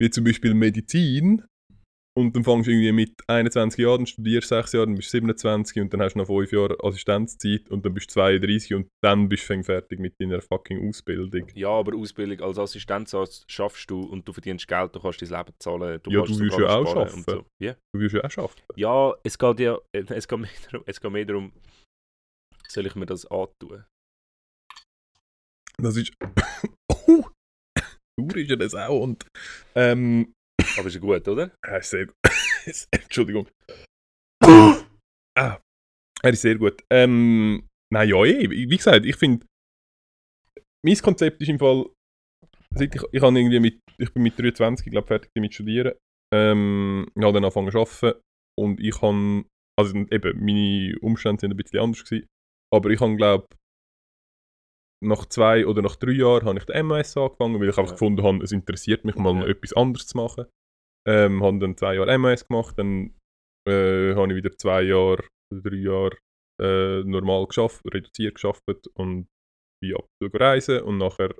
[0.00, 1.44] wie zum Beispiel Medizin,
[2.18, 5.80] und dann fängst du irgendwie mit 21 Jahren, studierst 6 Jahre, dann bist du 27
[5.80, 9.28] und dann hast du noch 5 Jahre Assistenzzeit und dann bist du 32 und dann
[9.28, 11.48] bist du fertig mit deiner fucking Ausbildung.
[11.54, 15.54] ja, aber Ausbildung als Assistenzarzt schaffst du und du verdienst Geld, du kannst dein Leben
[15.58, 17.46] zahlen, du Ja, kannst du willst ja auch und so.
[17.60, 17.74] Ja.
[17.94, 18.60] Du wirst ja auch schaffen.
[18.76, 21.52] Ja, es geht ja es geht mehr darum, es geht mehr darum
[22.72, 23.84] soll ich mir das antun?
[25.78, 26.12] Das ist.
[27.06, 27.24] oh!
[28.18, 29.26] Sauer ist ja das auch und.
[29.74, 30.32] Ähm.
[30.78, 31.50] Aber ist gut, oder?
[31.62, 32.16] Er ist sehr gut.
[32.90, 33.48] Entschuldigung.
[34.44, 35.58] ah,
[36.22, 36.82] er ist sehr gut.
[36.90, 37.66] Ähm.
[37.92, 38.48] Nein, ja, eh.
[38.50, 39.46] Wie gesagt, ich finde.
[40.84, 41.86] Mein Konzept ist im Fall.
[42.74, 45.92] Seit ich, ich, irgendwie mit, ich bin mit 23, glaube fertig mit Studieren.
[46.34, 48.20] Ähm, ich habe dann angefangen zu arbeiten.
[48.58, 49.44] Und ich habe.
[49.78, 52.26] Also eben, meine Umstände sind ein bisschen anders gewesen.
[52.72, 53.46] Aber ich habe, glaube
[55.04, 57.92] nach zwei oder nach drei Jahren habe ich den MAS angefangen, weil ich einfach Ja.
[57.92, 59.40] gefunden habe, es interessiert mich mal Ja.
[59.40, 60.46] noch etwas anderes zu machen.
[61.06, 63.14] Ähm, habe dann zwei Jahre MAS gemacht, dann
[63.68, 66.16] äh, habe ich wieder zwei Jahre drei Jahre
[66.60, 68.62] äh, normal geschafft, reduziert geschafft
[68.94, 69.26] und
[69.82, 71.34] bin ab und reisen und nachher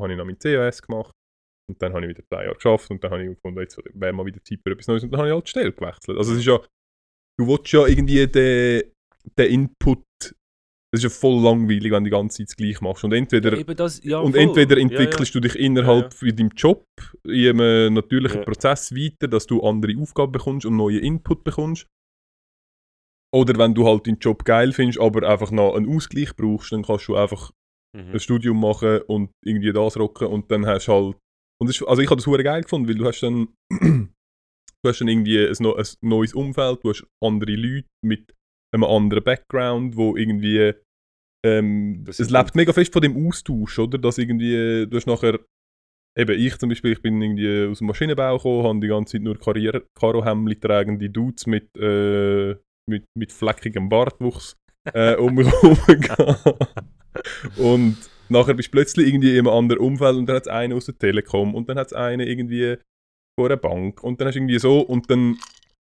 [0.00, 1.12] habe ich noch mein CAS gemacht
[1.70, 4.12] und dann habe ich wieder zwei Jahre geschafft und dann habe ich gefunden, jetzt wäre
[4.12, 6.18] mal wieder Zeit für etwas Neues und dann habe ich halt die Stelle gewechselt.
[6.18, 6.58] Also es ist ja,
[7.38, 8.92] du willst ja irgendwie den,
[9.38, 10.02] den Input,
[10.94, 13.56] es ist ja voll langweilig, wenn du die ganze Zeit das Gleiche machst und entweder,
[13.56, 14.40] Ja, das, ja, und voll.
[14.42, 16.84] entweder Ja, entwickelst du dich innerhalb in deinem Job
[17.24, 18.44] in einem natürlichen Ja.
[18.44, 21.86] Prozess weiter, dass du andere Aufgaben bekommst und neuen Input bekommst.
[23.34, 26.82] Oder wenn du halt deinen Job geil findest, aber einfach noch einen Ausgleich brauchst, dann
[26.84, 27.50] kannst du einfach
[27.94, 28.02] Ja.
[28.02, 28.12] Mhm.
[28.12, 31.16] ein Studium machen und irgendwie das rocken und dann hast du halt.
[31.60, 34.88] Und das ist, also ich habe das hure geil gefunden, weil du hast dann, du
[34.88, 38.34] hast dann irgendwie ein, ein neues Umfeld, du hast andere Leute mit
[38.72, 40.72] einem anderen Background, wo irgendwie
[41.44, 43.98] ähm, Das es lebt mega fest von dem Austausch, oder?
[43.98, 45.38] Dass irgendwie, du hast nachher,
[46.16, 49.22] eben ich zum Beispiel, ich bin irgendwie aus dem Maschinenbau gekommen, habe die ganze Zeit
[49.22, 52.56] nur Karohemdli tragende Dudes mit, äh,
[52.88, 54.56] mit, mit fleckigem Bartwuchs
[54.92, 55.48] äh, um mich.
[57.58, 57.96] Und
[58.28, 60.86] nachher bist du plötzlich irgendwie in einem anderen Umfeld und dann hat es einen aus
[60.86, 62.76] der Telekom und dann hat es einen irgendwie
[63.38, 65.36] vor einer Bank und dann hast du irgendwie so und dann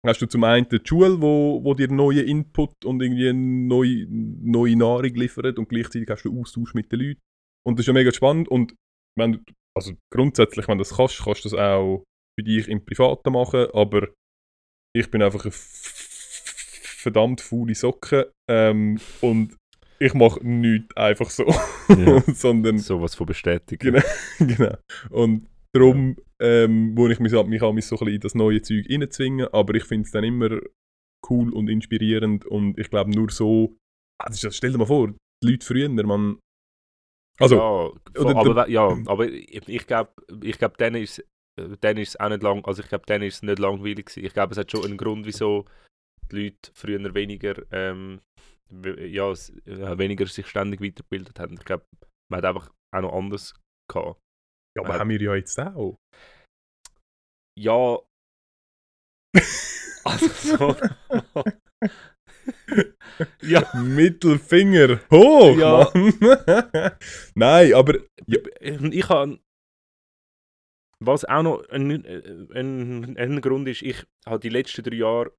[0.06, 4.76] hast du zum einen die Schule, wo, wo dir neuen Input und irgendwie neue, neue
[4.76, 7.20] Nahrung liefert und gleichzeitig hast du Austausch mit den Leuten.
[7.66, 8.74] Und das ist ja mega spannend und
[9.18, 9.38] wenn du,
[9.76, 12.04] also grundsätzlich, wenn du das kannst, kannst du das auch
[12.38, 14.08] für dich im Privaten machen, aber
[14.96, 19.56] ich bin einfach eine verdammt faule Socke ähm, und
[19.98, 21.44] ich mache nichts einfach so,
[21.88, 22.20] Ja.
[22.34, 23.92] sondern Sowas von bestätigen.
[23.92, 24.06] Genau.
[24.56, 24.76] genau.
[25.10, 28.86] Und darum ähm, muss ich mich, mich auch so ein bisschen in das neue Zeug
[28.88, 30.60] reinzwingen, aber ich finde es dann immer
[31.28, 33.76] cool und inspirierend und ich glaube nur so,
[34.18, 35.08] ah, ist, stell dir mal vor,
[35.42, 36.38] die Leute früher, man,
[37.38, 40.12] also, ja, oder aber, ja, aber ich, ich glaube,
[40.42, 41.24] ich glaub, dann ist
[41.60, 44.06] äh, dann ist es auch nicht lang, also ich glaube, dann ist es nicht langweilig
[44.06, 44.24] gewesen.
[44.24, 45.64] Ich glaube, es hat schon einen Grund, wieso
[46.30, 48.20] die Leute früher weniger, ähm,
[48.70, 51.54] ja, äh, weniger sich ständig weitergebildet haben.
[51.54, 51.84] Ich glaube,
[52.30, 53.54] man hat einfach auch noch anders
[53.90, 54.20] gehabt.
[54.80, 55.96] Ja, aber äh, haben wir ja jetzt auch.
[57.58, 57.98] Ja.
[60.04, 60.76] also so.
[63.42, 63.74] ja.
[63.82, 65.90] Mittelfinger hoch, Ja.
[65.94, 66.92] Mann!
[67.34, 69.38] Nein, aber Ich habe.
[71.02, 71.90] Was auch noch ein,
[72.52, 75.32] ein, ein Grund ist, ich habe die letzten drei Jahre,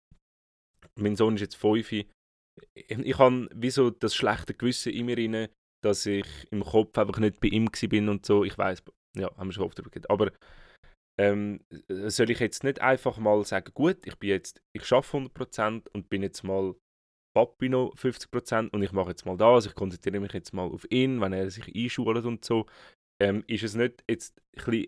[0.96, 2.08] mein Sohn ist jetzt fünf, ich,
[2.74, 5.50] ich habe wie so das schlechte Gewissen in mir rein,
[5.84, 8.44] dass ich im Kopf einfach nicht bei ihm bin und so.
[8.44, 8.84] Ich weiß,
[9.18, 10.10] ja, haben wir schon oft darüber geredet.
[10.10, 10.32] Aber
[11.20, 11.60] ähm,
[11.90, 16.10] soll ich jetzt nicht einfach mal sagen, gut, ich bin jetzt, ich schaffe 100% und
[16.10, 16.76] bin jetzt mal
[17.36, 20.86] Papi noch 50% und ich mache jetzt mal das, ich konzentriere mich jetzt mal auf
[20.90, 22.66] ihn, wenn er sich einschult und so.
[23.22, 24.88] Ähm, ist es nicht jetzt ein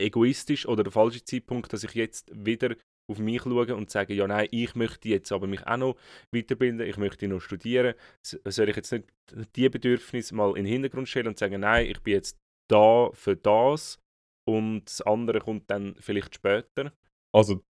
[0.00, 2.76] egoistisch oder der falsche Zeitpunkt, dass ich jetzt wieder
[3.10, 5.96] auf mich schaue und sage, ja nein, ich möchte jetzt aber mich auch noch
[6.32, 7.94] weiterbilden, ich möchte noch studieren.
[8.22, 9.10] Soll ich jetzt nicht
[9.56, 12.36] die Bedürfnisse mal in den Hintergrund stellen und sagen, nein, ich bin jetzt
[12.70, 13.98] da für das
[14.48, 16.92] und das andere kommt dann vielleicht später.
[17.34, 17.62] also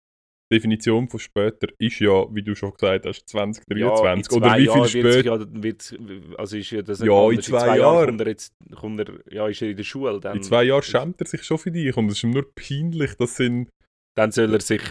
[0.50, 3.76] die Definition von später ist ja, wie du schon gesagt hast, 2023.
[3.78, 5.38] Ja, in zwei Oder wie viel später?
[5.40, 5.94] Ja, wird's,
[6.38, 7.44] also ist ja das Ja, in anders.
[7.44, 8.06] zwei Jahren Jahren.
[8.06, 10.20] kommt er jetzt, kommt er, ja, ist er in der Schule.
[10.20, 12.50] Dann, In zwei Jahren schämt er sich schon für dich und es ist ihm nur
[12.54, 13.68] peinlich, das sind
[14.16, 14.82] Dann soll er sich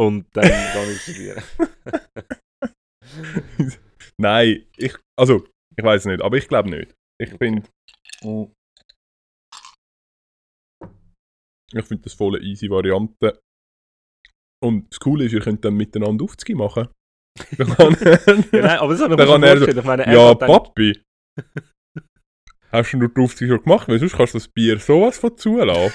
[0.00, 1.42] und dann kann ich studieren.
[4.18, 5.46] Nein, ich, also,
[5.76, 6.94] ich weiß nicht, aber ich glaube nicht.
[7.20, 7.62] Ich finde.
[11.76, 13.40] Ich finde das voll eine easy Variante.
[14.62, 16.88] Und das Coole ist, ihr könnt dann miteinander Aufzüge machen.
[17.58, 18.18] Dann kann ja,
[18.62, 19.78] nein, aber das mir kann er vorstellen.
[19.78, 21.02] Ich meine, er ja, hat Papi.
[22.70, 23.88] Hast du nur die Aufzüge schon gemacht?
[23.88, 25.92] Weil sonst kannst du das Bier sowas von zulassen.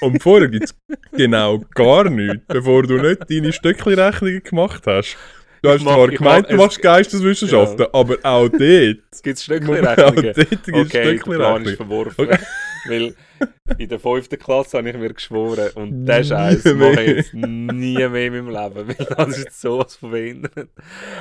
[0.00, 0.74] Und vorher gibt es
[1.12, 5.16] genau gar nichts, bevor du nicht deine Stöckli-Rechnungen gemacht hast.
[5.62, 8.60] Du hast mach- zwar gemeint, du es- machst Geisteswissenschaften, aber auch dort.
[8.60, 10.32] Jetzt gibt es Auch Stückchenrechnungen.
[10.34, 11.18] dort gibt es Okay,
[11.76, 12.24] verworfen.
[12.24, 12.38] Okay.
[12.86, 13.14] Weil
[13.78, 17.96] in der fünften Klasse habe ich mir geschworen und den Scheiß mache ich jetzt nie
[18.08, 18.88] mehr in meinem Leben.
[18.88, 20.70] Weil das ist sowas von behindert.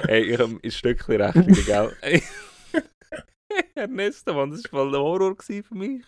[0.07, 1.91] Hey, ich habe ein Stückchen Rechnungen, gell?
[2.01, 2.23] Ey.
[3.75, 6.03] Ernesto, Mann, das war voll der Horror für mich.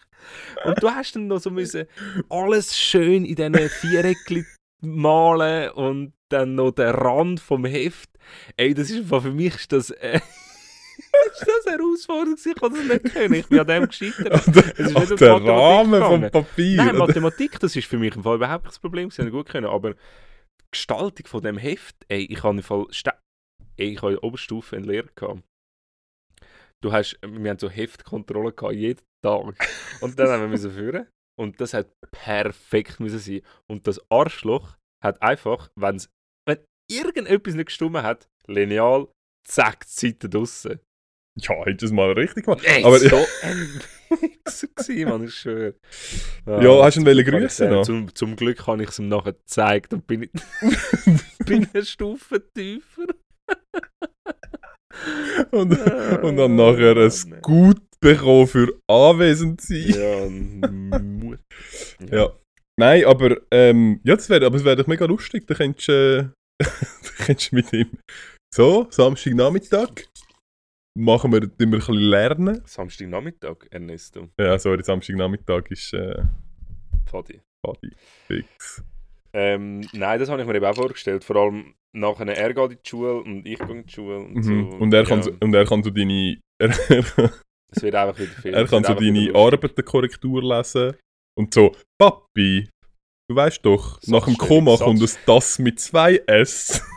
[0.64, 1.88] Und du hast dann noch so müssen
[2.30, 4.46] alles schön in diesen Viereckchen
[4.82, 8.10] malen und dann noch den Rand vom Heft.
[8.58, 10.20] Ey, das ist für mich ist das, äh,
[11.32, 12.38] ist das eine Herausforderung.
[12.44, 13.34] Ich kann das nicht können.
[13.34, 14.48] Ich bin an dem gescheitert.
[14.78, 16.32] Es ist an nicht der Rahmen vom.
[16.32, 16.78] Papier.
[16.78, 16.98] Nein?
[16.98, 19.12] Mathematik, das ist für mich im Fall überhaupt kein Problem.
[19.12, 19.98] Sie haben gut können, aber die
[20.72, 22.86] Gestaltung von dem Heft, ey, ich habe im Fall,
[23.78, 25.44] ey, ich habe in der Oberstufe eine Lehre gehabt.
[26.82, 29.56] Du hast, wir haben so Heftkontrolle gehabt, jeden Tag.
[30.02, 31.08] Und dann haben wir müssen führen
[31.40, 33.42] und das hat perfekt müssen sein.
[33.70, 36.10] Und das Arschloch hat einfach, wenn's,
[36.46, 36.60] wenn
[36.92, 39.08] irgendetwas nicht gestimmt hat, lineal,
[39.48, 40.80] zack, die Seite draussen.
[41.40, 42.64] Ja, hättest du es mal richtig gemacht.
[42.66, 43.82] Ey, Aber- so ein
[44.22, 45.74] Wichser gewesen, Mann, ich schwöre.
[46.46, 47.56] Ja, hast du ihn wollen noch?
[47.56, 50.32] den- Zum, zum Glück habe ich es ihm nachher gezeigt und bin, ich,
[51.46, 53.08] bin eine Stufe tiefer.
[55.52, 55.72] Und,
[56.22, 61.42] und dann nachher ein Gut bekommen für anwesend sein.
[62.10, 62.18] Ja.
[62.18, 62.30] Ja.
[62.80, 65.46] Nein, aber, ähm, ja, das wäre aber es wär doch mega lustig.
[65.48, 66.24] Da könntest du äh,
[66.64, 66.70] da
[67.26, 67.90] könntest du mit ihm
[68.54, 69.90] so, Samstagnachmittag,
[70.96, 72.62] machen wir, wir ein bisschen lernen.
[72.66, 74.30] Samstagnachmittag, Ernesto.
[74.40, 76.24] Ja, sorry, Samstagnachmittag ist äh,
[77.06, 77.42] Fadi.
[77.66, 77.92] Party
[78.28, 78.84] fix.
[79.34, 81.24] Ähm, nein, das habe ich mir eben auch vorgestellt.
[81.24, 84.18] Vor allem nachher, er geht in die Schule und ich gehe in die Schule.
[84.20, 84.44] Und, Mhm.
[84.72, 84.78] so.
[84.78, 88.54] Und, er kann, ja, so, und er kann so deine, Es wird einfach wieder viel.
[88.54, 89.34] er kann so deine.
[89.34, 90.96] Arbeitenkorrektur lesen
[91.38, 92.70] und so, Papi,
[93.30, 96.84] du weißt doch, nach dem Komma Satz- kommt es das mit zwei S.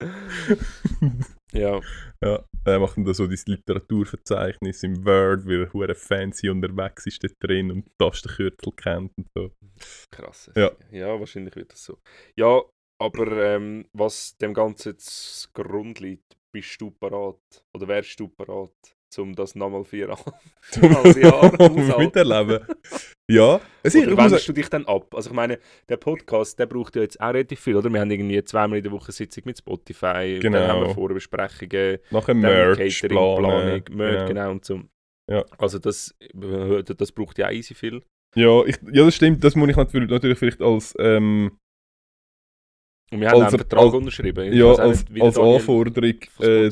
[1.56, 1.80] Ja,
[2.22, 7.06] Ja, er macht dann da so dein Literaturverzeichnis im Word, weil er hure fancy unterwegs
[7.06, 9.50] ist dort drin und Tastenkürzel kennt und so.
[10.10, 10.50] krass.
[10.54, 10.70] Ja.
[10.90, 11.98] ja, wahrscheinlich wird das so.
[12.36, 12.62] Ja,
[12.98, 17.64] aber ähm, was dem Ganzen jetzt Grund liegt, bist du parat?
[17.74, 20.32] Oder wärst du parat, um das nochmal vier Jahre?
[21.98, 22.60] Miterleben.
[23.28, 25.14] Ja, es ist, Oder wendest sagen, du dich dann ab?
[25.14, 27.90] Also ich meine, der Podcast, der braucht ja jetzt auch relativ viel, oder?
[27.90, 30.58] Wir haben irgendwie zweimal in der Woche Sitzung mit Spotify, Genau.
[30.58, 33.36] dann haben wir Vorbesprechungen, nachher Merch, Catering, planen.
[33.38, 34.26] Planung, Merch, genau.
[34.28, 34.80] genau und so.
[35.28, 35.44] Ja.
[35.58, 38.02] Also das, das braucht ja auch easy viel.
[38.36, 41.58] Ja, ich, ja, das stimmt, das muss ich natürlich, natürlich vielleicht als, ähm,
[43.12, 44.52] Und wir haben Also- einen Vertrag als- unterschrieben.
[44.52, 46.12] Ich ja, als, nicht, als Anforderung.
[46.40, 46.70] Äh,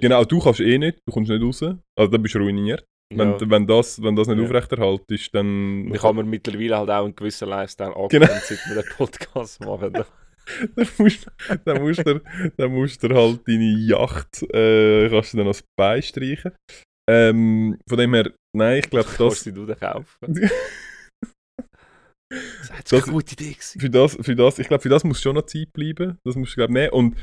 [0.00, 1.62] genau, du kannst eh nicht, du kommst nicht raus.
[1.62, 2.84] Also dann bist du ruiniert.
[3.14, 3.50] Wenn, Ja.
[3.50, 4.44] wenn, das, wenn das nicht Ja.
[4.44, 5.90] aufrechterhalten ist, dann...
[5.94, 8.04] Ich habe mir mittlerweile halt auch einen gewissen Lifestyle Genau.
[8.04, 9.92] angewöhnt, seit wir den Podcast machen.
[10.76, 11.26] dann musst,
[11.64, 12.20] dann musst du
[12.56, 16.52] dann musst du halt deine Yacht äh, kannst du dann als Bein streichen.
[17.10, 20.06] Ähm, von dem her, nein, ich glaube, Kannst das, du dir kaufen.
[22.30, 23.80] Das Das- eine gute Idee gewesen.
[23.80, 26.18] für das, für das, ich glaube, für das muss schon noch Zeit bleiben.
[26.24, 26.92] Das musst du glaube nehmen.
[26.92, 27.16] Und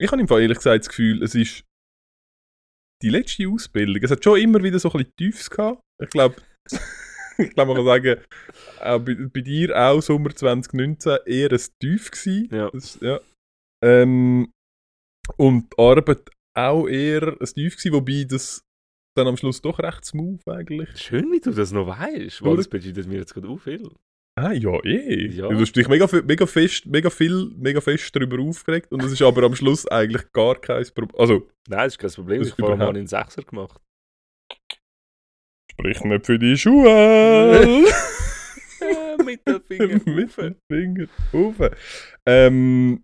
[0.00, 1.64] ich habe im Fall ehrlich gesagt das Gefühl, es ist
[3.02, 4.02] die letzte Ausbildung.
[4.02, 5.80] Es hat schon immer wieder so ein bisschen Tiefs gehabt.
[6.02, 6.36] Ich glaube,
[7.38, 8.20] ich glaube, man kann sagen,
[8.80, 12.48] auch bei, bei dir auch Sommer 2019 eher ein Tief gewesen.
[12.52, 12.70] Ja.
[12.70, 13.20] Das, ja.
[13.84, 14.50] Ähm,
[15.36, 18.62] und die Arbeit auch eher ein Tief gewesen, wobei das
[19.16, 20.96] dann am Schluss doch recht smooth eigentlich.
[21.00, 22.42] Schön, wie du das noch weißt.
[22.42, 23.88] Weil das bedeutet mir jetzt gerade auch viel.
[24.40, 25.26] Ah, ja, eh.
[25.30, 25.48] Ja.
[25.48, 29.22] Du hast dich mega, mega, fest, mega viel, mega fest darüber aufgeregt und es ist
[29.22, 31.18] aber am Schluss eigentlich gar kein Problem.
[31.18, 32.38] Also, Nein, das ist kein Problem.
[32.42, 33.80] Das Ich habe mal einen Sechser gemacht.
[35.72, 37.84] sprich nicht für die Schuhe.
[39.24, 40.00] Mit dem Finger.
[40.06, 40.36] Mit rauf.
[40.36, 41.56] dem Finger rauf.
[42.24, 43.02] Ähm,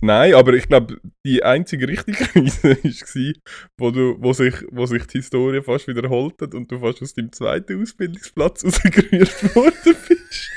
[0.00, 3.32] nein, aber ich glaube, die einzige richtige Krise war,
[3.78, 7.14] wo, du, wo, sich, wo sich die Historie fast wiederholt hat und du fast aus
[7.14, 10.50] deinem zweiten Ausbildungsplatz rausgerührt worden bist.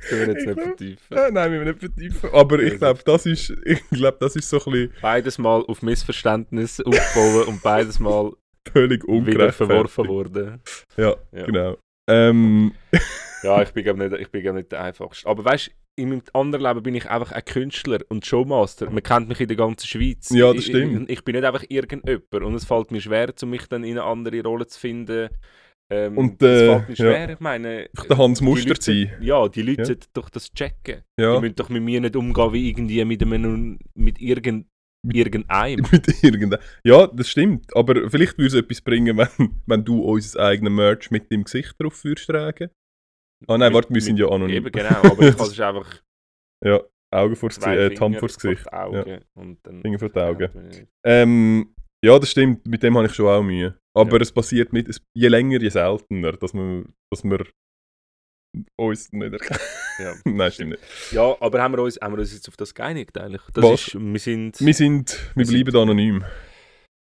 [0.00, 1.16] Das können wir jetzt nicht Ich- vertiefen.
[1.16, 2.30] Nein, nein, wir nicht vertiefen.
[2.32, 5.82] Aber ich glaube, das ist, ich glaube, das ist so ein bisschen Beides Mal auf
[5.82, 8.32] Missverständnis aufbauen und beides Mal
[8.72, 10.60] völlig wieder verworfen worden.
[10.96, 11.44] Ja, Ja.
[11.44, 11.76] genau.
[12.08, 12.72] Ähm,
[13.42, 15.28] Ja, ich bin glaub nicht, ich bin glaub nicht der Einfachste.
[15.28, 15.70] Aber weißt du,
[16.02, 18.90] in meinem anderen Leben bin ich einfach ein Künstler und Showmaster.
[18.90, 20.30] Man kennt mich in der ganzen Schweiz.
[20.30, 21.10] Ja, das stimmt.
[21.10, 22.32] Ich, ich bin nicht einfach irgendjemand.
[22.32, 25.28] Und es fällt mir schwer, um mich dann in eine andere Rolle zu finden.
[25.90, 26.96] Ähm, Und, es äh, fällt mir ja.
[26.96, 27.30] schwer.
[27.30, 29.10] Ich meine, der Hans die Muster Leute- sein.
[29.20, 29.84] Ja, die Leute Ja.
[29.86, 31.02] sollten doch das checken.
[31.18, 34.66] Die ja, müssen doch mit mir nicht umgehen wie irgendwie mit, einem, mit irgend,
[35.04, 35.84] Mit- irgendeinem.
[35.90, 36.62] mit irgendeinem.
[36.84, 37.74] Ja, das stimmt.
[37.74, 41.74] Aber vielleicht würde es etwas bringen, wenn, wenn du unser eigenes Merch mit dem Gesicht
[41.80, 42.68] drauf würdest tragen.
[43.46, 44.56] Ah nein, Mit- warte, wir sind mit- ja anonym.
[44.56, 46.02] Eben genau, aber ich kann es einfach
[46.64, 48.72] Ja, Augen vor das Gesicht, äh, Hand vor das Gesicht.
[48.72, 50.50] Augen und dann Finger vor die Augen.
[50.72, 51.74] Ja, Ähm,
[52.04, 52.66] ja, das stimmt.
[52.66, 53.78] Mit dem habe ich schon auch Mühe.
[53.96, 54.22] Aber Ja.
[54.22, 54.88] es passiert nicht.
[54.88, 57.44] Es, je länger, je seltener, dass wir, dass wir
[58.78, 59.60] uns nicht erkennen.
[59.98, 60.82] Ja, Nein, stimmt nicht.
[61.12, 63.42] Ja, aber haben wir uns, haben wir uns jetzt auf das geeinigt eigentlich?
[63.52, 63.88] Das Was?
[63.88, 64.60] ist, wir sind...
[64.60, 66.24] Wir sind, wir Wir sind- bleiben anonym.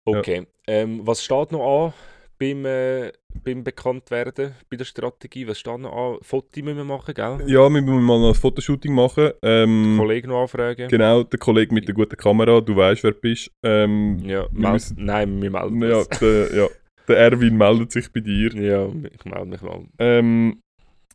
[0.05, 0.47] Okay.
[0.67, 1.93] Ähm, was steht noch an
[2.41, 3.11] beim, äh,
[3.43, 5.47] beim Bekanntwerden, bei der Strategie?
[5.47, 6.17] Was steht noch an?
[6.23, 7.37] Fotos müssen wir machen, gell?
[7.45, 9.29] Ja, wir müssen mal ein Fotoshooting machen.
[9.43, 10.87] Ähm, Kollegen noch anfragen?
[10.89, 13.51] Genau, der Kollege mit der guten Kamera, du weißt, wer du bist.
[13.63, 16.07] Ähm, Ja, Wir müssen- nein, wir melden ja, uns.
[16.19, 16.67] der, ja,
[17.07, 18.51] der Erwin meldet sich bei dir.
[18.55, 19.85] Ja, ich melde mich mal.
[19.99, 20.59] Ähm,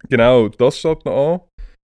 [0.09, 1.40] genau, das steht noch an.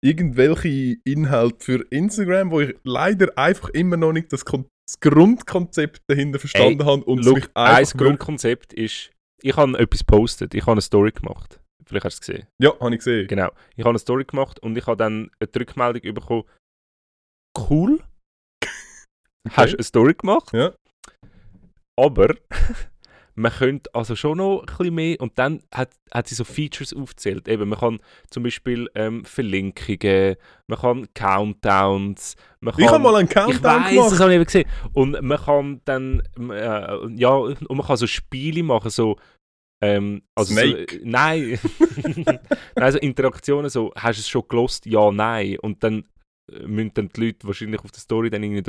[0.05, 6.03] Irgendwelche Inhalte für Instagram, wo ich leider einfach immer noch nicht das, Kon das Grundkonzept
[6.09, 9.11] dahinter verstanden habe und Look, mich ein einfach Grundkonzept ist,
[9.43, 11.61] ich habe etwas gepostet, ich habe eine Story gemacht.
[11.85, 12.49] Vielleicht hast du es gesehen.
[12.59, 13.29] Ja, habe ich gesehen.
[13.29, 13.53] Genau.
[13.77, 16.45] Ich habe eine Story gemacht und ich habe dann eine Rückmeldung bekommen.
[17.57, 18.03] Cool.
[19.51, 20.53] hast eine Story gemacht.
[20.53, 20.75] Ja.
[21.97, 22.35] Aber
[23.37, 26.95] man könnte also schon noch ein bisschen mehr und dann hat, hat sie so Features
[26.95, 27.47] aufgezählt.
[27.49, 28.01] Eben, man kann
[28.31, 30.37] zum Beispiel ähm, Verlinkungen,
[30.67, 32.83] man kann Countdowns, man kann...
[32.83, 34.13] Ich habe mal einen ich Countdown weiß, gemacht.
[34.13, 34.69] das habe ich eben gesehen.
[34.95, 39.17] Und man kann dann, äh, ja, und man kann so Spiele machen, so,
[39.83, 40.55] ähm, also.
[40.55, 41.59] So, äh, nein,
[42.17, 42.39] nein,
[42.75, 44.87] also Interaktionen so, hast du es schon gelost?
[44.87, 45.59] Ja, nein.
[45.59, 46.05] Und dann
[46.51, 48.63] äh, müssen dann die Leute wahrscheinlich auf der Story dann irgendwie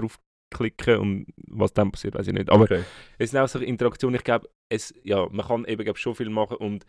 [0.50, 2.50] draufklicken und was dann passiert, weiß ich nicht.
[2.50, 2.84] Aber Okay.
[3.18, 6.30] es sind auch so Interaktionen, ich glaube, es, ja, man kann eben glaub, schon viel
[6.30, 6.86] machen und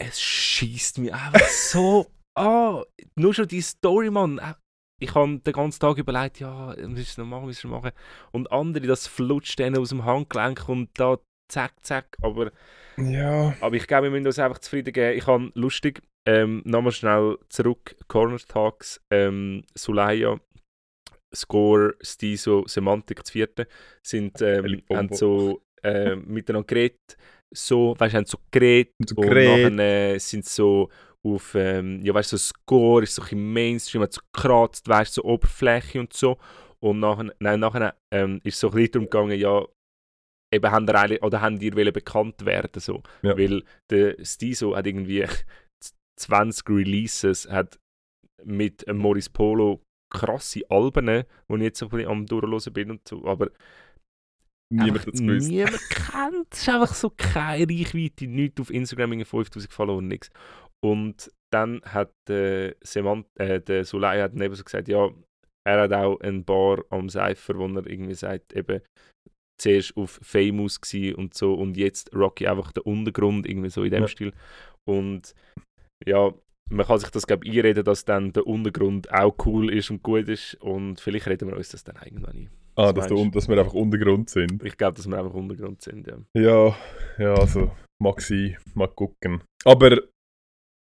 [0.00, 2.06] es schießt mich einfach so
[2.36, 2.82] an.
[3.16, 4.38] Nur schon die Story, Mann.
[4.38, 4.54] Äh,
[5.00, 7.92] Ich habe den ganzen Tag überlegt, ja, was ist noch machen, ist noch machen.
[8.32, 11.18] Und andere, das flutscht denen aus dem Handgelenk und da
[11.52, 12.16] zack, zack.
[12.22, 12.50] Aber,
[12.96, 13.54] Ja.
[13.60, 15.16] aber ich glaube, wir müssen uns einfach zufrieden geben.
[15.18, 20.40] Ich habe lustig, ähm, nochmal schnell zurück, Corner Talks, ähm, Sulaya,
[21.34, 23.66] Score, Stiso, Semantik, das vierte,
[24.02, 27.16] sind, ähm, haben so äh, miteinander geredet,
[27.52, 30.88] so, weißt du, haben so geredet So und nachher äh, sind so
[31.22, 35.16] auf, ähm, ja weißt du, so Score ist so ein Mainstream, hat so gekratzt, weißt
[35.16, 36.38] du, so Oberfläche und so.
[36.80, 39.64] Und nachher, nein, nachher ähm, ist so ein bisschen darum gegangen, ja,
[40.52, 43.02] eben haben ihr eigentlich, oder haben die wollen bekannt werden, so.
[43.22, 43.36] Ja.
[43.38, 45.24] Weil der Stiso hat irgendwie
[46.20, 47.78] 20 Releases, hat
[48.44, 49.80] mit ähm, Morris Polo
[50.14, 53.50] krasse Alben, wo ich jetzt so ein bisschen am durchhören bin und so, aber
[54.72, 55.48] Niemand hat es gewusst.
[55.48, 56.46] Niemand kennt.
[56.50, 60.30] Es ist einfach so keine Reichweite, nichts auf Instagram, irgendwie 5000 Follower und nichts.
[60.84, 65.10] Und dann hat äh, Semant, äh, der Sulay hat neben so gesagt, ja,
[65.66, 68.80] er hat auch ein Bar am Cypher, wo er irgendwie sagt, eben
[69.60, 73.92] zuerst auf Famous gsi und so und jetzt Rocky einfach der Untergrund, irgendwie so in
[73.92, 74.08] dem Ja.
[74.08, 74.32] Stil.
[74.88, 75.34] Und
[76.04, 76.34] ja,
[76.70, 80.02] man kann sich das, glaube ich, einreden, dass dann der Untergrund auch cool ist und
[80.02, 82.50] gut ist und vielleicht reden wir uns das dann irgendwann ein.
[82.76, 84.64] Ah, dass, du, dass wir einfach Untergrund sind.
[84.64, 86.16] Ich glaube, dass wir einfach Untergrund sind, ja.
[86.34, 86.76] Ja,
[87.18, 87.70] ja, also,
[88.02, 89.42] mag sein, mag gucken.
[89.64, 89.96] Aber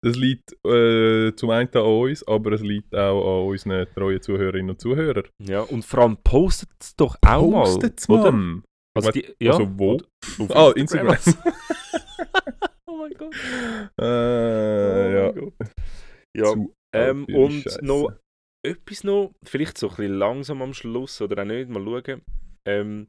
[0.02, 4.70] es liegt äh, zum einen an uns, aber es liegt auch an unseren treuen Zuhörerinnen
[4.70, 5.24] und Zuhörern.
[5.42, 8.20] Ja, und vor allem postet es doch auch Postet's, mal.
[8.20, 8.32] oder?
[8.32, 8.62] Mann!
[8.96, 9.98] Also, die, ja, also wo?
[10.38, 11.16] Auf Ah, Instagram.
[12.86, 13.34] oh mein Gott.
[14.00, 15.66] Äh, ja.
[16.36, 16.54] Ja,
[16.94, 17.84] ähm, und Scheisse.
[17.84, 18.12] noch
[18.66, 22.22] etwas noch, vielleicht so ein bisschen langsam am Schluss oder auch nicht, mal schauen.
[22.66, 23.06] Ähm,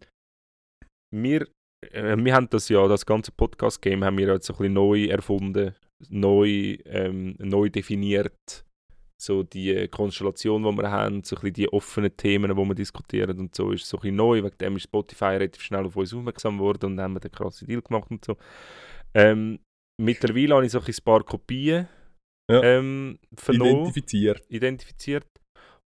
[1.14, 1.48] wir,
[1.92, 5.06] äh, wir haben das ja, das ganze Podcast-Game haben wir jetzt so ein bisschen neu
[5.06, 5.76] erfunden,
[6.10, 8.64] neu, ähm, neu definiert.
[9.20, 13.40] So die Konstellation, die wir haben, so ein bisschen die offenen Themen, die wir diskutieren
[13.40, 14.44] und so, ist so ein bisschen neu.
[14.44, 17.32] Wegen dem ist Spotify relativ schnell auf uns aufmerksam geworden und dann haben wir den
[17.32, 18.38] krassen Deal gemacht und so.
[19.16, 19.58] Ähm,
[20.00, 21.88] mittlerweile habe ich so ein paar Kopien
[22.50, 22.64] Ja.
[22.64, 23.20] ähm,
[23.50, 24.44] Identifiziert.
[24.50, 25.28] identifiziert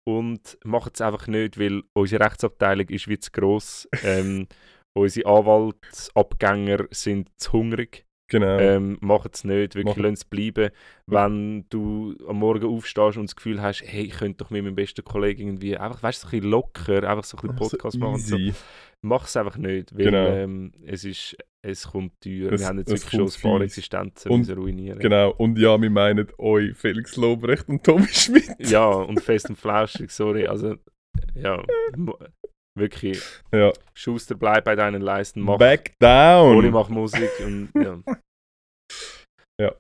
[0.08, 3.88] und machen es einfach nicht, weil unsere Rechtsabteilung ist wie zu gross.
[4.04, 4.48] ähm,
[4.98, 8.07] unsere Anwaltsabgänger sind zu hungrig.
[8.30, 8.58] Genau.
[8.60, 10.70] Ähm, machen es nicht, wirklich lassen es bleiben.
[11.06, 14.76] Wenn du am Morgen aufstehst und das Gefühl hast, hey, ich könnte doch mit meinem
[14.76, 17.66] besten Kollegen irgendwie einfach, weißt du, so ein bisschen locker, einfach so ein bisschen Einfach
[17.66, 18.14] so Podcast machen.
[18.16, 18.38] und So.
[19.04, 20.28] Mach es einfach nicht, weil Genau.
[20.28, 22.52] ähm, es, ist, es kommt teuer.
[22.52, 23.62] Es- Wir haben jetzt wirklich schon ein paar.
[23.62, 25.00] Existenzen Und- ruinieren.
[25.00, 25.32] Genau.
[25.38, 28.50] Und ja, wir meinen euch Felix Lobrecht und Tommy Schmidt.
[28.60, 30.48] Ja, und fest und flauschig, sorry.
[30.48, 30.76] Also,
[31.36, 31.64] ja,
[32.78, 33.22] wirklich.
[33.54, 33.72] Ja.
[33.94, 35.58] Schuster, bleib bei deinen Leisten, mach.
[35.58, 36.58] Back down.
[36.58, 38.00] Oli macht Musik und ja.
[39.60, 39.74] Ja.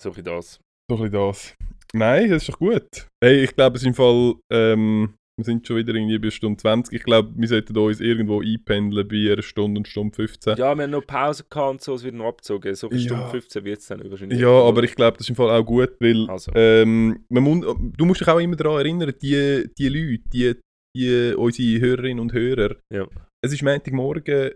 [0.00, 0.60] So ein das.
[0.90, 1.54] So ein das.
[1.92, 3.06] Nein, das ist doch gut.
[3.22, 6.56] Hey, ich glaube, es ist im Fall, ähm, wir sind schon wieder irgendwie bei Stunde
[6.60, 6.94] 20.
[6.94, 10.56] Ich glaube, wir sollten uns irgendwo einpendeln bei einer Stunde und Stunde 15.
[10.56, 12.74] Ja, wir haben noch Pause gehabt und so, es wird noch abgezogen.
[12.74, 13.06] So eine Ja.
[13.06, 14.40] Stunde 15 wird es dann wahrscheinlich.
[14.40, 16.52] Ja, aber ich glaube, das ist im Fall auch gut, weil Also.
[16.54, 20.54] ähm, man muss, du musst dich auch immer daran erinnern, die, die Leute, die,
[20.98, 23.06] die, unsere Hörerinnen und Hörer, Ja.
[23.44, 24.52] es ist Montagmorgen,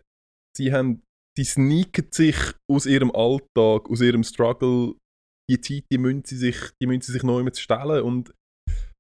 [0.56, 1.02] sie haben,
[1.36, 2.36] sie sneaken sich
[2.70, 4.94] aus ihrem Alltag, aus ihrem Struggle,
[5.50, 8.02] die Zeit, die müssen sie sich, die müssen sie sich neu mit stellen.
[8.02, 8.32] Und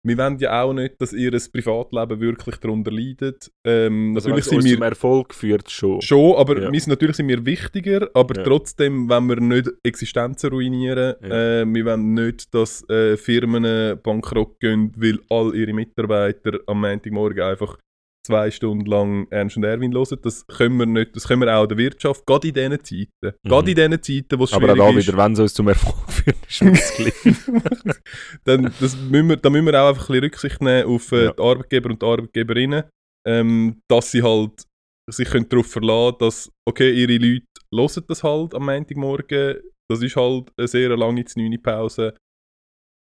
[0.04, 3.50] wir wollen ja auch nicht, dass ihr Privatleben wirklich darunter leidet.
[3.64, 6.02] Ähm, Also, natürlich wenn sind wir zum Erfolg führt, schon.
[6.02, 6.72] Schon, aber Ja.
[6.72, 8.42] wir natürlich sind wir wichtiger, aber Ja.
[8.42, 11.14] trotzdem wollen wir nicht Existenzen ruinieren.
[11.22, 11.60] Ja.
[11.62, 17.42] Äh, wir wollen nicht, dass äh, Firmen bankrott gehen, weil all ihre Mitarbeiter am Montagmorgen
[17.42, 17.78] einfach
[18.24, 20.18] zwei Stunden lang Ernst und Erwin hören.
[20.22, 23.36] Das können wir nicht, das können wir auch der Wirtschaft, gerade in diesen Zeiten.
[23.42, 23.48] Mhm.
[23.48, 25.08] Gerade in diesen Zeiten, wo es Aber auch schwierig da ist.
[25.08, 27.46] wieder, wenn es uns zum Erfolg führt, ist es
[28.44, 31.24] dann, das müssen wir, da müssen wir auch einfach ein bisschen Rücksicht nehmen auf äh,
[31.24, 31.32] Ja.
[31.32, 32.84] die Arbeitgeber und die Arbeitgeberinnen,
[33.26, 34.64] ähm, dass sie halt
[35.10, 37.44] sich können darauf verlassen dass, okay, ihre Leute
[37.74, 39.56] hören das halt am Montagmorgen,
[39.90, 42.14] das ist halt eine sehr lange 9 Pause,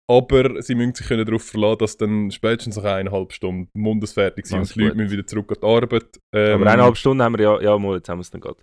[0.10, 4.60] Aber sie müssen sich können darauf verlassen, dass dann spätestens nach eineinhalb Stunden Mundesfertig sind
[4.60, 6.20] und die Leute müssen wieder zurück an die Arbeit.
[6.34, 8.60] Ähm, Aber eineinhalb Stunden haben wir ja, ja, mal, jetzt haben wir es dann gerade.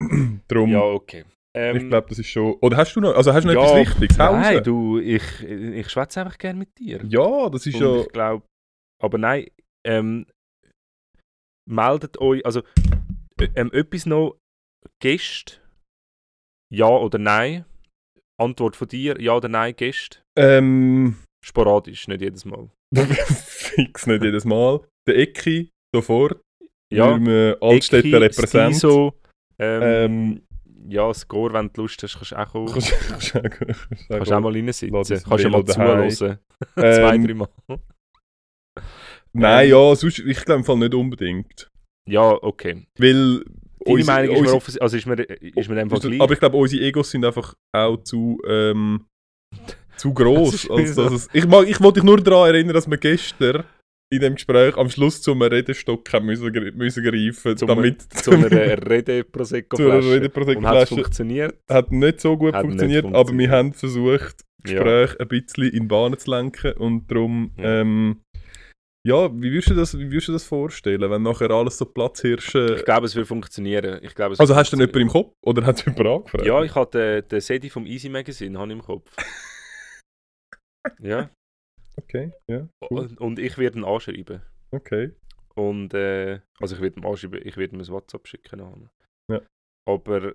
[0.48, 1.24] Darum, Ja, okay.
[1.56, 2.54] Ähm, ich glaube, das ist schon...
[2.62, 4.18] Oder hast du noch, also hast du noch ja, etwas Wichtiges?
[4.18, 4.64] Hau Nein, raus.
[4.64, 7.04] du, ich, ich schwätze einfach gerne mit dir.
[7.04, 8.00] Ja, das ist Und ja...
[8.00, 8.46] ich glaube,
[9.02, 9.46] aber nein,
[9.86, 10.26] ähm,
[11.68, 12.62] meldet euch, also
[13.38, 14.38] äh, ähm, etwas noch,
[15.00, 15.60] Gäste,
[16.72, 17.66] ja oder nein?
[18.40, 20.18] Antwort von dir, ja oder nein, Gäste?
[20.36, 22.68] Ähm, Sporadisch, nicht jedes Mal.
[22.94, 24.80] fix nicht jedes Mal.
[25.06, 26.40] Der Ecki, sofort.
[26.92, 28.74] Ja, Ja, Altstädter Ecki, Repräsent.
[28.76, 29.14] Skiso,
[29.58, 30.42] ähm, Ähm,
[30.88, 32.66] ja, Score, wenn du Lust hast, kannst du auch kommen.
[32.72, 34.92] Kannst kannst du auch- kannst Kannst auch mal reinsitzen.
[34.92, 36.10] Kannst du mal zuhören.
[36.76, 37.48] Zwei, Ähm, drei Mal.
[39.32, 41.68] Nein, Ähm, ja, sonst, ich glaube im Fall nicht unbedingt.
[42.08, 42.86] Ja, okay.
[42.98, 43.44] Weil...
[43.84, 46.00] Deine unsere- Meinung ist mir, unsere- offens- also ist mir, ist mir in dem Fall
[46.00, 46.20] gleich.
[46.20, 48.40] Aber ich glaube, unsere Egos sind einfach auch zu...
[48.48, 49.06] Ähm,
[49.96, 50.68] zu gross.
[50.70, 53.64] Als dass es, ich mag, ich wollte dich nur daran erinnern, dass wir gestern
[54.12, 58.50] in dem Gespräch am Schluss zum Redestock haben müssen, müssen greifen, Zum- damit zu einer
[58.50, 61.58] Rede prosecco zu flasche Rede Und hat funktioniert?
[61.68, 63.50] hat nicht so gut nicht funktioniert, aber wir funktioniert.
[63.52, 64.82] haben versucht, das Ja.
[64.82, 67.80] Gespräch ein bisschen in Bahnen zu lenken und darum, Ja.
[67.80, 68.20] ähm,
[69.06, 72.76] ja, wie würdest du das, wie würdest du das vorstellen, wenn nachher alles so Platzhirsche...
[72.76, 74.02] Ich glaube, es wird funktionieren.
[74.02, 75.08] Ich glaube, Also hast du jemanden im.
[75.08, 75.34] Kopf?
[75.44, 76.46] Oder hat jemand angefragt?
[76.46, 79.14] Ja, ich hatte den, den Sedi vom Easy Magazine habe im Kopf.
[81.00, 81.30] ja.
[81.96, 83.00] Okay, ja, cool.
[83.00, 84.42] Und, und ich werde ihn anschreiben.
[84.70, 85.12] okay.
[85.54, 88.90] Und, äh, also ich werde ihm anschreiben, ich werde ihm ein WhatsApp schicken.
[89.30, 89.40] Ja.
[89.88, 90.34] Aber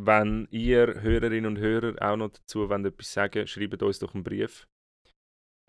[0.00, 4.24] wenn ihr Hörerinnen und Hörer auch noch dazu wollt, etwas sagen schreibt uns doch einen
[4.24, 4.66] Brief.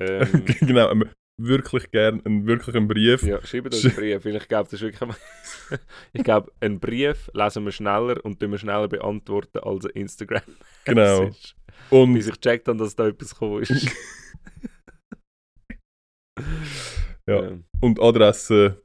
[0.01, 1.09] Ähm, genau, ähm,
[1.39, 3.23] wirklich gern einen wirklichen Brief.
[3.23, 5.19] ja, schreibt uns einen Brief, weil ich glaube, das ist wirklich...
[6.13, 10.41] ich glaube, einen Brief lesen wir schneller und tun wir schneller beantworten als ein Instagram.
[10.85, 11.25] Genau.
[11.27, 11.55] Bis
[11.89, 13.89] Und ich gecheckt habe, dass da etwas gekommen ist.
[17.27, 17.43] Ja.
[17.43, 18.81] Ähm, Und Adresse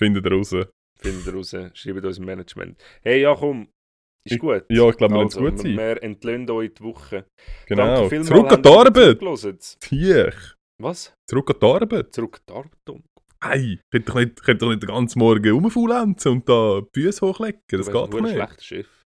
[0.00, 0.54] findet ihr raus.
[0.98, 2.82] Findet ihr raus, schreibt uns im Management.
[3.02, 3.68] Hey, ja komm,
[4.26, 4.64] ist gut.
[4.68, 5.76] Ja, ich glaube, wir also, also, gut sein.
[5.76, 7.26] Wir entlöhnen euch die Woche.
[7.66, 7.86] Genau.
[7.86, 9.78] Danke vielmals, Zurück an die Arbeit!
[9.80, 10.55] Tiech.
[10.82, 11.14] Was?
[11.28, 12.14] Zurück an die Arbeit.
[12.14, 12.72] Zurück an die Arbeit.
[12.84, 13.02] Tom.
[13.40, 17.26] Ei, könnt doch nicht, könnt doch nicht den ganzen Morgen rumfaulenzen und da die Füße
[17.26, 17.60] hochlegen.
[17.68, 18.32] Du Das wärst geht ein doch nicht.
[18.34, 19.02] schlechter Chef.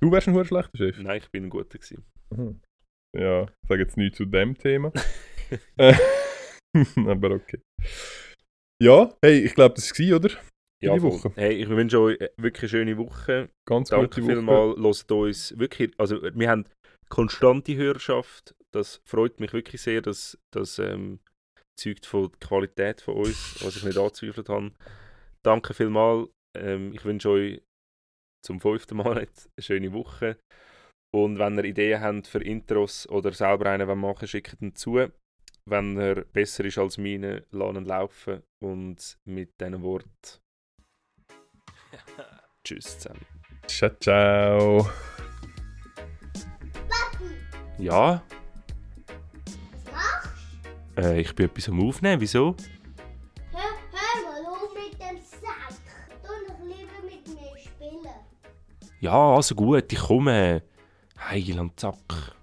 [0.00, 0.98] Du wärst ein schlechter Chef.
[0.98, 2.04] Nein, ich bin ein guter gewesen.
[2.34, 2.60] Mhm.
[3.16, 4.92] Ja, ich sage jetzt nichts zu dem Thema.
[5.78, 5.94] Äh,
[7.06, 7.58] Aber okay.
[8.82, 10.28] Ja, hey, ich glaube, das war, oder?
[10.82, 11.02] Ja, die.
[11.02, 11.32] Woche.
[11.36, 13.48] Hey, ich wünsche euch wirklich eine schöne Woche.
[13.66, 14.32] Ganz Danke gute Woche.
[14.76, 16.66] vielmals, hört uns wirklich, also wir haben
[17.08, 21.20] konstante Hörerschaft, das freut mich wirklich sehr, dass das ähm,
[21.78, 24.72] zeugt von der Qualität von uns, was ich nicht angezweifelt habe.
[25.44, 27.62] Danke vielmals, ähm, ich wünsche euch
[28.44, 30.38] zum fünften Mal jetzt eine schöne Woche
[31.14, 35.08] und wenn ihr Ideen habt für Intros oder selber einen wollt machen schickt ihn zu.
[35.66, 40.08] Wenn er besser ist als meine, ihn laufen und mit diesen Worten
[42.64, 43.26] Tschüss zusammen.
[43.66, 44.90] Ciao, ciao.
[47.78, 48.22] Ja?
[50.98, 52.56] Äh, ich bin etwas am Aufnehmen, wieso?
[53.52, 53.60] Hör,
[53.92, 55.78] hör mal auf mit dem Sack.
[56.22, 58.12] Du doch lieber mit mir spielen.
[59.00, 60.62] Ja, also gut, ich komme.
[61.30, 62.37] Heiland Zack.